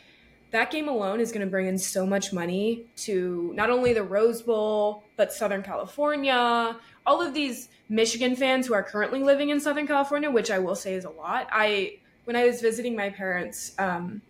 that 0.51 0.71
game 0.71 0.89
alone 0.89 1.19
is 1.21 1.31
going 1.31 1.45
to 1.45 1.49
bring 1.49 1.67
in 1.67 1.77
so 1.77 2.05
much 2.05 2.33
money 2.33 2.85
to 2.97 3.51
not 3.55 3.69
only 3.69 3.93
the 3.93 4.03
Rose 4.03 4.41
Bowl, 4.41 5.03
but 5.15 5.31
Southern 5.31 5.63
California, 5.63 6.75
all 7.05 7.21
of 7.21 7.33
these 7.33 7.69
Michigan 7.87 8.35
fans 8.35 8.67
who 8.67 8.73
are 8.73 8.83
currently 8.83 9.23
living 9.23 9.49
in 9.49 9.59
Southern 9.59 9.87
California, 9.87 10.29
which 10.29 10.51
I 10.51 10.59
will 10.59 10.75
say 10.75 10.93
is 10.93 11.05
a 11.05 11.09
lot. 11.09 11.47
I, 11.51 11.99
when 12.25 12.35
I 12.35 12.45
was 12.45 12.61
visiting 12.61 12.95
my 12.95 13.09
parents 13.09 13.73
um, 13.79 14.21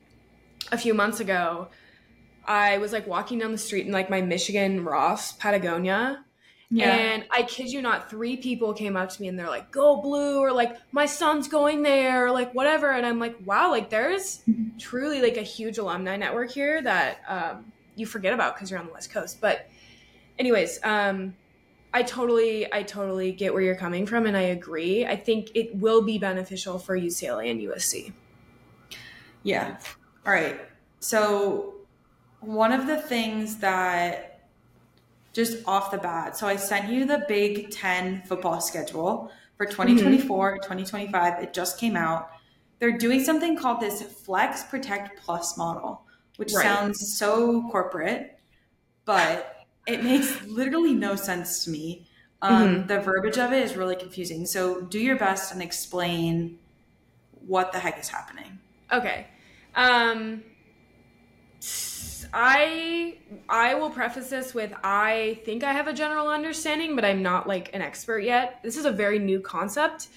a 0.72 0.78
few 0.78 0.94
months 0.94 1.20
ago, 1.20 1.70
I 2.46 2.78
was 2.78 2.94
like 2.94 3.08
walking 3.08 3.40
down 3.40 3.52
the 3.52 3.58
street 3.58 3.88
in 3.88 3.92
like 3.92 4.10
my 4.10 4.22
Michigan 4.22 4.84
Ross 4.84 5.32
Patagonia 5.34 6.24
yeah. 6.70 6.94
And 6.94 7.26
I 7.32 7.44
kid 7.44 7.72
you 7.72 7.82
not, 7.82 8.10
three 8.10 8.36
people 8.36 8.74
came 8.74 8.98
up 8.98 9.10
to 9.10 9.22
me 9.22 9.30
and 9.30 9.40
they're 9.40 9.48
like, 9.48 9.72
go 9.72 10.02
blue, 10.02 10.40
or 10.40 10.52
like, 10.52 10.78
my 10.92 11.06
son's 11.06 11.48
going 11.48 11.82
there, 11.82 12.26
or 12.26 12.32
like, 12.32 12.54
whatever. 12.54 12.92
And 12.92 13.06
I'm 13.06 13.20
like, 13.20 13.38
wow, 13.46 13.72
like, 13.72 13.90
there's 13.90 14.40
mm-hmm. 14.50 14.78
truly 14.78 15.22
like 15.22 15.38
a 15.38 15.44
huge 15.44 15.78
alumni 15.78 16.18
network 16.18 16.52
here 16.52 16.82
that 16.82 17.22
um, 17.28 17.72
you 17.96 18.06
forget 18.06 18.34
about 18.34 18.56
because 18.56 18.70
you're 18.70 18.80
on 18.80 18.88
the 18.88 18.92
West 18.92 19.12
Coast. 19.12 19.40
But, 19.40 19.70
anyways, 20.38 20.80
um, 20.84 21.36
I 21.94 22.04
totally, 22.04 22.72
I 22.74 22.84
totally 22.84 23.32
get 23.32 23.54
where 23.54 23.64
you're 23.64 23.76
coming 23.76 24.06
from 24.06 24.26
and 24.26 24.36
I 24.36 24.42
agree. 24.42 25.06
I 25.06 25.16
think 25.16 25.52
it 25.56 25.74
will 25.74 26.02
be 26.02 26.18
beneficial 26.18 26.80
for 26.80 27.00
UCLA 27.00 27.50
and 27.50 27.62
USC. 27.62 28.12
Yeah. 29.44 29.78
All 30.26 30.34
right. 30.34 30.60
So, 31.00 31.76
one 32.42 32.74
of 32.74 32.88
the 32.88 32.98
things 32.98 33.58
that 33.58 34.37
just 35.38 35.60
off 35.68 35.92
the 35.92 36.00
bat. 36.00 36.36
So 36.36 36.48
I 36.48 36.56
sent 36.56 36.90
you 36.92 37.06
the 37.06 37.24
Big 37.28 37.70
Ten 37.70 38.24
football 38.24 38.60
schedule 38.60 39.32
for 39.56 39.68
2024, 39.68 40.54
mm-hmm. 40.54 40.64
2025. 40.64 41.44
It 41.44 41.54
just 41.54 41.80
came 41.80 41.96
out. 41.96 42.32
They're 42.80 42.98
doing 42.98 43.24
something 43.24 43.56
called 43.56 43.80
this 43.80 44.02
Flex 44.02 44.64
Protect 44.64 45.22
Plus 45.22 45.56
model, 45.56 46.02
which 46.38 46.54
right. 46.54 46.64
sounds 46.64 47.20
so 47.20 47.70
corporate, 47.70 48.40
but 49.06 49.66
it 49.86 50.04
makes 50.04 50.44
literally 50.48 50.96
no 50.96 51.16
sense 51.16 51.64
to 51.66 51.70
me. 51.70 52.08
Um, 52.42 52.68
mm-hmm. 52.68 52.88
The 52.88 53.00
verbiage 53.00 53.38
of 53.38 53.54
it 53.54 53.62
is 53.62 53.78
really 53.78 53.96
confusing. 53.96 54.48
So 54.48 54.82
do 54.82 55.00
your 55.00 55.18
best 55.18 55.54
and 55.54 55.62
explain 55.62 56.58
what 57.46 57.72
the 57.72 57.80
heck 57.80 58.00
is 58.00 58.10
happening. 58.10 58.58
Okay. 58.92 59.28
Um, 59.76 60.44
I 62.34 63.18
I 63.50 63.76
will 63.76 63.90
preface 63.90 64.30
this 64.30 64.54
with 64.54 64.74
I 64.84 65.40
think 65.46 65.64
I 65.64 65.74
have 65.74 65.88
a 65.88 65.94
general 65.94 66.28
understanding, 66.28 66.96
but 66.96 67.06
I'm 67.06 67.22
not 67.22 67.48
like 67.48 67.74
an 67.74 67.82
expert 67.82 68.20
yet. 68.20 68.60
This 68.64 68.78
is 68.78 68.86
a 68.86 68.92
very 68.92 69.20
new 69.20 69.40
concept, 69.40 70.10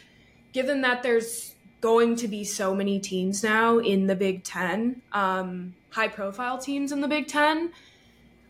given 0.52 0.80
that 0.82 1.02
there's 1.02 1.54
going 1.80 2.16
to 2.16 2.28
be 2.28 2.44
so 2.44 2.74
many 2.74 3.00
teams 3.00 3.42
now 3.42 3.78
in 3.78 4.06
the 4.06 4.14
Big 4.14 4.44
Ten, 4.44 5.00
um, 5.12 5.74
high 5.90 6.08
profile 6.08 6.58
teams 6.58 6.92
in 6.92 7.00
the 7.00 7.08
Big 7.08 7.26
Ten. 7.26 7.72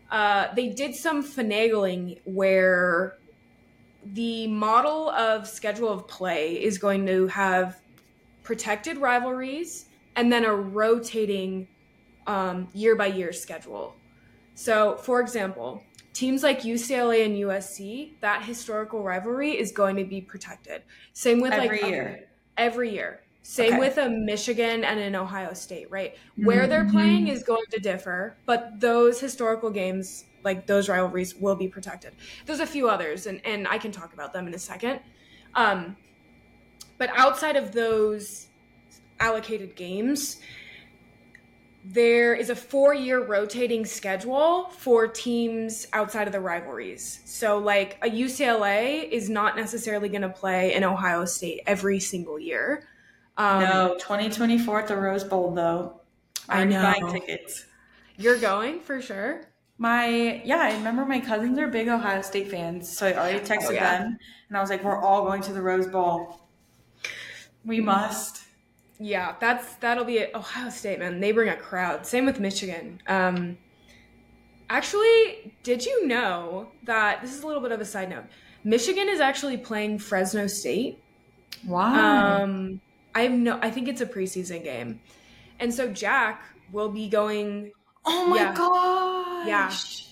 Uh, 0.09 0.53
they 0.55 0.67
did 0.67 0.93
some 0.93 1.23
finagling 1.23 2.19
where 2.25 3.17
the 4.03 4.47
model 4.47 5.09
of 5.11 5.47
schedule 5.47 5.89
of 5.89 6.07
play 6.07 6.61
is 6.61 6.77
going 6.77 7.05
to 7.05 7.27
have 7.27 7.79
protected 8.43 8.97
rivalries 8.97 9.85
and 10.15 10.31
then 10.31 10.43
a 10.43 10.53
rotating 10.53 11.67
um, 12.27 12.67
year 12.73 12.95
by 12.95 13.07
year 13.07 13.33
schedule. 13.33 13.95
So, 14.55 14.97
for 14.97 15.21
example, 15.21 15.83
teams 16.13 16.43
like 16.43 16.61
UCLA 16.61 17.25
and 17.25 17.35
USC, 17.35 18.19
that 18.21 18.43
historical 18.43 19.03
rivalry 19.03 19.51
is 19.51 19.71
going 19.71 19.95
to 19.95 20.03
be 20.03 20.21
protected. 20.21 20.83
Same 21.13 21.41
with 21.41 21.53
every 21.53 21.81
like 21.81 21.89
year. 21.89 22.29
every 22.57 22.93
year. 22.93 23.21
Same 23.43 23.73
okay. 23.73 23.79
with 23.79 23.97
a 23.97 24.07
Michigan 24.07 24.83
and 24.83 24.99
an 24.99 25.15
Ohio 25.15 25.53
State, 25.53 25.89
right? 25.89 26.15
Where 26.35 26.61
mm-hmm. 26.61 26.69
they're 26.69 26.89
playing 26.89 27.27
is 27.27 27.43
going 27.43 27.65
to 27.71 27.79
differ, 27.79 28.37
but 28.45 28.79
those 28.79 29.19
historical 29.19 29.71
games, 29.71 30.25
like 30.43 30.67
those 30.67 30.87
rivalries, 30.87 31.35
will 31.35 31.55
be 31.55 31.67
protected. 31.67 32.13
There's 32.45 32.59
a 32.59 32.67
few 32.67 32.87
others, 32.87 33.25
and, 33.25 33.43
and 33.43 33.67
I 33.67 33.79
can 33.79 33.91
talk 33.91 34.13
about 34.13 34.31
them 34.31 34.45
in 34.45 34.53
a 34.53 34.59
second. 34.59 34.99
Um, 35.55 35.97
but 36.99 37.09
outside 37.15 37.55
of 37.55 37.71
those 37.71 38.47
allocated 39.19 39.75
games, 39.75 40.39
there 41.83 42.33
is 42.33 42.49
a 42.49 42.55
four 42.55 42.93
year 42.93 43.23
rotating 43.23 43.85
schedule 43.85 44.65
for 44.69 45.07
teams 45.07 45.87
outside 45.93 46.27
of 46.27 46.33
the 46.33 46.39
rivalries. 46.39 47.21
So, 47.25 47.57
like 47.57 47.97
a 48.01 48.09
UCLA 48.09 49.09
is 49.09 49.29
not 49.29 49.55
necessarily 49.55 50.09
going 50.09 50.21
to 50.21 50.29
play 50.29 50.73
in 50.73 50.83
Ohio 50.83 51.25
State 51.25 51.61
every 51.65 51.99
single 51.99 52.39
year. 52.39 52.87
Um, 53.37 53.63
no, 53.63 53.95
2024 53.99 54.81
at 54.81 54.87
the 54.87 54.97
Rose 54.97 55.23
Bowl, 55.23 55.53
though. 55.53 56.01
I 56.47 56.65
know. 56.65 56.81
Buying 56.81 57.11
tickets. 57.11 57.65
You're 58.17 58.37
going 58.37 58.81
for 58.81 59.01
sure. 59.01 59.41
My 59.77 60.41
yeah, 60.45 60.59
I 60.59 60.73
remember 60.73 61.05
my 61.05 61.19
cousins 61.19 61.57
are 61.57 61.67
big 61.67 61.87
Ohio 61.87 62.21
State 62.21 62.51
fans, 62.51 62.95
so 62.95 63.07
I 63.07 63.13
already 63.13 63.39
texted 63.39 63.69
oh, 63.69 63.71
yeah. 63.71 63.97
them, 63.97 64.19
and 64.47 64.57
I 64.57 64.61
was 64.61 64.69
like, 64.69 64.83
"We're 64.83 65.01
all 65.01 65.25
going 65.25 65.41
to 65.43 65.53
the 65.53 65.61
Rose 65.61 65.87
Bowl. 65.87 66.39
We 67.65 67.81
must." 67.81 68.40
Yeah, 69.03 69.33
that's 69.39 69.73
that'll 69.77 70.05
be 70.05 70.19
it. 70.19 70.35
Ohio 70.35 70.69
State, 70.69 70.99
man. 70.99 71.19
They 71.19 71.31
bring 71.31 71.49
a 71.49 71.57
crowd. 71.57 72.05
Same 72.05 72.23
with 72.23 72.39
Michigan. 72.39 73.01
Um, 73.07 73.57
actually, 74.69 75.55
did 75.63 75.83
you 75.83 76.05
know 76.05 76.71
that 76.83 77.19
this 77.23 77.33
is 77.33 77.41
a 77.41 77.47
little 77.47 77.63
bit 77.63 77.71
of 77.71 77.81
a 77.81 77.85
side 77.85 78.11
note? 78.11 78.25
Michigan 78.63 79.09
is 79.09 79.19
actually 79.19 79.57
playing 79.57 79.97
Fresno 79.97 80.45
State. 80.45 81.01
Wow. 81.65 82.43
Um, 82.43 82.79
I 83.15 83.21
have 83.21 83.31
no. 83.31 83.57
I 83.63 83.71
think 83.71 83.87
it's 83.87 84.01
a 84.01 84.05
preseason 84.05 84.63
game, 84.63 84.99
and 85.59 85.73
so 85.73 85.91
Jack 85.91 86.43
will 86.71 86.89
be 86.89 87.09
going. 87.09 87.71
Oh 88.05 88.27
my 88.27 88.37
yeah, 88.37 88.53
gosh. 88.53 89.47
Yeah. 89.47 90.07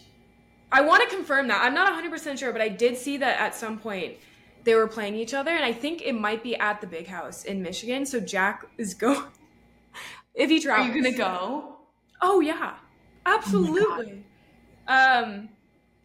I 0.72 0.82
want 0.82 1.08
to 1.08 1.16
confirm 1.16 1.48
that. 1.48 1.64
I'm 1.64 1.74
not 1.74 1.92
100% 1.92 2.38
sure, 2.38 2.52
but 2.52 2.62
I 2.62 2.70
did 2.70 2.96
see 2.96 3.18
that 3.18 3.40
at 3.40 3.56
some 3.56 3.80
point 3.80 4.18
they 4.64 4.76
were 4.76 4.88
playing 4.88 5.16
each 5.16 5.34
other, 5.34 5.52
and 5.52 5.64
I 5.64 5.74
think 5.74 6.02
it 6.02 6.14
might 6.14 6.44
be 6.44 6.56
at 6.56 6.82
the 6.82 6.88
big 6.88 7.08
house 7.08 7.44
in 7.46 7.62
Michigan. 7.62 8.06
So 8.06 8.20
Jack 8.20 8.66
is 8.78 8.94
going. 8.94 9.24
if 10.34 10.50
he 10.50 10.60
travels, 10.60 10.90
are 10.90 10.96
you 10.96 11.04
gonna 11.04 11.18
go? 11.18 11.78
Oh 12.22 12.40
yeah, 12.40 12.76
absolutely. 13.26 14.24
Oh 14.88 15.24
um, 15.24 15.50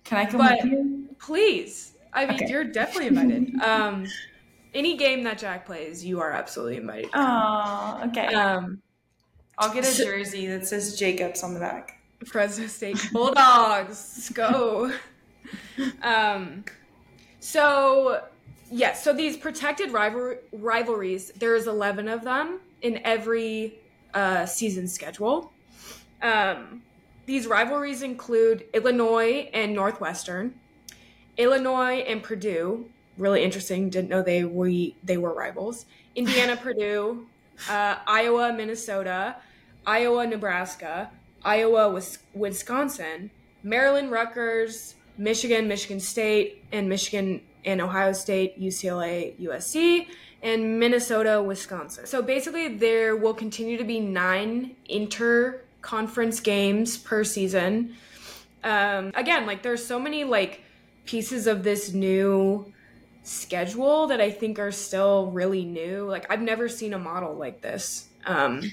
can 0.04 0.18
I 0.18 0.26
come 0.26 0.40
with 0.40 0.64
you? 0.64 1.08
Please. 1.18 1.92
I 2.12 2.26
mean, 2.26 2.36
okay. 2.36 2.48
you're 2.48 2.64
definitely 2.64 3.08
invited. 3.08 3.60
um, 3.60 4.06
any 4.74 4.96
game 4.96 5.24
that 5.24 5.38
Jack 5.38 5.66
plays, 5.66 6.04
you 6.04 6.20
are 6.20 6.30
absolutely 6.30 6.76
invited. 6.76 7.10
Oh, 7.14 8.02
okay. 8.08 8.26
Um, 8.34 8.82
I'll 9.58 9.72
get 9.72 9.84
a 9.84 9.88
so, 9.88 10.04
jersey 10.04 10.46
that 10.48 10.66
says 10.66 10.98
Jacobs 10.98 11.42
on 11.42 11.54
the 11.54 11.60
back. 11.60 12.00
Fresno 12.26 12.66
State 12.66 13.08
Bulldogs, 13.12 14.30
go. 14.34 14.92
um, 16.02 16.64
so 17.40 18.22
Yes. 18.74 19.04
So 19.04 19.12
these 19.12 19.36
protected 19.36 19.92
rival- 19.92 20.34
rivalries, 20.50 21.30
there's 21.36 21.68
11 21.68 22.08
of 22.08 22.24
them 22.24 22.58
in 22.82 22.98
every 23.04 23.78
uh, 24.12 24.46
season 24.46 24.88
schedule. 24.88 25.52
Um, 26.20 26.82
these 27.24 27.46
rivalries 27.46 28.02
include 28.02 28.64
Illinois 28.74 29.48
and 29.54 29.74
Northwestern, 29.74 30.54
Illinois 31.36 31.98
and 32.00 32.20
Purdue. 32.20 32.90
Really 33.16 33.44
interesting. 33.44 33.90
Didn't 33.90 34.08
know 34.08 34.22
they 34.22 34.42
were 34.42 34.72
they 35.04 35.18
were 35.18 35.32
rivals. 35.32 35.86
Indiana, 36.16 36.56
Purdue, 36.56 37.28
uh, 37.70 37.98
Iowa, 38.08 38.52
Minnesota, 38.52 39.36
Iowa, 39.86 40.26
Nebraska, 40.26 41.12
Iowa, 41.44 42.00
Wisconsin, 42.34 43.30
Maryland, 43.62 44.10
Rutgers, 44.10 44.96
Michigan, 45.16 45.68
Michigan 45.68 46.00
State, 46.00 46.64
and 46.72 46.88
Michigan 46.88 47.40
and 47.64 47.80
Ohio 47.80 48.12
State, 48.12 48.60
UCLA, 48.60 49.38
USC, 49.40 50.08
and 50.42 50.78
Minnesota, 50.78 51.42
Wisconsin. 51.42 52.06
So 52.06 52.22
basically, 52.22 52.76
there 52.76 53.16
will 53.16 53.34
continue 53.34 53.78
to 53.78 53.84
be 53.84 54.00
nine 54.00 54.76
inter 54.86 55.62
conference 55.80 56.40
games 56.40 56.96
per 56.98 57.24
season. 57.24 57.96
Um, 58.62 59.12
again, 59.14 59.46
like 59.46 59.62
there's 59.62 59.84
so 59.84 59.98
many 59.98 60.24
like 60.24 60.62
pieces 61.04 61.46
of 61.46 61.62
this 61.62 61.92
new 61.92 62.72
schedule 63.22 64.06
that 64.06 64.20
I 64.20 64.30
think 64.30 64.58
are 64.58 64.72
still 64.72 65.30
really 65.30 65.64
new. 65.64 66.06
Like 66.08 66.30
I've 66.30 66.42
never 66.42 66.68
seen 66.68 66.94
a 66.94 66.98
model 66.98 67.34
like 67.34 67.60
this. 67.60 68.08
Um, 68.26 68.70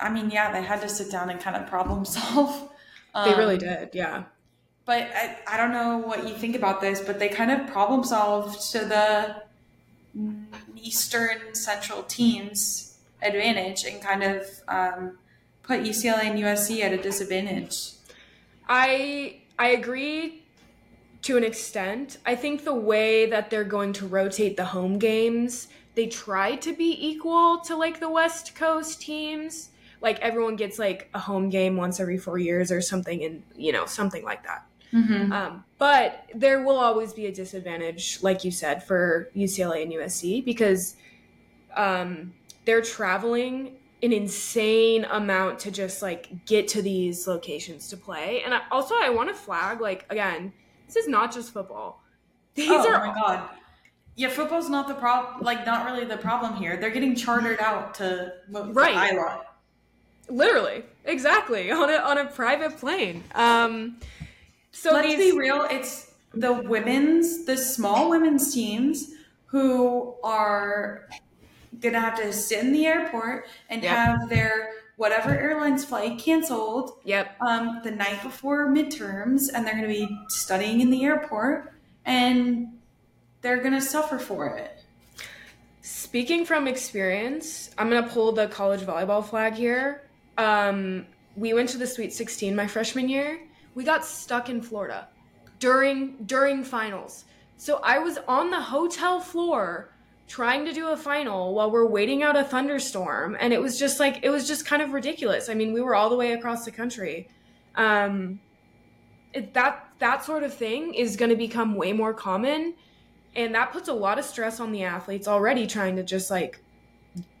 I 0.00 0.10
mean, 0.10 0.30
yeah, 0.30 0.52
they 0.52 0.62
had 0.62 0.80
to 0.82 0.88
sit 0.88 1.10
down 1.10 1.30
and 1.30 1.40
kind 1.40 1.56
of 1.56 1.68
problem 1.68 2.04
solve. 2.04 2.70
Um, 3.14 3.30
they 3.30 3.36
really 3.36 3.58
did, 3.58 3.90
yeah. 3.92 4.24
But 4.86 5.08
I, 5.14 5.38
I 5.46 5.56
don't 5.56 5.72
know 5.72 5.98
what 5.98 6.28
you 6.28 6.34
think 6.34 6.56
about 6.56 6.80
this, 6.80 7.00
but 7.00 7.18
they 7.18 7.28
kind 7.28 7.50
of 7.50 7.66
problem 7.68 8.04
solved 8.04 8.70
to 8.72 8.80
the 8.80 9.42
Eastern 10.76 11.54
Central 11.54 12.02
teams' 12.02 12.98
advantage 13.22 13.84
and 13.84 14.02
kind 14.02 14.22
of 14.22 14.46
um, 14.68 15.18
put 15.62 15.80
UCLA 15.80 16.24
and 16.24 16.38
USC 16.38 16.80
at 16.82 16.92
a 16.92 16.98
disadvantage. 16.98 17.92
I 18.68 19.40
I 19.58 19.68
agree 19.68 20.42
to 21.22 21.36
an 21.36 21.44
extent. 21.44 22.18
I 22.26 22.34
think 22.34 22.64
the 22.64 22.74
way 22.74 23.26
that 23.26 23.48
they're 23.50 23.64
going 23.64 23.94
to 23.94 24.06
rotate 24.06 24.56
the 24.56 24.64
home 24.66 24.98
games, 24.98 25.68
they 25.94 26.06
try 26.06 26.56
to 26.56 26.74
be 26.74 26.96
equal 27.00 27.60
to 27.60 27.76
like 27.76 28.00
the 28.00 28.10
West 28.10 28.54
Coast 28.54 29.00
teams. 29.00 29.70
Like 30.00 30.20
everyone 30.20 30.56
gets 30.56 30.78
like 30.78 31.08
a 31.14 31.18
home 31.18 31.48
game 31.48 31.76
once 31.76 31.98
every 31.98 32.18
four 32.18 32.36
years 32.36 32.70
or 32.70 32.82
something, 32.82 33.24
and 33.24 33.42
you 33.56 33.72
know 33.72 33.86
something 33.86 34.22
like 34.22 34.44
that. 34.44 34.66
Mm-hmm. 34.94 35.32
Um, 35.32 35.64
but 35.78 36.26
there 36.34 36.62
will 36.62 36.78
always 36.78 37.12
be 37.12 37.26
a 37.26 37.32
disadvantage, 37.32 38.22
like 38.22 38.44
you 38.44 38.50
said, 38.50 38.84
for 38.84 39.30
UCLA 39.36 39.82
and 39.82 39.92
USC 39.92 40.44
because 40.44 40.96
um, 41.74 42.32
they're 42.64 42.82
traveling 42.82 43.76
an 44.02 44.12
insane 44.12 45.04
amount 45.06 45.58
to 45.60 45.70
just 45.70 46.02
like 46.02 46.46
get 46.46 46.68
to 46.68 46.82
these 46.82 47.26
locations 47.26 47.88
to 47.88 47.96
play. 47.96 48.42
And 48.44 48.54
I, 48.54 48.60
also, 48.70 48.94
I 49.00 49.10
want 49.10 49.30
to 49.30 49.34
flag 49.34 49.80
like 49.80 50.06
again, 50.10 50.52
this 50.86 50.96
is 50.96 51.08
not 51.08 51.32
just 51.32 51.52
football. 51.52 52.02
These 52.54 52.70
oh, 52.70 52.92
are 52.92 53.06
my 53.06 53.14
god. 53.14 53.48
Yeah, 54.16 54.28
football's 54.28 54.70
not 54.70 54.86
the 54.86 54.94
problem. 54.94 55.42
Like, 55.42 55.66
not 55.66 55.84
really 55.86 56.04
the 56.04 56.16
problem 56.16 56.54
here. 56.54 56.76
They're 56.76 56.90
getting 56.90 57.16
chartered 57.16 57.58
out 57.58 57.94
to 57.96 58.34
right. 58.48 59.34
Literally, 60.28 60.84
exactly 61.04 61.70
on 61.72 61.90
a 61.90 61.96
on 61.96 62.18
a 62.18 62.26
private 62.26 62.78
plane. 62.78 63.24
Um, 63.34 63.98
so 64.74 64.92
let's 64.92 65.08
these... 65.08 65.32
be 65.32 65.38
real. 65.38 65.66
It's 65.70 66.10
the 66.34 66.52
women's, 66.52 67.44
the 67.44 67.56
small 67.56 68.10
women's 68.10 68.52
teams 68.52 69.12
who 69.46 70.14
are 70.24 71.08
gonna 71.80 72.00
have 72.00 72.16
to 72.18 72.32
sit 72.32 72.58
in 72.58 72.72
the 72.72 72.86
airport 72.86 73.46
and 73.70 73.82
yep. 73.82 73.94
have 73.94 74.28
their 74.28 74.70
whatever 74.96 75.30
airline's 75.30 75.84
flight 75.84 76.18
canceled. 76.18 76.98
Yep. 77.04 77.36
Um, 77.40 77.80
the 77.84 77.92
night 77.92 78.22
before 78.22 78.66
midterms, 78.68 79.48
and 79.54 79.64
they're 79.64 79.74
gonna 79.74 79.86
be 79.86 80.08
studying 80.28 80.80
in 80.80 80.90
the 80.90 81.04
airport, 81.04 81.72
and 82.04 82.68
they're 83.42 83.62
gonna 83.62 83.80
suffer 83.80 84.18
for 84.18 84.56
it. 84.56 84.82
Speaking 85.82 86.44
from 86.44 86.66
experience, 86.66 87.70
I'm 87.78 87.88
gonna 87.88 88.08
pull 88.08 88.32
the 88.32 88.48
college 88.48 88.80
volleyball 88.80 89.24
flag 89.24 89.54
here. 89.54 90.08
Um, 90.36 91.06
we 91.36 91.54
went 91.54 91.68
to 91.70 91.78
the 91.78 91.86
Sweet 91.86 92.12
16 92.12 92.56
my 92.56 92.66
freshman 92.66 93.08
year. 93.08 93.38
We 93.74 93.84
got 93.84 94.04
stuck 94.04 94.48
in 94.48 94.62
Florida 94.62 95.08
during 95.58 96.16
during 96.24 96.64
finals. 96.64 97.24
So 97.56 97.80
I 97.82 97.98
was 97.98 98.18
on 98.28 98.50
the 98.50 98.60
hotel 98.60 99.20
floor 99.20 99.90
trying 100.26 100.64
to 100.64 100.72
do 100.72 100.88
a 100.88 100.96
final 100.96 101.54
while 101.54 101.70
we're 101.70 101.86
waiting 101.86 102.22
out 102.22 102.36
a 102.36 102.44
thunderstorm. 102.44 103.36
And 103.38 103.52
it 103.52 103.60
was 103.60 103.78
just 103.78 104.00
like 104.00 104.20
it 104.22 104.30
was 104.30 104.46
just 104.48 104.66
kind 104.66 104.82
of 104.82 104.92
ridiculous. 104.92 105.48
I 105.48 105.54
mean 105.54 105.72
we 105.72 105.80
were 105.80 105.94
all 105.94 106.10
the 106.10 106.16
way 106.16 106.32
across 106.32 106.64
the 106.64 106.70
country. 106.70 107.28
Um 107.74 108.40
it, 109.32 109.52
that 109.54 109.88
that 109.98 110.24
sort 110.24 110.44
of 110.44 110.54
thing 110.54 110.94
is 110.94 111.16
going 111.16 111.30
to 111.30 111.36
become 111.36 111.74
way 111.74 111.92
more 111.92 112.14
common. 112.14 112.74
And 113.34 113.54
that 113.54 113.72
puts 113.72 113.88
a 113.88 113.92
lot 113.92 114.18
of 114.18 114.24
stress 114.24 114.60
on 114.60 114.70
the 114.70 114.84
athletes 114.84 115.26
already 115.26 115.66
trying 115.66 115.96
to 115.96 116.02
just 116.02 116.30
like 116.30 116.62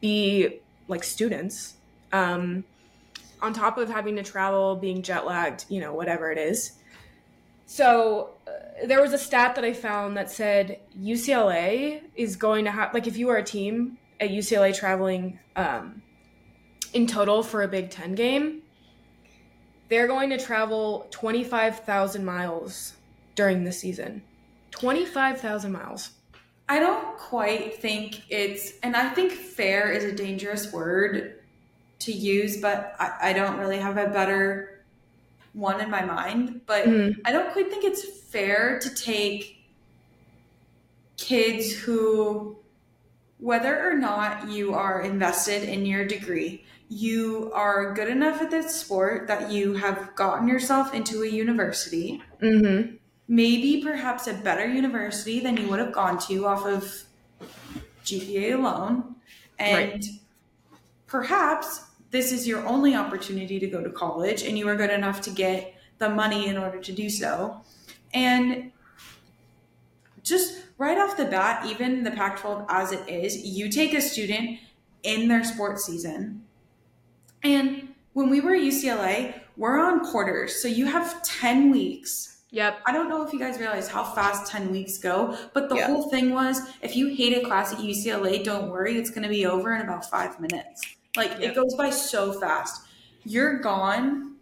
be 0.00 0.60
like 0.88 1.04
students. 1.04 1.74
Um 2.12 2.64
on 3.40 3.52
top 3.52 3.78
of 3.78 3.88
having 3.88 4.16
to 4.16 4.22
travel 4.22 4.76
being 4.76 5.02
jet 5.02 5.26
lagged 5.26 5.64
you 5.68 5.80
know 5.80 5.92
whatever 5.92 6.30
it 6.30 6.38
is 6.38 6.72
so 7.66 8.34
uh, 8.46 8.86
there 8.86 9.00
was 9.00 9.12
a 9.12 9.18
stat 9.18 9.54
that 9.54 9.64
I 9.64 9.72
found 9.72 10.16
that 10.16 10.30
said 10.30 10.80
UCLA 10.98 12.02
is 12.14 12.36
going 12.36 12.64
to 12.66 12.70
have 12.70 12.92
like 12.92 13.06
if 13.06 13.16
you 13.16 13.28
are 13.30 13.36
a 13.36 13.44
team 13.44 13.98
at 14.20 14.30
UCLA 14.30 14.74
traveling 14.74 15.38
um, 15.56 16.02
in 16.92 17.06
total 17.06 17.42
for 17.42 17.62
a 17.62 17.68
Big 17.68 17.90
Ten 17.90 18.14
game, 18.14 18.62
they're 19.88 20.06
going 20.06 20.30
to 20.30 20.38
travel 20.38 21.06
twenty 21.10 21.44
five 21.44 21.80
thousand 21.80 22.24
miles 22.24 22.94
during 23.34 23.64
the 23.64 23.72
season. 23.72 24.22
Twenty 24.70 25.04
five 25.04 25.40
thousand 25.40 25.72
miles. 25.72 26.10
I 26.68 26.78
don't 26.78 27.18
quite 27.18 27.82
think 27.82 28.22
it's, 28.30 28.72
and 28.82 28.96
I 28.96 29.10
think 29.10 29.32
fair 29.32 29.92
is 29.92 30.04
a 30.04 30.12
dangerous 30.12 30.72
word 30.72 31.43
to 32.04 32.12
use, 32.12 32.56
but 32.58 32.94
I, 32.98 33.30
I 33.30 33.32
don't 33.32 33.58
really 33.58 33.78
have 33.78 33.96
a 33.96 34.08
better 34.08 34.84
one 35.52 35.80
in 35.80 35.90
my 35.90 36.04
mind, 36.04 36.60
but 36.66 36.86
mm. 36.86 37.16
I 37.24 37.32
don't 37.32 37.52
quite 37.52 37.70
think 37.70 37.84
it's 37.84 38.04
fair 38.04 38.78
to 38.80 38.94
take 38.94 39.64
kids 41.16 41.72
who, 41.72 42.56
whether 43.38 43.88
or 43.88 43.94
not 43.94 44.48
you 44.48 44.74
are 44.74 45.02
invested 45.02 45.62
in 45.62 45.86
your 45.86 46.04
degree, 46.04 46.64
you 46.88 47.50
are 47.54 47.94
good 47.94 48.08
enough 48.08 48.42
at 48.42 48.50
this 48.50 48.74
sport 48.74 49.26
that 49.28 49.50
you 49.50 49.74
have 49.74 50.14
gotten 50.14 50.48
yourself 50.48 50.92
into 50.92 51.22
a 51.22 51.26
university. 51.26 52.22
Mm-hmm. 52.42 52.96
Maybe 53.26 53.82
perhaps 53.82 54.26
a 54.26 54.34
better 54.34 54.66
university 54.66 55.40
than 55.40 55.56
you 55.56 55.68
would 55.68 55.78
have 55.78 55.92
gone 55.92 56.18
to 56.26 56.46
off 56.46 56.66
of 56.66 57.04
GPA 58.04 58.54
alone. 58.54 59.16
And 59.58 59.92
right. 59.92 60.06
perhaps 61.06 61.84
this 62.14 62.30
is 62.30 62.46
your 62.46 62.64
only 62.64 62.94
opportunity 62.94 63.58
to 63.58 63.66
go 63.66 63.82
to 63.82 63.90
college 63.90 64.44
and 64.44 64.56
you 64.56 64.68
are 64.68 64.76
good 64.76 64.88
enough 64.88 65.20
to 65.20 65.30
get 65.30 65.74
the 65.98 66.08
money 66.08 66.46
in 66.46 66.56
order 66.56 66.78
to 66.78 66.92
do 66.92 67.10
so. 67.10 67.60
And 68.14 68.70
just 70.22 70.62
right 70.78 70.96
off 70.96 71.16
the 71.16 71.24
bat, 71.24 71.66
even 71.66 72.04
the 72.04 72.12
Pac 72.12 72.38
12 72.38 72.66
as 72.68 72.92
it 72.92 73.08
is, 73.08 73.44
you 73.44 73.68
take 73.68 73.94
a 73.94 74.00
student 74.00 74.60
in 75.02 75.26
their 75.26 75.42
sports 75.42 75.86
season. 75.86 76.44
And 77.42 77.88
when 78.12 78.30
we 78.30 78.40
were 78.40 78.54
at 78.54 78.60
UCLA, 78.60 79.40
we're 79.56 79.80
on 79.80 80.08
quarters. 80.08 80.62
So 80.62 80.68
you 80.68 80.86
have 80.86 81.20
10 81.24 81.72
weeks. 81.72 82.42
Yep. 82.50 82.78
I 82.86 82.92
don't 82.92 83.08
know 83.08 83.26
if 83.26 83.32
you 83.32 83.40
guys 83.40 83.58
realize 83.58 83.88
how 83.88 84.04
fast 84.04 84.52
10 84.52 84.70
weeks 84.70 84.98
go, 84.98 85.36
but 85.52 85.68
the 85.68 85.74
yep. 85.74 85.88
whole 85.88 86.08
thing 86.10 86.30
was 86.30 86.60
if 86.80 86.94
you 86.94 87.08
hate 87.08 87.36
a 87.36 87.44
class 87.44 87.72
at 87.72 87.80
UCLA, 87.80 88.44
don't 88.44 88.70
worry, 88.70 88.96
it's 88.96 89.10
going 89.10 89.24
to 89.24 89.28
be 89.28 89.46
over 89.46 89.74
in 89.74 89.80
about 89.80 90.08
five 90.08 90.38
minutes. 90.38 90.80
Like 91.16 91.30
yep. 91.32 91.42
it 91.42 91.54
goes 91.54 91.74
by 91.74 91.90
so 91.90 92.32
fast. 92.32 92.82
You're 93.24 93.58
gone. 93.60 94.36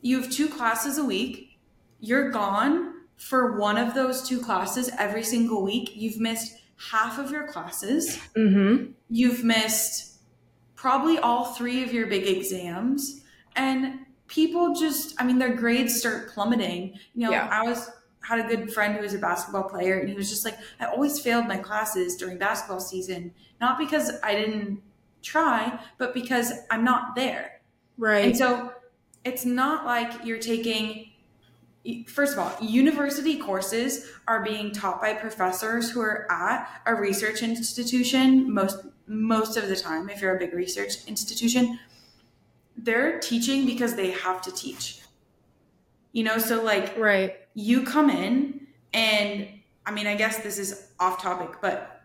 You 0.00 0.20
have 0.20 0.30
two 0.30 0.48
classes 0.48 0.98
a 0.98 1.04
week. 1.04 1.58
You're 2.00 2.30
gone 2.30 2.94
for 3.16 3.58
one 3.58 3.78
of 3.78 3.94
those 3.94 4.26
two 4.26 4.40
classes 4.40 4.90
every 4.98 5.22
single 5.22 5.62
week. 5.62 5.92
You've 5.94 6.20
missed 6.20 6.56
half 6.90 7.18
of 7.18 7.30
your 7.30 7.46
classes. 7.48 8.18
Mm-hmm. 8.36 8.92
You've 9.08 9.42
missed 9.44 10.18
probably 10.74 11.18
all 11.18 11.54
three 11.54 11.82
of 11.82 11.92
your 11.92 12.06
big 12.06 12.26
exams. 12.26 13.22
And 13.56 14.00
people 14.28 14.74
just, 14.74 15.20
I 15.20 15.24
mean, 15.24 15.38
their 15.38 15.54
grades 15.54 15.98
start 15.98 16.30
plummeting. 16.32 16.94
You 17.14 17.26
know, 17.26 17.30
yeah. 17.30 17.48
I 17.50 17.62
was 17.62 17.90
had 18.20 18.40
a 18.40 18.48
good 18.48 18.72
friend 18.72 18.96
who 18.96 19.02
was 19.02 19.14
a 19.14 19.18
basketball 19.18 19.62
player 19.64 19.98
and 20.00 20.08
he 20.08 20.14
was 20.16 20.28
just 20.28 20.44
like 20.44 20.56
i 20.80 20.86
always 20.86 21.20
failed 21.20 21.46
my 21.46 21.56
classes 21.56 22.16
during 22.16 22.36
basketball 22.36 22.80
season 22.80 23.32
not 23.60 23.78
because 23.78 24.10
i 24.24 24.34
didn't 24.34 24.80
try, 25.26 25.78
but 25.98 26.14
because 26.14 26.52
I'm 26.70 26.84
not 26.84 27.14
there. 27.14 27.60
Right. 27.98 28.24
And 28.24 28.36
so 28.36 28.72
it's 29.24 29.44
not 29.44 29.84
like 29.84 30.24
you're 30.24 30.38
taking 30.38 31.10
first 32.08 32.32
of 32.32 32.40
all, 32.40 32.52
university 32.60 33.36
courses 33.36 34.10
are 34.26 34.42
being 34.42 34.72
taught 34.72 35.00
by 35.00 35.14
professors 35.14 35.90
who 35.90 36.00
are 36.00 36.26
at 36.30 36.68
a 36.86 36.94
research 36.94 37.42
institution 37.42 38.52
most 38.52 38.78
most 39.06 39.56
of 39.56 39.68
the 39.68 39.76
time 39.76 40.08
if 40.08 40.20
you're 40.20 40.34
a 40.34 40.38
big 40.38 40.52
research 40.52 41.04
institution 41.06 41.78
they're 42.76 43.20
teaching 43.20 43.64
because 43.64 43.94
they 43.94 44.10
have 44.10 44.42
to 44.42 44.50
teach 44.50 45.00
you 46.12 46.24
know 46.24 46.38
so 46.38 46.60
like 46.62 46.98
right 46.98 47.36
you 47.54 47.84
come 47.84 48.10
in 48.10 48.66
and 48.92 49.46
i 49.86 49.92
mean 49.92 50.08
i 50.08 50.16
guess 50.16 50.38
this 50.38 50.58
is 50.58 50.88
off 50.98 51.22
topic 51.22 51.50
but 51.62 51.95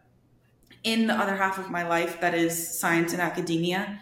in 0.83 1.07
the 1.07 1.13
other 1.13 1.35
half 1.35 1.59
of 1.59 1.69
my 1.69 1.87
life 1.87 2.19
that 2.21 2.33
is 2.33 2.79
science 2.79 3.13
and 3.13 3.21
academia 3.21 3.99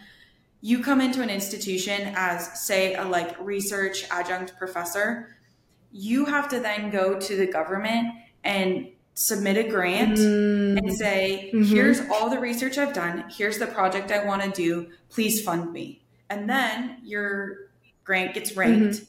you 0.62 0.82
come 0.82 1.00
into 1.00 1.22
an 1.22 1.30
institution 1.30 2.12
as 2.14 2.60
say 2.66 2.94
a 2.94 3.04
like 3.04 3.38
research 3.40 4.06
adjunct 4.10 4.56
professor 4.58 5.36
you 5.92 6.24
have 6.24 6.48
to 6.48 6.60
then 6.60 6.90
go 6.90 7.18
to 7.18 7.36
the 7.36 7.46
government 7.46 8.08
and 8.44 8.88
submit 9.14 9.56
a 9.56 9.68
grant 9.68 10.16
mm-hmm. 10.16 10.78
and 10.78 10.92
say 10.96 11.50
mm-hmm. 11.52 11.64
here's 11.64 12.00
all 12.10 12.30
the 12.30 12.38
research 12.38 12.78
i've 12.78 12.94
done 12.94 13.24
here's 13.30 13.58
the 13.58 13.66
project 13.66 14.10
i 14.10 14.24
want 14.24 14.42
to 14.42 14.50
do 14.50 14.88
please 15.08 15.42
fund 15.42 15.72
me 15.72 16.00
and 16.28 16.48
then 16.48 16.96
your 17.02 17.68
grant 18.04 18.34
gets 18.34 18.56
ranked 18.56 18.96
mm-hmm. 18.96 19.04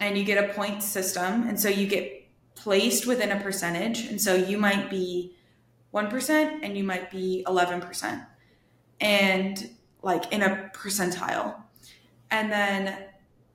and 0.00 0.16
you 0.16 0.24
get 0.24 0.42
a 0.42 0.52
point 0.54 0.82
system 0.82 1.48
and 1.48 1.58
so 1.58 1.68
you 1.68 1.86
get 1.86 2.26
placed 2.54 3.06
within 3.06 3.30
a 3.30 3.40
percentage 3.40 4.06
and 4.06 4.20
so 4.20 4.34
you 4.34 4.56
might 4.56 4.88
be 4.88 5.34
1% 5.94 6.58
and 6.62 6.76
you 6.76 6.84
might 6.84 7.10
be 7.10 7.44
11%. 7.46 8.26
And 9.00 9.70
like 10.02 10.32
in 10.32 10.42
a 10.42 10.70
percentile. 10.74 11.56
And 12.30 12.50
then 12.50 12.98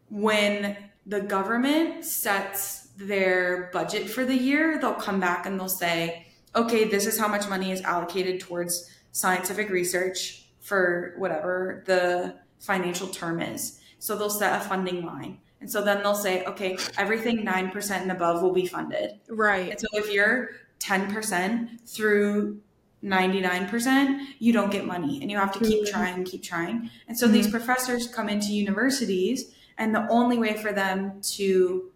when 0.10 0.78
the 1.06 1.22
government 1.22 2.06
sets 2.06 2.88
their 2.98 3.70
budget 3.74 4.10
for 4.10 4.26
the 4.26 4.36
year, 4.36 4.78
they'll 4.80 4.94
come 4.94 5.20
back 5.20 5.46
and 5.46 5.60
they'll 5.60 5.70
say, 5.70 6.28
okay, 6.56 6.86
this 6.86 7.06
is 7.06 7.20
how 7.20 7.28
much 7.28 7.48
money 7.48 7.72
is 7.72 7.82
allocated 7.82 8.40
towards 8.40 8.90
scientific 9.12 9.70
research 9.70 10.46
for 10.60 11.14
whatever 11.18 11.84
the 11.86 12.36
financial 12.60 13.08
term 13.08 13.42
is. 13.42 13.80
So 14.00 14.18
they'll 14.18 14.30
set 14.30 14.62
a 14.62 14.64
funding 14.64 15.06
line. 15.06 15.40
And 15.60 15.72
so 15.72 15.84
then 15.84 16.04
they'll 16.04 16.16
say, 16.16 16.44
okay, 16.46 16.78
everything 16.98 17.46
9% 17.46 17.92
and 17.92 18.12
above 18.12 18.42
will 18.42 18.54
be 18.54 18.68
funded. 18.68 19.20
Right. 19.28 19.72
And 19.72 19.80
so 19.80 19.88
if 19.94 20.12
you're 20.12 20.50
10% 20.80 21.82
through 21.88 22.60
99%, 23.04 24.26
you 24.40 24.54
don't 24.54 24.72
get 24.72 24.86
money 24.86 25.22
and 25.22 25.30
you 25.30 25.38
have 25.38 25.52
to 25.54 25.60
keep 25.60 25.86
trying, 25.86 26.24
keep 26.24 26.44
trying. 26.44 26.90
And 27.08 27.18
so 27.18 27.26
mm-hmm. 27.26 27.34
these 27.34 27.50
professors 27.50 28.08
come 28.08 28.30
into 28.30 28.48
universities, 28.48 29.54
and 29.78 29.94
the 29.94 30.08
only 30.10 30.38
way 30.38 30.58
for 30.58 30.72
them 30.72 31.22
to 31.22 31.92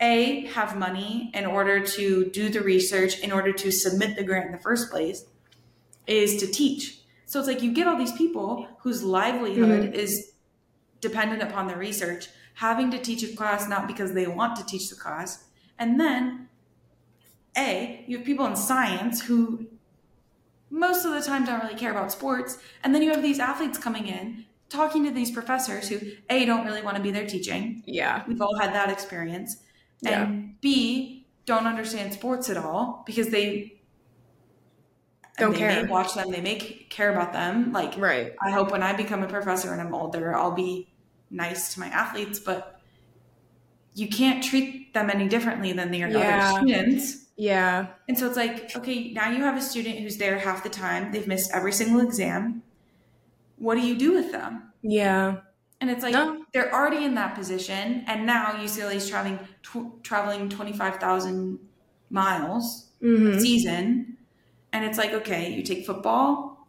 a 0.00 0.46
have 0.46 0.76
money 0.76 1.30
in 1.34 1.46
order 1.46 1.80
to 1.80 2.26
do 2.30 2.48
the 2.48 2.60
research 2.60 3.18
in 3.20 3.32
order 3.32 3.52
to 3.52 3.70
submit 3.70 4.16
the 4.16 4.22
grant 4.22 4.46
in 4.46 4.52
the 4.52 4.58
first 4.58 4.90
place 4.90 5.24
is 6.06 6.36
to 6.36 6.46
teach 6.46 7.00
so 7.24 7.38
it's 7.38 7.48
like 7.48 7.62
you 7.62 7.72
get 7.72 7.86
all 7.86 7.96
these 7.96 8.12
people 8.12 8.68
whose 8.80 9.02
livelihood 9.02 9.84
mm-hmm. 9.84 9.94
is 9.94 10.32
dependent 11.00 11.42
upon 11.42 11.66
the 11.66 11.76
research 11.76 12.28
having 12.54 12.90
to 12.90 12.98
teach 12.98 13.22
a 13.22 13.34
class 13.34 13.68
not 13.68 13.86
because 13.86 14.12
they 14.12 14.26
want 14.26 14.54
to 14.54 14.66
teach 14.66 14.90
the 14.90 14.96
class 14.96 15.44
and 15.78 15.98
then 15.98 16.46
a 17.56 18.04
you 18.06 18.16
have 18.18 18.26
people 18.26 18.46
in 18.46 18.56
science 18.56 19.22
who 19.22 19.66
most 20.70 21.04
of 21.04 21.12
the 21.12 21.20
time 21.20 21.44
don't 21.44 21.62
really 21.62 21.76
care 21.76 21.90
about 21.90 22.10
sports 22.12 22.58
and 22.82 22.94
then 22.94 23.02
you 23.02 23.10
have 23.10 23.22
these 23.22 23.38
athletes 23.38 23.78
coming 23.78 24.06
in 24.06 24.44
talking 24.68 25.04
to 25.04 25.10
these 25.10 25.30
professors 25.30 25.88
who 25.88 26.00
a 26.28 26.44
don't 26.44 26.66
really 26.66 26.82
want 26.82 26.96
to 26.96 27.02
be 27.02 27.10
there 27.10 27.26
teaching 27.26 27.82
yeah 27.86 28.24
we've 28.26 28.40
all 28.40 28.56
had 28.58 28.74
that 28.74 28.90
experience 28.90 29.58
yeah. 30.00 30.24
and 30.24 30.60
b 30.60 31.26
don't 31.44 31.66
understand 31.66 32.12
sports 32.12 32.50
at 32.50 32.56
all 32.56 33.04
because 33.06 33.28
they 33.28 33.80
don't 35.38 35.54
care. 35.54 35.68
they 35.68 35.74
care. 35.74 35.84
may 35.84 35.90
watch 35.90 36.14
them 36.14 36.30
they 36.30 36.40
may 36.40 36.56
care 36.56 37.10
about 37.10 37.32
them 37.32 37.72
like 37.72 37.96
right 37.96 38.34
i 38.40 38.50
hope 38.50 38.70
when 38.70 38.82
i 38.82 38.92
become 38.92 39.22
a 39.22 39.28
professor 39.28 39.72
and 39.72 39.80
i'm 39.80 39.94
older 39.94 40.34
i'll 40.34 40.50
be 40.50 40.88
nice 41.30 41.74
to 41.74 41.80
my 41.80 41.88
athletes 41.88 42.38
but 42.38 42.80
you 43.94 44.08
can't 44.08 44.42
treat 44.42 44.92
them 44.94 45.10
any 45.10 45.28
differently 45.28 45.72
than 45.72 45.90
the 45.90 45.98
yeah. 45.98 46.52
other 46.52 46.60
students 46.60 47.25
yeah 47.36 47.88
and 48.08 48.18
so 48.18 48.26
it's 48.26 48.36
like 48.36 48.74
okay 48.74 49.12
now 49.12 49.30
you 49.30 49.42
have 49.42 49.56
a 49.56 49.60
student 49.60 49.98
who's 49.98 50.16
there 50.16 50.38
half 50.38 50.62
the 50.62 50.68
time 50.68 51.12
they've 51.12 51.26
missed 51.26 51.50
every 51.52 51.72
single 51.72 52.00
exam 52.00 52.62
what 53.58 53.74
do 53.74 53.82
you 53.82 53.96
do 53.96 54.12
with 54.12 54.32
them 54.32 54.72
yeah 54.82 55.36
and 55.80 55.90
it's 55.90 56.02
like 56.02 56.12
no. 56.12 56.44
they're 56.52 56.72
already 56.72 57.04
in 57.04 57.14
that 57.16 57.34
position, 57.34 58.04
and 58.06 58.24
now 58.24 58.52
UCLA 58.52 58.94
is 58.94 59.08
traveling 59.08 59.38
tw- 59.62 60.02
traveling 60.02 60.48
twenty 60.48 60.72
five 60.72 60.96
thousand 60.96 61.58
miles 62.08 62.88
mm-hmm. 63.02 63.38
season, 63.38 64.16
and 64.72 64.84
it's 64.84 64.96
like 64.96 65.12
okay, 65.12 65.52
you 65.52 65.62
take 65.62 65.84
football, 65.84 66.66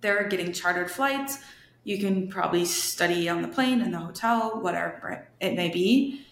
they're 0.00 0.28
getting 0.28 0.52
chartered 0.52 0.90
flights. 0.90 1.38
You 1.84 1.98
can 1.98 2.28
probably 2.28 2.64
study 2.64 3.28
on 3.28 3.42
the 3.42 3.48
plane 3.48 3.80
in 3.80 3.92
the 3.92 3.98
hotel, 3.98 4.60
whatever 4.60 5.28
it 5.40 5.54
may 5.54 5.68
be. 5.68 6.22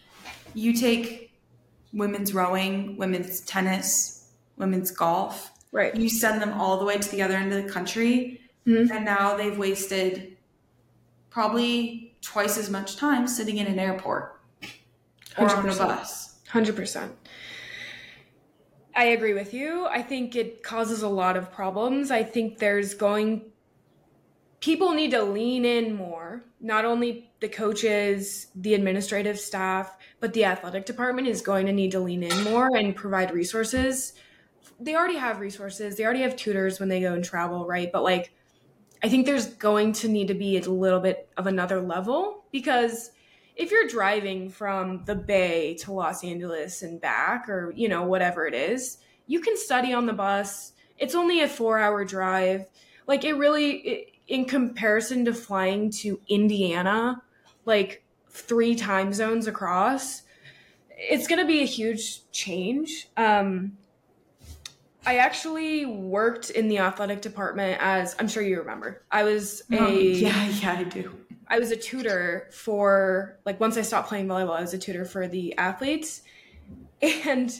You 0.54 0.72
take 0.72 1.31
women's 1.92 2.32
rowing, 2.32 2.96
women's 2.96 3.40
tennis, 3.40 4.30
women's 4.56 4.90
golf. 4.90 5.50
Right. 5.72 5.94
You 5.94 6.08
send 6.08 6.42
them 6.42 6.52
all 6.52 6.78
the 6.78 6.84
way 6.84 6.98
to 6.98 7.10
the 7.10 7.22
other 7.22 7.34
end 7.34 7.52
of 7.52 7.64
the 7.64 7.70
country, 7.70 8.40
mm-hmm. 8.66 8.92
and 8.92 9.04
now 9.04 9.36
they've 9.36 9.56
wasted 9.56 10.36
probably 11.30 12.14
twice 12.20 12.58
as 12.58 12.68
much 12.70 12.96
time 12.96 13.26
sitting 13.26 13.56
in 13.56 13.66
an 13.66 13.78
airport 13.78 14.40
or 15.38 15.48
100%. 15.48 15.58
on 15.58 15.68
a 15.68 15.74
bus. 15.74 16.38
100%. 16.50 17.10
I 18.94 19.04
agree 19.04 19.32
with 19.32 19.54
you. 19.54 19.86
I 19.86 20.02
think 20.02 20.36
it 20.36 20.62
causes 20.62 21.02
a 21.02 21.08
lot 21.08 21.38
of 21.38 21.50
problems. 21.50 22.10
I 22.10 22.22
think 22.22 22.58
there's 22.58 22.92
going 22.92 23.52
people 24.62 24.92
need 24.92 25.10
to 25.10 25.22
lean 25.22 25.64
in 25.66 25.94
more. 25.94 26.44
Not 26.60 26.84
only 26.84 27.30
the 27.40 27.48
coaches, 27.48 28.46
the 28.54 28.74
administrative 28.74 29.38
staff, 29.38 29.98
but 30.22 30.32
the 30.34 30.44
athletic 30.44 30.86
department 30.86 31.26
is 31.26 31.42
going 31.42 31.66
to 31.66 31.72
need 31.72 31.90
to 31.90 31.98
lean 31.98 32.22
in 32.22 32.44
more 32.44 32.70
and 32.76 32.94
provide 32.94 33.32
resources. 33.32 34.12
They 34.78 34.94
already 34.94 35.16
have 35.16 35.40
resources. 35.40 35.96
They 35.96 36.04
already 36.04 36.22
have 36.22 36.36
tutors 36.36 36.78
when 36.78 36.88
they 36.88 37.00
go 37.00 37.12
and 37.12 37.24
travel, 37.24 37.66
right? 37.66 37.90
But 37.92 38.04
like 38.04 38.32
I 39.02 39.08
think 39.08 39.26
there's 39.26 39.46
going 39.46 39.94
to 39.94 40.08
need 40.08 40.28
to 40.28 40.34
be 40.34 40.56
a 40.56 40.70
little 40.70 41.00
bit 41.00 41.28
of 41.36 41.48
another 41.48 41.80
level 41.80 42.44
because 42.52 43.10
if 43.56 43.72
you're 43.72 43.88
driving 43.88 44.48
from 44.48 45.04
the 45.06 45.16
Bay 45.16 45.74
to 45.80 45.92
Los 45.92 46.22
Angeles 46.22 46.82
and 46.82 47.00
back, 47.00 47.48
or 47.48 47.72
you 47.74 47.88
know 47.88 48.04
whatever 48.04 48.46
it 48.46 48.54
is, 48.54 48.98
you 49.26 49.40
can 49.40 49.56
study 49.56 49.92
on 49.92 50.06
the 50.06 50.12
bus. 50.12 50.72
It's 50.98 51.16
only 51.16 51.42
a 51.42 51.48
four-hour 51.48 52.04
drive. 52.04 52.66
Like 53.08 53.24
it 53.24 53.32
really, 53.32 53.70
it, 53.72 54.08
in 54.28 54.44
comparison 54.44 55.24
to 55.24 55.34
flying 55.34 55.90
to 55.90 56.20
Indiana, 56.28 57.20
like 57.64 58.04
three 58.32 58.74
time 58.74 59.12
zones 59.12 59.46
across, 59.46 60.22
it's 60.90 61.26
going 61.26 61.40
to 61.40 61.46
be 61.46 61.62
a 61.62 61.66
huge 61.66 62.30
change. 62.32 63.08
Um, 63.16 63.76
I 65.04 65.16
actually 65.16 65.84
worked 65.84 66.50
in 66.50 66.68
the 66.68 66.78
athletic 66.78 67.22
department 67.22 67.78
as 67.80 68.14
I'm 68.18 68.28
sure 68.28 68.42
you 68.42 68.58
remember. 68.58 69.02
I 69.10 69.24
was 69.24 69.62
a 69.70 69.78
oh, 69.78 69.88
yeah, 69.88 70.48
yeah, 70.48 70.72
I 70.78 70.84
do. 70.84 71.12
I 71.48 71.58
was 71.58 71.70
a 71.70 71.76
tutor 71.76 72.48
for 72.52 73.38
like 73.44 73.58
once 73.60 73.76
I 73.76 73.82
stopped 73.82 74.08
playing 74.08 74.28
volleyball, 74.28 74.56
I 74.56 74.60
was 74.60 74.74
a 74.74 74.78
tutor 74.78 75.04
for 75.04 75.26
the 75.28 75.56
athletes. 75.58 76.22
And 77.02 77.52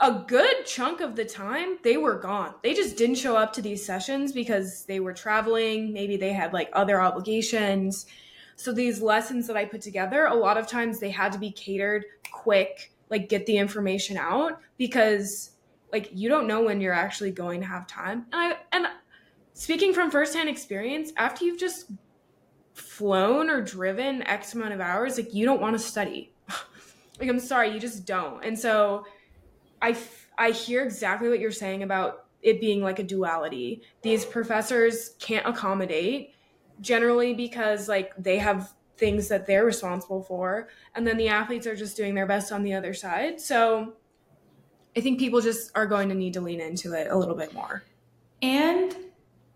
a 0.00 0.24
good 0.26 0.66
chunk 0.66 1.00
of 1.00 1.14
the 1.14 1.24
time 1.24 1.78
they 1.84 1.96
were 1.96 2.18
gone. 2.18 2.54
They 2.62 2.74
just 2.74 2.96
didn't 2.96 3.16
show 3.16 3.36
up 3.36 3.52
to 3.52 3.62
these 3.62 3.84
sessions 3.84 4.32
because 4.32 4.84
they 4.86 4.98
were 4.98 5.12
traveling, 5.12 5.92
maybe 5.92 6.16
they 6.16 6.32
had 6.32 6.52
like 6.52 6.70
other 6.72 7.00
obligations. 7.00 8.06
So 8.60 8.74
these 8.74 9.00
lessons 9.00 9.46
that 9.46 9.56
I 9.56 9.64
put 9.64 9.80
together, 9.80 10.26
a 10.26 10.34
lot 10.34 10.58
of 10.58 10.66
times 10.66 11.00
they 11.00 11.08
had 11.08 11.32
to 11.32 11.38
be 11.38 11.50
catered 11.50 12.04
quick, 12.30 12.92
like 13.08 13.30
get 13.30 13.46
the 13.46 13.56
information 13.56 14.18
out 14.18 14.60
because 14.76 15.52
like 15.92 16.10
you 16.12 16.28
don't 16.28 16.46
know 16.46 16.60
when 16.60 16.78
you're 16.78 16.92
actually 16.92 17.30
going 17.30 17.62
to 17.62 17.66
have 17.66 17.86
time. 17.86 18.26
And 18.34 18.52
I 18.52 18.56
and 18.72 18.86
speaking 19.54 19.94
from 19.94 20.10
firsthand 20.10 20.50
experience, 20.50 21.10
after 21.16 21.46
you've 21.46 21.58
just 21.58 21.86
flown 22.74 23.48
or 23.48 23.62
driven 23.62 24.22
X 24.24 24.52
amount 24.52 24.74
of 24.74 24.80
hours, 24.82 25.16
like 25.16 25.32
you 25.32 25.46
don't 25.46 25.62
want 25.62 25.74
to 25.74 25.78
study. 25.78 26.30
like 27.18 27.30
I'm 27.30 27.40
sorry, 27.40 27.72
you 27.72 27.80
just 27.80 28.04
don't. 28.04 28.44
And 28.44 28.58
so 28.58 29.06
I 29.80 29.96
I 30.36 30.50
hear 30.50 30.82
exactly 30.84 31.30
what 31.30 31.40
you're 31.40 31.50
saying 31.50 31.82
about 31.82 32.26
it 32.42 32.60
being 32.60 32.82
like 32.82 32.98
a 32.98 33.04
duality. 33.04 33.80
These 34.02 34.26
professors 34.26 35.14
can't 35.18 35.46
accommodate 35.46 36.34
generally 36.80 37.34
because 37.34 37.88
like 37.88 38.12
they 38.16 38.38
have 38.38 38.72
things 38.96 39.28
that 39.28 39.46
they're 39.46 39.64
responsible 39.64 40.22
for 40.22 40.68
and 40.94 41.06
then 41.06 41.16
the 41.16 41.28
athletes 41.28 41.66
are 41.66 41.76
just 41.76 41.96
doing 41.96 42.14
their 42.14 42.26
best 42.26 42.52
on 42.52 42.62
the 42.62 42.74
other 42.74 42.94
side. 42.94 43.40
So 43.40 43.94
I 44.96 45.00
think 45.00 45.18
people 45.18 45.40
just 45.40 45.70
are 45.74 45.86
going 45.86 46.08
to 46.08 46.14
need 46.14 46.34
to 46.34 46.40
lean 46.40 46.60
into 46.60 46.92
it 46.92 47.08
a 47.10 47.16
little 47.16 47.36
bit 47.36 47.54
more. 47.54 47.82
And 48.42 48.94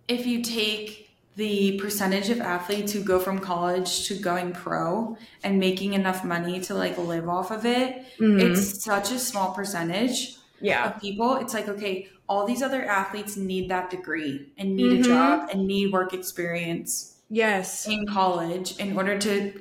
if 0.09 0.27
you 0.27 0.43
take 0.43 1.11
the 1.37 1.79
percentage 1.81 2.31
of 2.31 2.41
athletes 2.41 2.93
who 2.93 3.03
go 3.03 3.19
from 3.19 3.41
college 3.41 4.07
to 4.07 4.15
going 4.15 4.53
pro 4.53 5.17
and 5.43 5.59
making 5.59 5.95
enough 5.95 6.25
money 6.25 6.61
to 6.61 6.75
like 6.75 6.97
live 6.97 7.29
off 7.29 7.51
of 7.51 7.67
it, 7.67 8.05
mm-hmm. 8.19 8.39
it's 8.39 8.85
such 8.85 9.11
a 9.11 9.19
small 9.19 9.53
percentage 9.53 10.37
yeah. 10.61 10.91
of 10.91 11.01
people. 11.01 11.37
It's 11.37 11.53
like, 11.53 11.69
okay, 11.69 12.09
all 12.29 12.47
these 12.47 12.63
other 12.63 12.85
athletes 12.85 13.37
need 13.37 13.69
that 13.71 13.91
degree 13.91 14.53
and 14.57 14.77
need 14.77 14.93
mm-hmm. 14.93 15.03
a 15.03 15.05
job 15.05 15.49
and 15.53 15.67
need 15.67 15.93
work 15.93 16.15
experience. 16.15 17.14
Yes. 17.29 17.87
In 17.87 18.07
college 18.07 18.79
in 18.79 18.97
order 18.97 19.19
to 19.19 19.61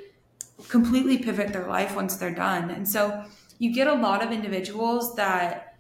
completely 0.70 1.18
pivot 1.18 1.52
their 1.54 1.68
life 1.68 1.96
once 1.96 2.18
they're 2.18 2.34
done. 2.34 2.70
And 2.70 2.88
so 2.88 3.26
you 3.60 3.74
get 3.74 3.88
a 3.88 3.94
lot 3.94 4.24
of 4.24 4.32
individuals 4.32 5.16
that 5.16 5.78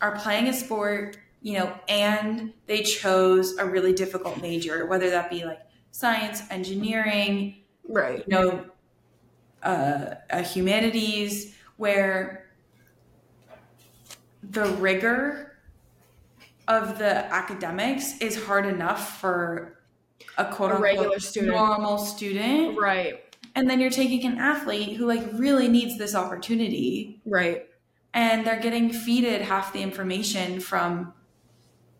are 0.00 0.16
playing 0.16 0.48
a 0.48 0.52
sport, 0.52 1.16
you 1.40 1.58
know, 1.58 1.78
and 1.88 2.52
they 2.66 2.82
chose 2.82 3.56
a 3.56 3.66
really 3.66 3.92
difficult 3.92 4.40
major, 4.40 4.86
whether 4.86 5.10
that 5.10 5.30
be 5.30 5.44
like 5.44 5.60
science, 5.90 6.42
engineering, 6.50 7.62
right, 7.88 8.24
you 8.26 8.34
know, 8.34 8.66
uh, 9.62 10.14
uh, 10.30 10.42
humanities, 10.42 11.54
where 11.76 12.50
the 14.42 14.64
rigor 14.64 15.56
of 16.66 16.98
the 16.98 17.32
academics 17.32 18.18
is 18.20 18.44
hard 18.44 18.66
enough 18.66 19.20
for 19.20 19.81
a 20.38 20.44
quote 20.44 20.72
unquote 20.72 20.80
regular 20.80 21.20
student, 21.20 21.54
normal 21.54 21.98
student, 21.98 22.78
right? 22.78 23.20
and 23.54 23.68
then 23.68 23.80
you're 23.80 23.90
taking 23.90 24.24
an 24.24 24.38
athlete 24.38 24.96
who 24.96 25.06
like 25.06 25.22
really 25.34 25.68
needs 25.68 25.98
this 25.98 26.14
opportunity 26.14 27.20
right 27.26 27.66
and 28.14 28.46
they're 28.46 28.60
getting 28.60 28.90
feeded 28.90 29.40
half 29.40 29.72
the 29.72 29.80
information 29.80 30.60
from 30.60 31.12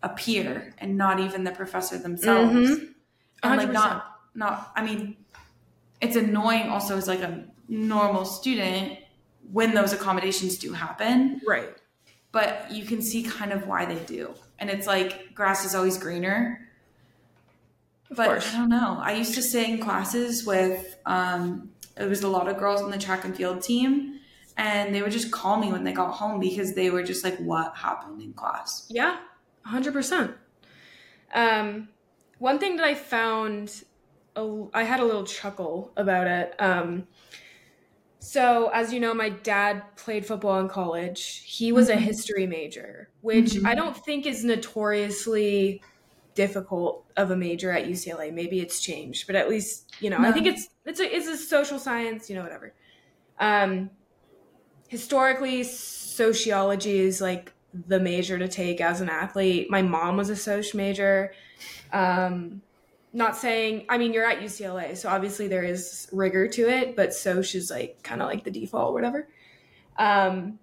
a 0.02 0.08
peer 0.08 0.74
and 0.78 0.96
not 0.96 1.20
even 1.20 1.44
the 1.44 1.52
professor 1.52 1.98
themselves. 1.98 2.52
Mm-hmm. 2.52 2.84
And 3.42 3.56
like 3.56 3.72
not 3.72 4.18
not 4.34 4.72
I 4.76 4.84
mean 4.84 5.16
it's 6.00 6.16
annoying 6.16 6.68
also 6.68 6.96
as 6.96 7.06
like 7.06 7.20
a 7.20 7.44
normal 7.68 8.24
student 8.24 8.98
when 9.52 9.74
those 9.74 9.92
accommodations 9.92 10.58
do 10.58 10.72
happen. 10.72 11.40
Right. 11.46 11.70
But 12.32 12.70
you 12.70 12.84
can 12.84 13.02
see 13.02 13.22
kind 13.22 13.52
of 13.52 13.66
why 13.66 13.84
they 13.84 13.98
do. 14.04 14.34
And 14.58 14.70
it's 14.70 14.86
like 14.86 15.34
grass 15.34 15.64
is 15.64 15.74
always 15.74 15.98
greener. 15.98 16.68
But. 18.14 18.46
I 18.54 18.58
don't 18.58 18.68
know. 18.68 18.98
I 19.00 19.14
used 19.14 19.34
to 19.34 19.42
sit 19.42 19.68
in 19.68 19.78
classes 19.78 20.46
with 20.46 20.96
um 21.06 21.70
it 21.98 22.08
was 22.08 22.22
a 22.22 22.28
lot 22.28 22.48
of 22.48 22.58
girls 22.58 22.80
on 22.80 22.90
the 22.90 22.98
track 22.98 23.24
and 23.24 23.36
field 23.36 23.62
team 23.62 24.20
and 24.56 24.94
they 24.94 25.02
would 25.02 25.12
just 25.12 25.30
call 25.30 25.58
me 25.58 25.70
when 25.70 25.84
they 25.84 25.92
got 25.92 26.12
home 26.12 26.40
because 26.40 26.74
they 26.74 26.90
were 26.90 27.02
just 27.02 27.24
like 27.24 27.36
what 27.38 27.76
happened 27.76 28.20
in 28.22 28.32
class. 28.32 28.86
Yeah. 28.90 29.18
100%. 29.66 30.34
Um 31.34 31.88
one 32.38 32.58
thing 32.58 32.76
that 32.76 32.84
I 32.84 32.94
found 32.94 33.84
a, 34.36 34.64
I 34.74 34.82
had 34.82 35.00
a 35.00 35.04
little 35.04 35.24
chuckle 35.24 35.92
about 35.96 36.26
it. 36.26 36.54
Um, 36.58 37.06
so, 38.18 38.70
as 38.72 38.92
you 38.92 39.00
know, 39.00 39.14
my 39.14 39.30
dad 39.30 39.82
played 39.96 40.24
football 40.24 40.58
in 40.60 40.68
college. 40.68 41.42
He 41.44 41.72
was 41.72 41.88
mm-hmm. 41.88 41.98
a 41.98 42.00
history 42.00 42.46
major, 42.46 43.10
which 43.20 43.52
mm-hmm. 43.52 43.66
I 43.66 43.74
don't 43.74 43.96
think 43.96 44.26
is 44.26 44.44
notoriously 44.44 45.82
difficult 46.34 47.04
of 47.16 47.30
a 47.30 47.36
major 47.36 47.70
at 47.70 47.86
UCLA. 47.86 48.32
Maybe 48.32 48.60
it's 48.60 48.80
changed, 48.80 49.26
but 49.26 49.36
at 49.36 49.48
least 49.48 49.94
you 50.00 50.10
know, 50.10 50.18
no. 50.18 50.28
I 50.28 50.32
think 50.32 50.46
it's 50.46 50.68
it's 50.84 51.00
a 51.00 51.16
it's 51.16 51.28
a 51.28 51.36
social 51.36 51.78
science, 51.78 52.28
you 52.28 52.36
know, 52.36 52.42
whatever. 52.42 52.74
Um, 53.38 53.90
historically, 54.88 55.64
sociology 55.64 56.98
is 56.98 57.20
like 57.20 57.52
the 57.86 58.00
major 58.00 58.38
to 58.38 58.48
take 58.48 58.80
as 58.80 59.00
an 59.00 59.08
athlete. 59.08 59.70
My 59.70 59.82
mom 59.82 60.16
was 60.16 60.30
a 60.30 60.36
soc 60.36 60.74
major. 60.74 61.32
Um, 61.92 62.62
not 63.12 63.36
saying 63.36 63.84
i 63.88 63.98
mean 63.98 64.12
you're 64.12 64.24
at 64.24 64.40
ucla 64.40 64.96
so 64.96 65.08
obviously 65.08 65.48
there 65.48 65.62
is 65.62 66.08
rigor 66.12 66.48
to 66.48 66.68
it 66.68 66.96
but 66.96 67.12
soc 67.12 67.54
is 67.54 67.70
like 67.70 68.02
kind 68.02 68.22
of 68.22 68.28
like 68.28 68.44
the 68.44 68.50
default 68.50 68.92
whatever 68.92 69.28
um 69.98 70.58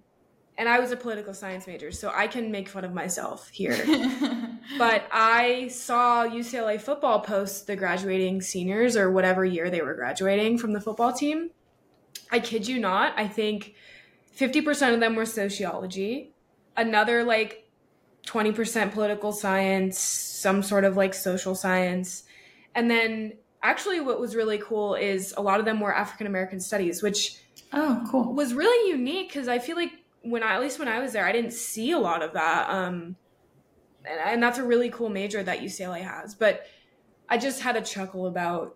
and 0.59 0.69
i 0.69 0.79
was 0.79 0.91
a 0.91 0.95
political 0.97 1.33
science 1.33 1.65
major 1.65 1.91
so 1.91 2.11
i 2.13 2.27
can 2.27 2.51
make 2.51 2.69
fun 2.69 2.85
of 2.85 2.93
myself 2.93 3.49
here. 3.49 3.75
But 4.77 5.07
i 5.11 5.67
saw 5.69 6.27
ucla 6.27 6.79
football 6.79 7.21
post 7.21 7.65
the 7.65 7.75
graduating 7.75 8.41
seniors 8.43 8.95
or 8.95 9.09
whatever 9.09 9.43
year 9.43 9.71
they 9.71 9.81
were 9.81 9.95
graduating 9.95 10.59
from 10.59 10.73
the 10.73 10.81
football 10.81 11.11
team. 11.11 11.49
I 12.31 12.39
kid 12.39 12.67
you 12.67 12.79
not 12.79 13.13
i 13.17 13.27
think 13.27 13.73
50% 14.39 14.93
of 14.93 14.99
them 15.01 15.15
were 15.15 15.25
sociology. 15.25 16.31
Another 16.77 17.23
like 17.23 17.69
20% 18.25 18.93
political 18.93 19.31
science 19.33 19.97
some 19.97 20.63
sort 20.63 20.85
of 20.85 20.95
like 20.95 21.13
social 21.13 21.55
science. 21.55 22.23
And 22.73 22.89
then 22.89 23.33
actually 23.61 23.99
what 23.99 24.21
was 24.21 24.35
really 24.35 24.57
cool 24.57 24.95
is 24.95 25.33
a 25.35 25.41
lot 25.41 25.59
of 25.59 25.65
them 25.65 25.81
were 25.81 25.93
African 25.93 26.27
American 26.27 26.61
studies, 26.61 27.03
which 27.03 27.41
oh 27.73 28.05
cool. 28.09 28.33
was 28.33 28.53
really 28.53 28.91
unique 28.91 29.27
because 29.27 29.49
I 29.49 29.59
feel 29.59 29.75
like 29.75 29.91
when 30.21 30.43
I 30.43 30.55
at 30.55 30.61
least 30.61 30.79
when 30.79 30.87
I 30.87 30.99
was 30.99 31.13
there, 31.13 31.25
I 31.25 31.31
didn't 31.31 31.53
see 31.53 31.91
a 31.91 31.99
lot 31.99 32.21
of 32.21 32.33
that. 32.33 32.69
Um, 32.69 33.15
and, 34.05 34.19
and 34.19 34.43
that's 34.43 34.57
a 34.57 34.63
really 34.63 34.89
cool 34.89 35.09
major 35.09 35.41
that 35.43 35.59
UCLA 35.59 36.01
has. 36.01 36.35
But 36.35 36.65
I 37.27 37.37
just 37.37 37.61
had 37.61 37.75
a 37.75 37.81
chuckle 37.81 38.27
about 38.27 38.75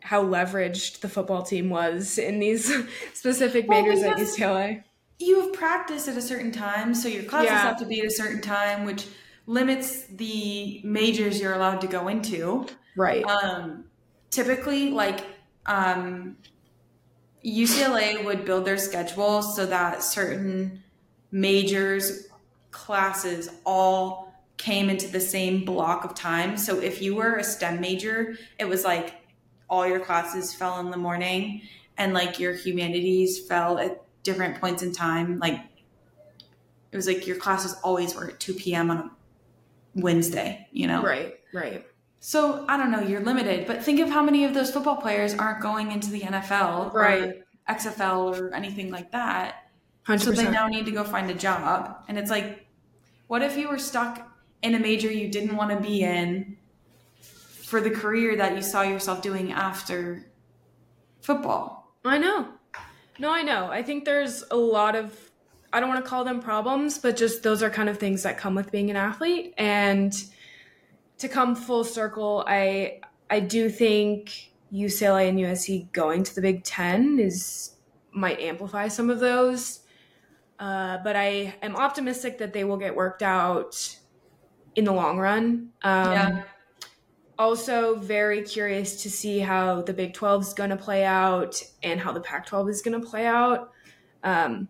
how 0.00 0.22
leveraged 0.22 1.00
the 1.00 1.08
football 1.08 1.42
team 1.42 1.70
was 1.70 2.18
in 2.18 2.38
these 2.38 2.72
specific 3.14 3.68
well, 3.68 3.82
majors 3.82 4.02
at 4.02 4.16
UCLA. 4.16 4.84
You 5.18 5.40
have 5.40 5.52
practice 5.52 6.06
at 6.06 6.16
a 6.16 6.22
certain 6.22 6.52
time, 6.52 6.94
so 6.94 7.08
your 7.08 7.24
classes 7.24 7.50
yeah. 7.50 7.62
have 7.62 7.78
to 7.78 7.86
be 7.86 8.00
at 8.00 8.06
a 8.06 8.10
certain 8.10 8.40
time, 8.40 8.84
which 8.84 9.06
limits 9.46 10.06
the 10.06 10.80
majors 10.84 11.40
you're 11.40 11.54
allowed 11.54 11.80
to 11.80 11.88
go 11.88 12.06
into. 12.06 12.66
Right. 12.96 13.24
Um, 13.24 13.86
typically, 14.30 14.90
like 14.90 15.24
um, 15.66 16.36
UCLA 17.44 18.24
would 18.24 18.44
build 18.44 18.64
their 18.64 18.78
schedule 18.78 19.42
so 19.42 19.66
that 19.66 20.02
certain 20.02 20.82
majors 21.30 22.28
classes 22.70 23.50
all 23.64 24.32
came 24.56 24.90
into 24.90 25.06
the 25.08 25.20
same 25.20 25.64
block 25.64 26.04
of 26.04 26.14
time. 26.14 26.56
So 26.56 26.80
if 26.80 27.00
you 27.00 27.14
were 27.14 27.36
a 27.36 27.44
STEM 27.44 27.80
major, 27.80 28.36
it 28.58 28.66
was 28.66 28.84
like 28.84 29.14
all 29.70 29.86
your 29.86 30.00
classes 30.00 30.52
fell 30.52 30.80
in 30.80 30.90
the 30.90 30.96
morning 30.96 31.62
and 31.96 32.12
like 32.12 32.38
your 32.38 32.52
humanities 32.52 33.38
fell 33.46 33.78
at 33.78 34.02
different 34.22 34.60
points 34.60 34.82
in 34.82 34.92
time. 34.92 35.38
Like 35.38 35.60
it 36.90 36.96
was 36.96 37.06
like 37.06 37.26
your 37.26 37.36
classes 37.36 37.76
always 37.82 38.14
were 38.14 38.28
at 38.28 38.40
2 38.40 38.54
p.m. 38.54 38.90
on 38.90 38.98
a 38.98 39.10
Wednesday, 39.94 40.66
you 40.72 40.86
know? 40.86 41.02
Right, 41.02 41.38
right. 41.52 41.86
So 42.20 42.64
I 42.68 42.76
don't 42.76 42.90
know, 42.90 43.00
you're 43.00 43.20
limited, 43.20 43.66
but 43.66 43.84
think 43.84 44.00
of 44.00 44.08
how 44.08 44.22
many 44.22 44.44
of 44.44 44.54
those 44.54 44.70
football 44.70 44.96
players 44.96 45.34
aren't 45.34 45.62
going 45.62 45.92
into 45.92 46.10
the 46.10 46.20
NFL 46.20 46.92
right. 46.92 47.22
or 47.22 47.34
XFL 47.68 48.38
or 48.38 48.54
anything 48.54 48.90
like 48.90 49.12
that. 49.12 49.70
100%. 50.06 50.20
So 50.20 50.32
they 50.32 50.50
now 50.50 50.66
need 50.66 50.86
to 50.86 50.90
go 50.90 51.04
find 51.04 51.30
a 51.30 51.34
job. 51.34 51.96
And 52.08 52.18
it's 52.18 52.30
like, 52.30 52.66
what 53.28 53.42
if 53.42 53.56
you 53.56 53.68
were 53.68 53.78
stuck 53.78 54.26
in 54.62 54.74
a 54.74 54.78
major 54.78 55.12
you 55.12 55.28
didn't 55.28 55.54
want 55.54 55.70
to 55.70 55.80
be 55.80 56.02
in 56.02 56.56
for 57.20 57.80
the 57.80 57.90
career 57.90 58.36
that 58.36 58.56
you 58.56 58.62
saw 58.62 58.82
yourself 58.82 59.22
doing 59.22 59.52
after 59.52 60.26
football? 61.20 61.94
I 62.04 62.18
know. 62.18 62.48
No, 63.18 63.30
I 63.30 63.42
know. 63.42 63.66
I 63.66 63.82
think 63.82 64.04
there's 64.04 64.44
a 64.50 64.56
lot 64.56 64.96
of 64.96 65.16
I 65.70 65.80
don't 65.80 65.90
want 65.90 66.02
to 66.02 66.08
call 66.08 66.24
them 66.24 66.40
problems, 66.40 66.96
but 66.98 67.16
just 67.16 67.42
those 67.42 67.62
are 67.62 67.68
kind 67.68 67.90
of 67.90 67.98
things 67.98 68.22
that 68.22 68.38
come 68.38 68.54
with 68.54 68.72
being 68.72 68.88
an 68.88 68.96
athlete 68.96 69.52
and 69.58 70.14
to 71.18 71.28
come 71.28 71.54
full 71.54 71.84
circle, 71.84 72.44
I 72.46 73.00
I 73.30 73.40
do 73.40 73.68
think 73.68 74.52
UCLA 74.72 75.28
and 75.28 75.38
USC 75.38 75.90
going 75.92 76.22
to 76.24 76.34
the 76.34 76.40
Big 76.40 76.64
Ten 76.64 77.18
is 77.18 77.76
might 78.12 78.40
amplify 78.40 78.88
some 78.88 79.10
of 79.10 79.20
those. 79.20 79.80
Uh, 80.58 80.98
but 81.04 81.14
I 81.14 81.54
am 81.62 81.76
optimistic 81.76 82.38
that 82.38 82.52
they 82.52 82.64
will 82.64 82.78
get 82.78 82.94
worked 82.94 83.22
out 83.22 83.96
in 84.74 84.84
the 84.84 84.92
long 84.92 85.18
run. 85.18 85.70
Um, 85.82 86.12
yeah. 86.12 86.42
Also, 87.38 87.94
very 87.94 88.42
curious 88.42 89.02
to 89.02 89.10
see 89.10 89.38
how 89.38 89.82
the 89.82 89.92
Big 89.92 90.14
12 90.14 90.42
is 90.42 90.54
going 90.54 90.70
to 90.70 90.76
play 90.76 91.04
out 91.04 91.62
and 91.84 92.00
how 92.00 92.10
the 92.10 92.20
Pac 92.20 92.46
12 92.46 92.68
is 92.68 92.82
going 92.82 93.00
to 93.00 93.06
play 93.06 93.26
out. 93.26 93.70
Um, 94.24 94.66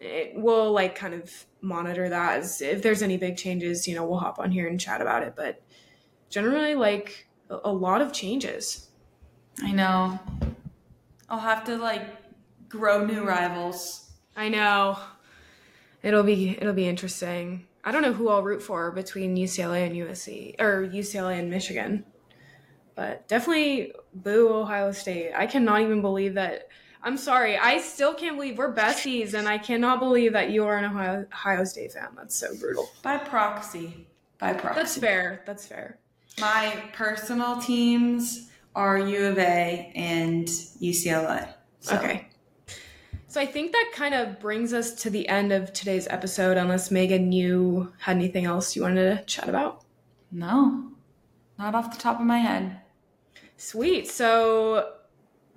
it, 0.00 0.32
we'll 0.34 0.72
like 0.72 0.96
kind 0.96 1.14
of 1.14 1.46
monitor 1.60 2.08
that 2.08 2.40
as 2.40 2.60
if 2.60 2.82
there's 2.82 3.02
any 3.02 3.16
big 3.16 3.36
changes, 3.36 3.88
you 3.88 3.94
know, 3.94 4.04
we'll 4.04 4.18
hop 4.18 4.38
on 4.38 4.50
here 4.50 4.66
and 4.66 4.78
chat 4.78 5.00
about 5.00 5.22
it. 5.22 5.34
But 5.36 5.62
generally 6.34 6.74
like 6.74 7.28
a, 7.48 7.70
lot 7.70 8.02
of 8.02 8.12
changes. 8.12 8.88
I 9.62 9.70
know. 9.70 10.18
I'll 11.28 11.38
have 11.38 11.62
to 11.64 11.76
like 11.76 12.02
grow 12.68 13.06
new 13.06 13.22
rivals. 13.22 14.10
I 14.36 14.48
know. 14.48 14.98
It'll 16.02 16.24
be 16.24 16.58
it'll 16.60 16.74
be 16.74 16.88
interesting. 16.88 17.66
I 17.84 17.92
don't 17.92 18.02
know 18.02 18.12
who 18.12 18.28
I'll 18.28 18.42
root 18.42 18.62
for 18.62 18.90
between 18.90 19.36
UCLA 19.36 19.86
and 19.86 19.94
USC 19.94 20.60
or 20.60 20.82
UCLA 20.82 21.38
and 21.38 21.48
Michigan. 21.48 22.04
But 22.96 23.28
definitely 23.28 23.92
boo 24.12 24.52
Ohio 24.52 24.90
State. 24.90 25.32
I 25.34 25.46
cannot 25.46 25.82
even 25.82 26.02
believe 26.02 26.34
that 26.34 26.68
I'm 27.00 27.16
sorry. 27.16 27.56
I 27.56 27.78
still 27.78 28.12
can't 28.12 28.36
believe 28.36 28.58
we're 28.58 28.74
besties 28.74 29.34
and 29.34 29.48
I 29.48 29.58
cannot 29.58 30.00
believe 30.00 30.32
that 30.32 30.50
you 30.50 30.64
are 30.64 30.78
an 30.78 30.84
Ohio, 30.86 31.26
Ohio 31.32 31.64
State 31.64 31.92
fan. 31.92 32.08
That's 32.16 32.34
so 32.34 32.56
brutal. 32.56 32.90
By 33.02 33.18
proxy. 33.18 34.08
By 34.38 34.54
proxy. 34.54 34.80
That's 34.80 34.98
fair. 34.98 35.42
That's 35.46 35.66
fair. 35.66 35.98
My 36.38 36.82
personal 36.92 37.60
teams 37.60 38.50
are 38.74 38.98
U 38.98 39.26
of 39.26 39.38
A 39.38 39.92
and 39.94 40.46
UCLA. 40.46 41.52
So. 41.80 41.96
Okay. 41.96 42.28
So 43.28 43.40
I 43.40 43.46
think 43.46 43.72
that 43.72 43.90
kind 43.94 44.14
of 44.14 44.38
brings 44.40 44.72
us 44.72 44.94
to 45.02 45.10
the 45.10 45.28
end 45.28 45.52
of 45.52 45.72
today's 45.72 46.06
episode, 46.08 46.56
unless 46.56 46.90
Megan, 46.90 47.32
you 47.32 47.92
had 47.98 48.16
anything 48.16 48.44
else 48.44 48.76
you 48.76 48.82
wanted 48.82 49.16
to 49.16 49.24
chat 49.24 49.48
about? 49.48 49.84
No, 50.30 50.92
not 51.58 51.74
off 51.74 51.92
the 51.92 52.00
top 52.00 52.20
of 52.20 52.26
my 52.26 52.38
head. 52.38 52.80
Sweet. 53.56 54.08
So 54.08 54.92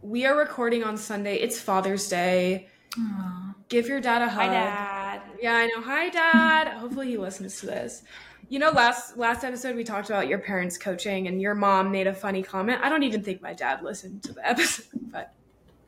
we 0.02 0.26
are 0.26 0.36
recording 0.36 0.84
on 0.84 0.98
Sunday. 0.98 1.36
It's 1.36 1.60
Father's 1.60 2.08
Day. 2.08 2.68
Aww. 2.98 3.56
Give 3.70 3.88
your 3.88 4.00
dad 4.00 4.22
a 4.22 4.30
hug. 4.30 4.48
Hi, 4.48 4.48
Dad. 4.48 5.22
Yeah, 5.42 5.56
I 5.56 5.66
know. 5.68 5.82
Hi, 5.82 6.10
Dad. 6.10 6.68
Hopefully 6.70 7.10
he 7.10 7.18
listens 7.18 7.60
to 7.60 7.66
this. 7.66 8.04
You 8.50 8.60
know, 8.60 8.70
last 8.70 9.18
last 9.18 9.44
episode 9.44 9.76
we 9.76 9.84
talked 9.84 10.10
about 10.10 10.30
your 10.30 10.40
parents 10.40 10.78
coaching, 10.78 11.28
and 11.28 11.42
your 11.42 11.54
mom 11.54 11.92
made 11.92 12.08
a 12.08 12.14
funny 12.14 12.42
comment. 12.42 12.80
I 12.82 12.88
don't 12.88 13.04
even 13.04 13.22
think 13.22 13.42
my 13.42 13.54
dad 13.54 13.84
listened 13.84 14.24
to 14.24 14.34
the 14.34 14.48
episode, 14.50 15.12
but 15.12 15.34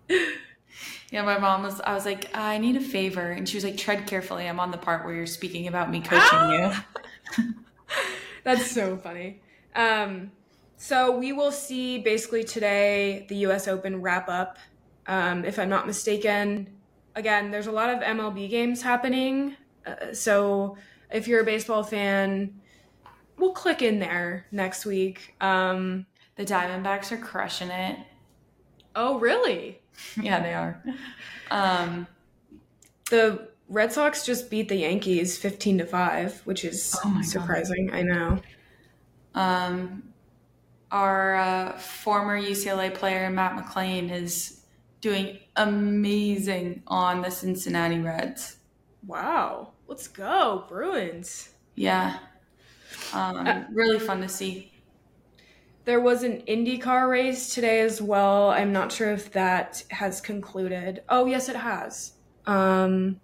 yeah, 1.12 1.22
my 1.22 1.38
mom 1.38 1.64
was. 1.64 1.80
I 1.80 1.94
was 1.94 2.06
like, 2.06 2.36
I 2.36 2.58
need 2.58 2.76
a 2.76 2.82
favor, 2.82 3.32
and 3.32 3.48
she 3.48 3.56
was 3.56 3.64
like, 3.64 3.78
tread 3.78 4.08
carefully. 4.08 4.48
I'm 4.48 4.60
on 4.60 4.72
the 4.72 4.78
part 4.78 5.06
where 5.06 5.14
you're 5.14 5.26
speaking 5.26 5.68
about 5.68 5.90
me 5.90 6.02
coaching 6.02 6.20
ah! 6.34 6.86
you. 7.38 7.44
That's 8.44 8.70
so 8.70 8.98
funny. 8.98 9.42
Um, 9.76 10.32
so 10.76 11.18
we 11.18 11.32
will 11.32 11.52
see 11.54 12.00
basically 12.00 12.44
today 12.44 13.26
the 13.30 13.36
U.S. 13.38 13.70
Open 13.70 14.02
wrap 14.02 14.28
up. 14.28 14.58
Um, 15.08 15.46
if 15.46 15.60
I'm 15.60 15.70
not 15.70 15.88
mistaken, 15.88 16.68
again, 17.16 17.52
there's 17.52 17.68
a 17.68 17.72
lot 17.72 17.90
of 17.90 18.02
MLB 18.02 18.50
games 18.50 18.82
happening. 18.82 19.56
Uh, 19.86 20.14
so 20.14 20.78
if 21.12 21.28
you're 21.28 21.42
a 21.42 21.46
baseball 21.46 21.84
fan, 21.84 22.60
we'll 23.38 23.54
click 23.54 23.82
in 23.82 24.00
there 24.00 24.46
next 24.52 24.86
week. 24.86 25.36
Um, 25.42 26.06
the 26.36 26.46
Diamondbacks 26.46 27.12
are 27.12 27.18
crushing 27.18 27.70
it. 27.70 27.98
Oh, 28.96 29.20
really? 29.20 29.82
yeah, 30.22 30.42
they 30.42 30.54
are. 30.54 30.84
Um, 31.52 32.08
the 33.10 33.50
Red 33.68 33.92
Sox 33.92 34.26
just 34.26 34.50
beat 34.50 34.70
the 34.70 34.76
Yankees 34.76 35.38
15 35.38 35.80
to 35.80 35.86
5, 35.86 36.42
which 36.46 36.66
is 36.66 36.96
oh 37.04 37.22
surprising. 37.22 37.88
God. 37.88 37.96
I 37.96 38.02
know. 38.04 38.40
Um, 39.36 40.04
our 40.92 41.36
uh, 41.36 41.78
former 41.78 42.40
UCLA 42.40 42.94
player, 42.94 43.30
Matt 43.30 43.56
McLain, 43.56 44.12
is 44.12 44.62
doing 45.02 45.40
amazing 45.56 46.84
on 46.88 47.22
the 47.22 47.30
Cincinnati 47.30 48.00
Reds. 48.00 48.58
Wow. 49.06 49.74
Let's 49.90 50.08
go, 50.08 50.66
Bruins. 50.70 51.50
Yeah. 51.74 52.20
Um, 53.12 53.48
uh, 53.48 53.64
really 53.72 53.98
fun 53.98 54.22
to 54.22 54.30
see. 54.30 54.72
There 55.86 56.00
was 56.00 56.22
an 56.22 56.44
IndyCar 56.48 57.10
race 57.10 57.56
today 57.56 57.80
as 57.80 58.00
well. 58.00 58.52
I'm 58.52 58.72
not 58.72 58.92
sure 58.92 59.12
if 59.12 59.32
that 59.32 59.84
has 59.90 60.22
concluded. 60.22 61.02
Oh, 61.10 61.26
yes, 61.26 61.50
it 61.50 61.56
has. 61.56 62.14
Um, 62.46 63.20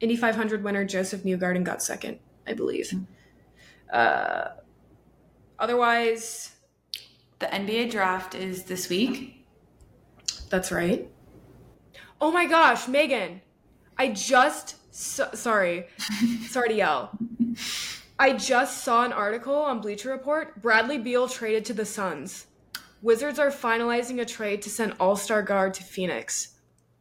Indy 0.00 0.16
500 0.16 0.64
winner 0.64 0.84
Josef 0.84 1.22
Newgarden 1.22 1.62
got 1.62 1.80
second, 1.80 2.18
I 2.48 2.54
believe. 2.54 2.86
Mm-hmm. 2.86 3.04
Uh, 3.92 4.48
otherwise, 5.60 6.56
the 7.38 7.46
NBA 7.46 7.92
draft 7.92 8.34
is 8.34 8.64
this 8.64 8.88
week. 8.88 9.46
That's 10.50 10.72
right. 10.72 11.08
Oh 12.20 12.32
my 12.32 12.46
gosh, 12.46 12.88
Megan, 12.88 13.42
I 13.96 14.08
just 14.08 14.74
so, 14.96 15.28
sorry, 15.34 15.88
sorry 16.48 16.70
to 16.70 16.74
yell. 16.74 17.18
I 18.18 18.32
just 18.32 18.82
saw 18.82 19.04
an 19.04 19.12
article 19.12 19.54
on 19.54 19.80
Bleacher 19.80 20.08
Report. 20.10 20.62
Bradley 20.62 20.96
Beal 20.96 21.28
traded 21.28 21.66
to 21.66 21.74
the 21.74 21.84
Suns. 21.84 22.46
Wizards 23.02 23.38
are 23.38 23.50
finalizing 23.50 24.20
a 24.20 24.24
trade 24.24 24.62
to 24.62 24.70
send 24.70 24.94
All 24.98 25.14
Star 25.14 25.42
guard 25.42 25.74
to 25.74 25.82
Phoenix. 25.82 26.54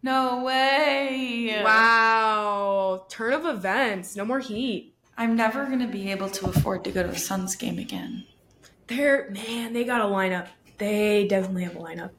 No 0.03 0.43
way. 0.43 1.61
Wow. 1.63 3.05
Turn 3.09 3.31
of 3.31 3.45
events. 3.45 4.17
No 4.17 4.25
more 4.25 4.39
heat. 4.39 4.93
I'm 5.17 5.37
never 5.37 5.65
going 5.65 5.79
to 5.79 5.87
be 5.87 6.11
able 6.11 6.29
to 6.31 6.47
afford 6.47 6.83
to 6.83 6.91
go 6.91 7.01
to 7.01 7.09
a 7.09 7.17
Suns 7.17 7.55
game 7.55 7.79
again. 7.79 8.25
They're, 8.87 9.29
man, 9.31 9.71
they 9.71 9.85
got 9.85 10.01
a 10.01 10.03
lineup. 10.03 10.47
They 10.77 11.27
definitely 11.27 11.63
have 11.63 11.77
a 11.77 11.79
lineup. 11.79 12.09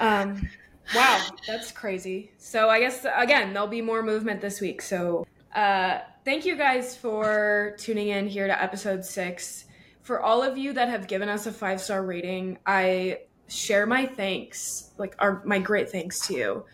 Um, 0.00 0.48
wow, 0.94 1.26
that's 1.46 1.72
crazy. 1.72 2.32
So 2.38 2.68
I 2.68 2.80
guess, 2.80 3.06
again, 3.16 3.52
there'll 3.52 3.68
be 3.68 3.82
more 3.82 4.02
movement 4.02 4.40
this 4.40 4.60
week. 4.60 4.82
So 4.82 5.26
uh, 5.54 5.98
thank 6.24 6.44
you 6.44 6.56
guys 6.56 6.96
for 6.96 7.74
tuning 7.78 8.08
in 8.08 8.26
here 8.26 8.46
to 8.46 8.62
episode 8.62 9.04
six. 9.04 9.66
For 10.02 10.20
all 10.20 10.42
of 10.42 10.58
you 10.58 10.72
that 10.72 10.88
have 10.88 11.06
given 11.06 11.28
us 11.28 11.46
a 11.46 11.52
five 11.52 11.80
star 11.80 12.04
rating, 12.04 12.58
I 12.66 13.20
share 13.48 13.86
my 13.86 14.06
thanks, 14.06 14.90
like 14.98 15.14
our 15.18 15.42
my 15.44 15.58
great 15.58 15.90
thanks 15.90 16.26
to 16.26 16.34
you. 16.34 16.64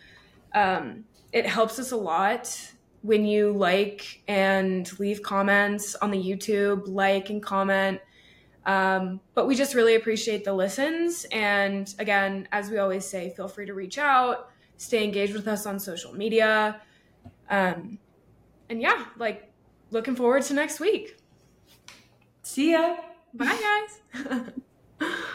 Um, 0.53 1.05
it 1.31 1.45
helps 1.45 1.77
us 1.77 1.91
a 1.91 1.97
lot 1.97 2.73
when 3.01 3.25
you 3.25 3.51
like 3.51 4.21
and 4.27 4.99
leave 4.99 5.21
comments 5.21 5.95
on 5.95 6.11
the 6.11 6.21
YouTube, 6.21 6.83
like 6.87 7.29
and 7.29 7.41
comment. 7.41 8.01
Um, 8.65 9.19
but 9.33 9.47
we 9.47 9.55
just 9.55 9.73
really 9.73 9.95
appreciate 9.95 10.43
the 10.43 10.53
listens. 10.53 11.25
And 11.31 11.93
again, 11.99 12.47
as 12.51 12.69
we 12.69 12.77
always 12.77 13.05
say, 13.05 13.33
feel 13.35 13.47
free 13.47 13.65
to 13.65 13.73
reach 13.73 13.97
out, 13.97 14.49
stay 14.77 15.03
engaged 15.03 15.33
with 15.33 15.47
us 15.47 15.65
on 15.65 15.79
social 15.79 16.13
media. 16.13 16.81
Um, 17.49 17.99
and 18.69 18.81
yeah, 18.81 19.05
like 19.17 19.51
looking 19.91 20.15
forward 20.15 20.43
to 20.43 20.53
next 20.53 20.79
week. 20.79 21.17
See 22.43 22.71
ya. 22.71 22.97
Bye, 23.33 23.85
guys. 24.21 24.51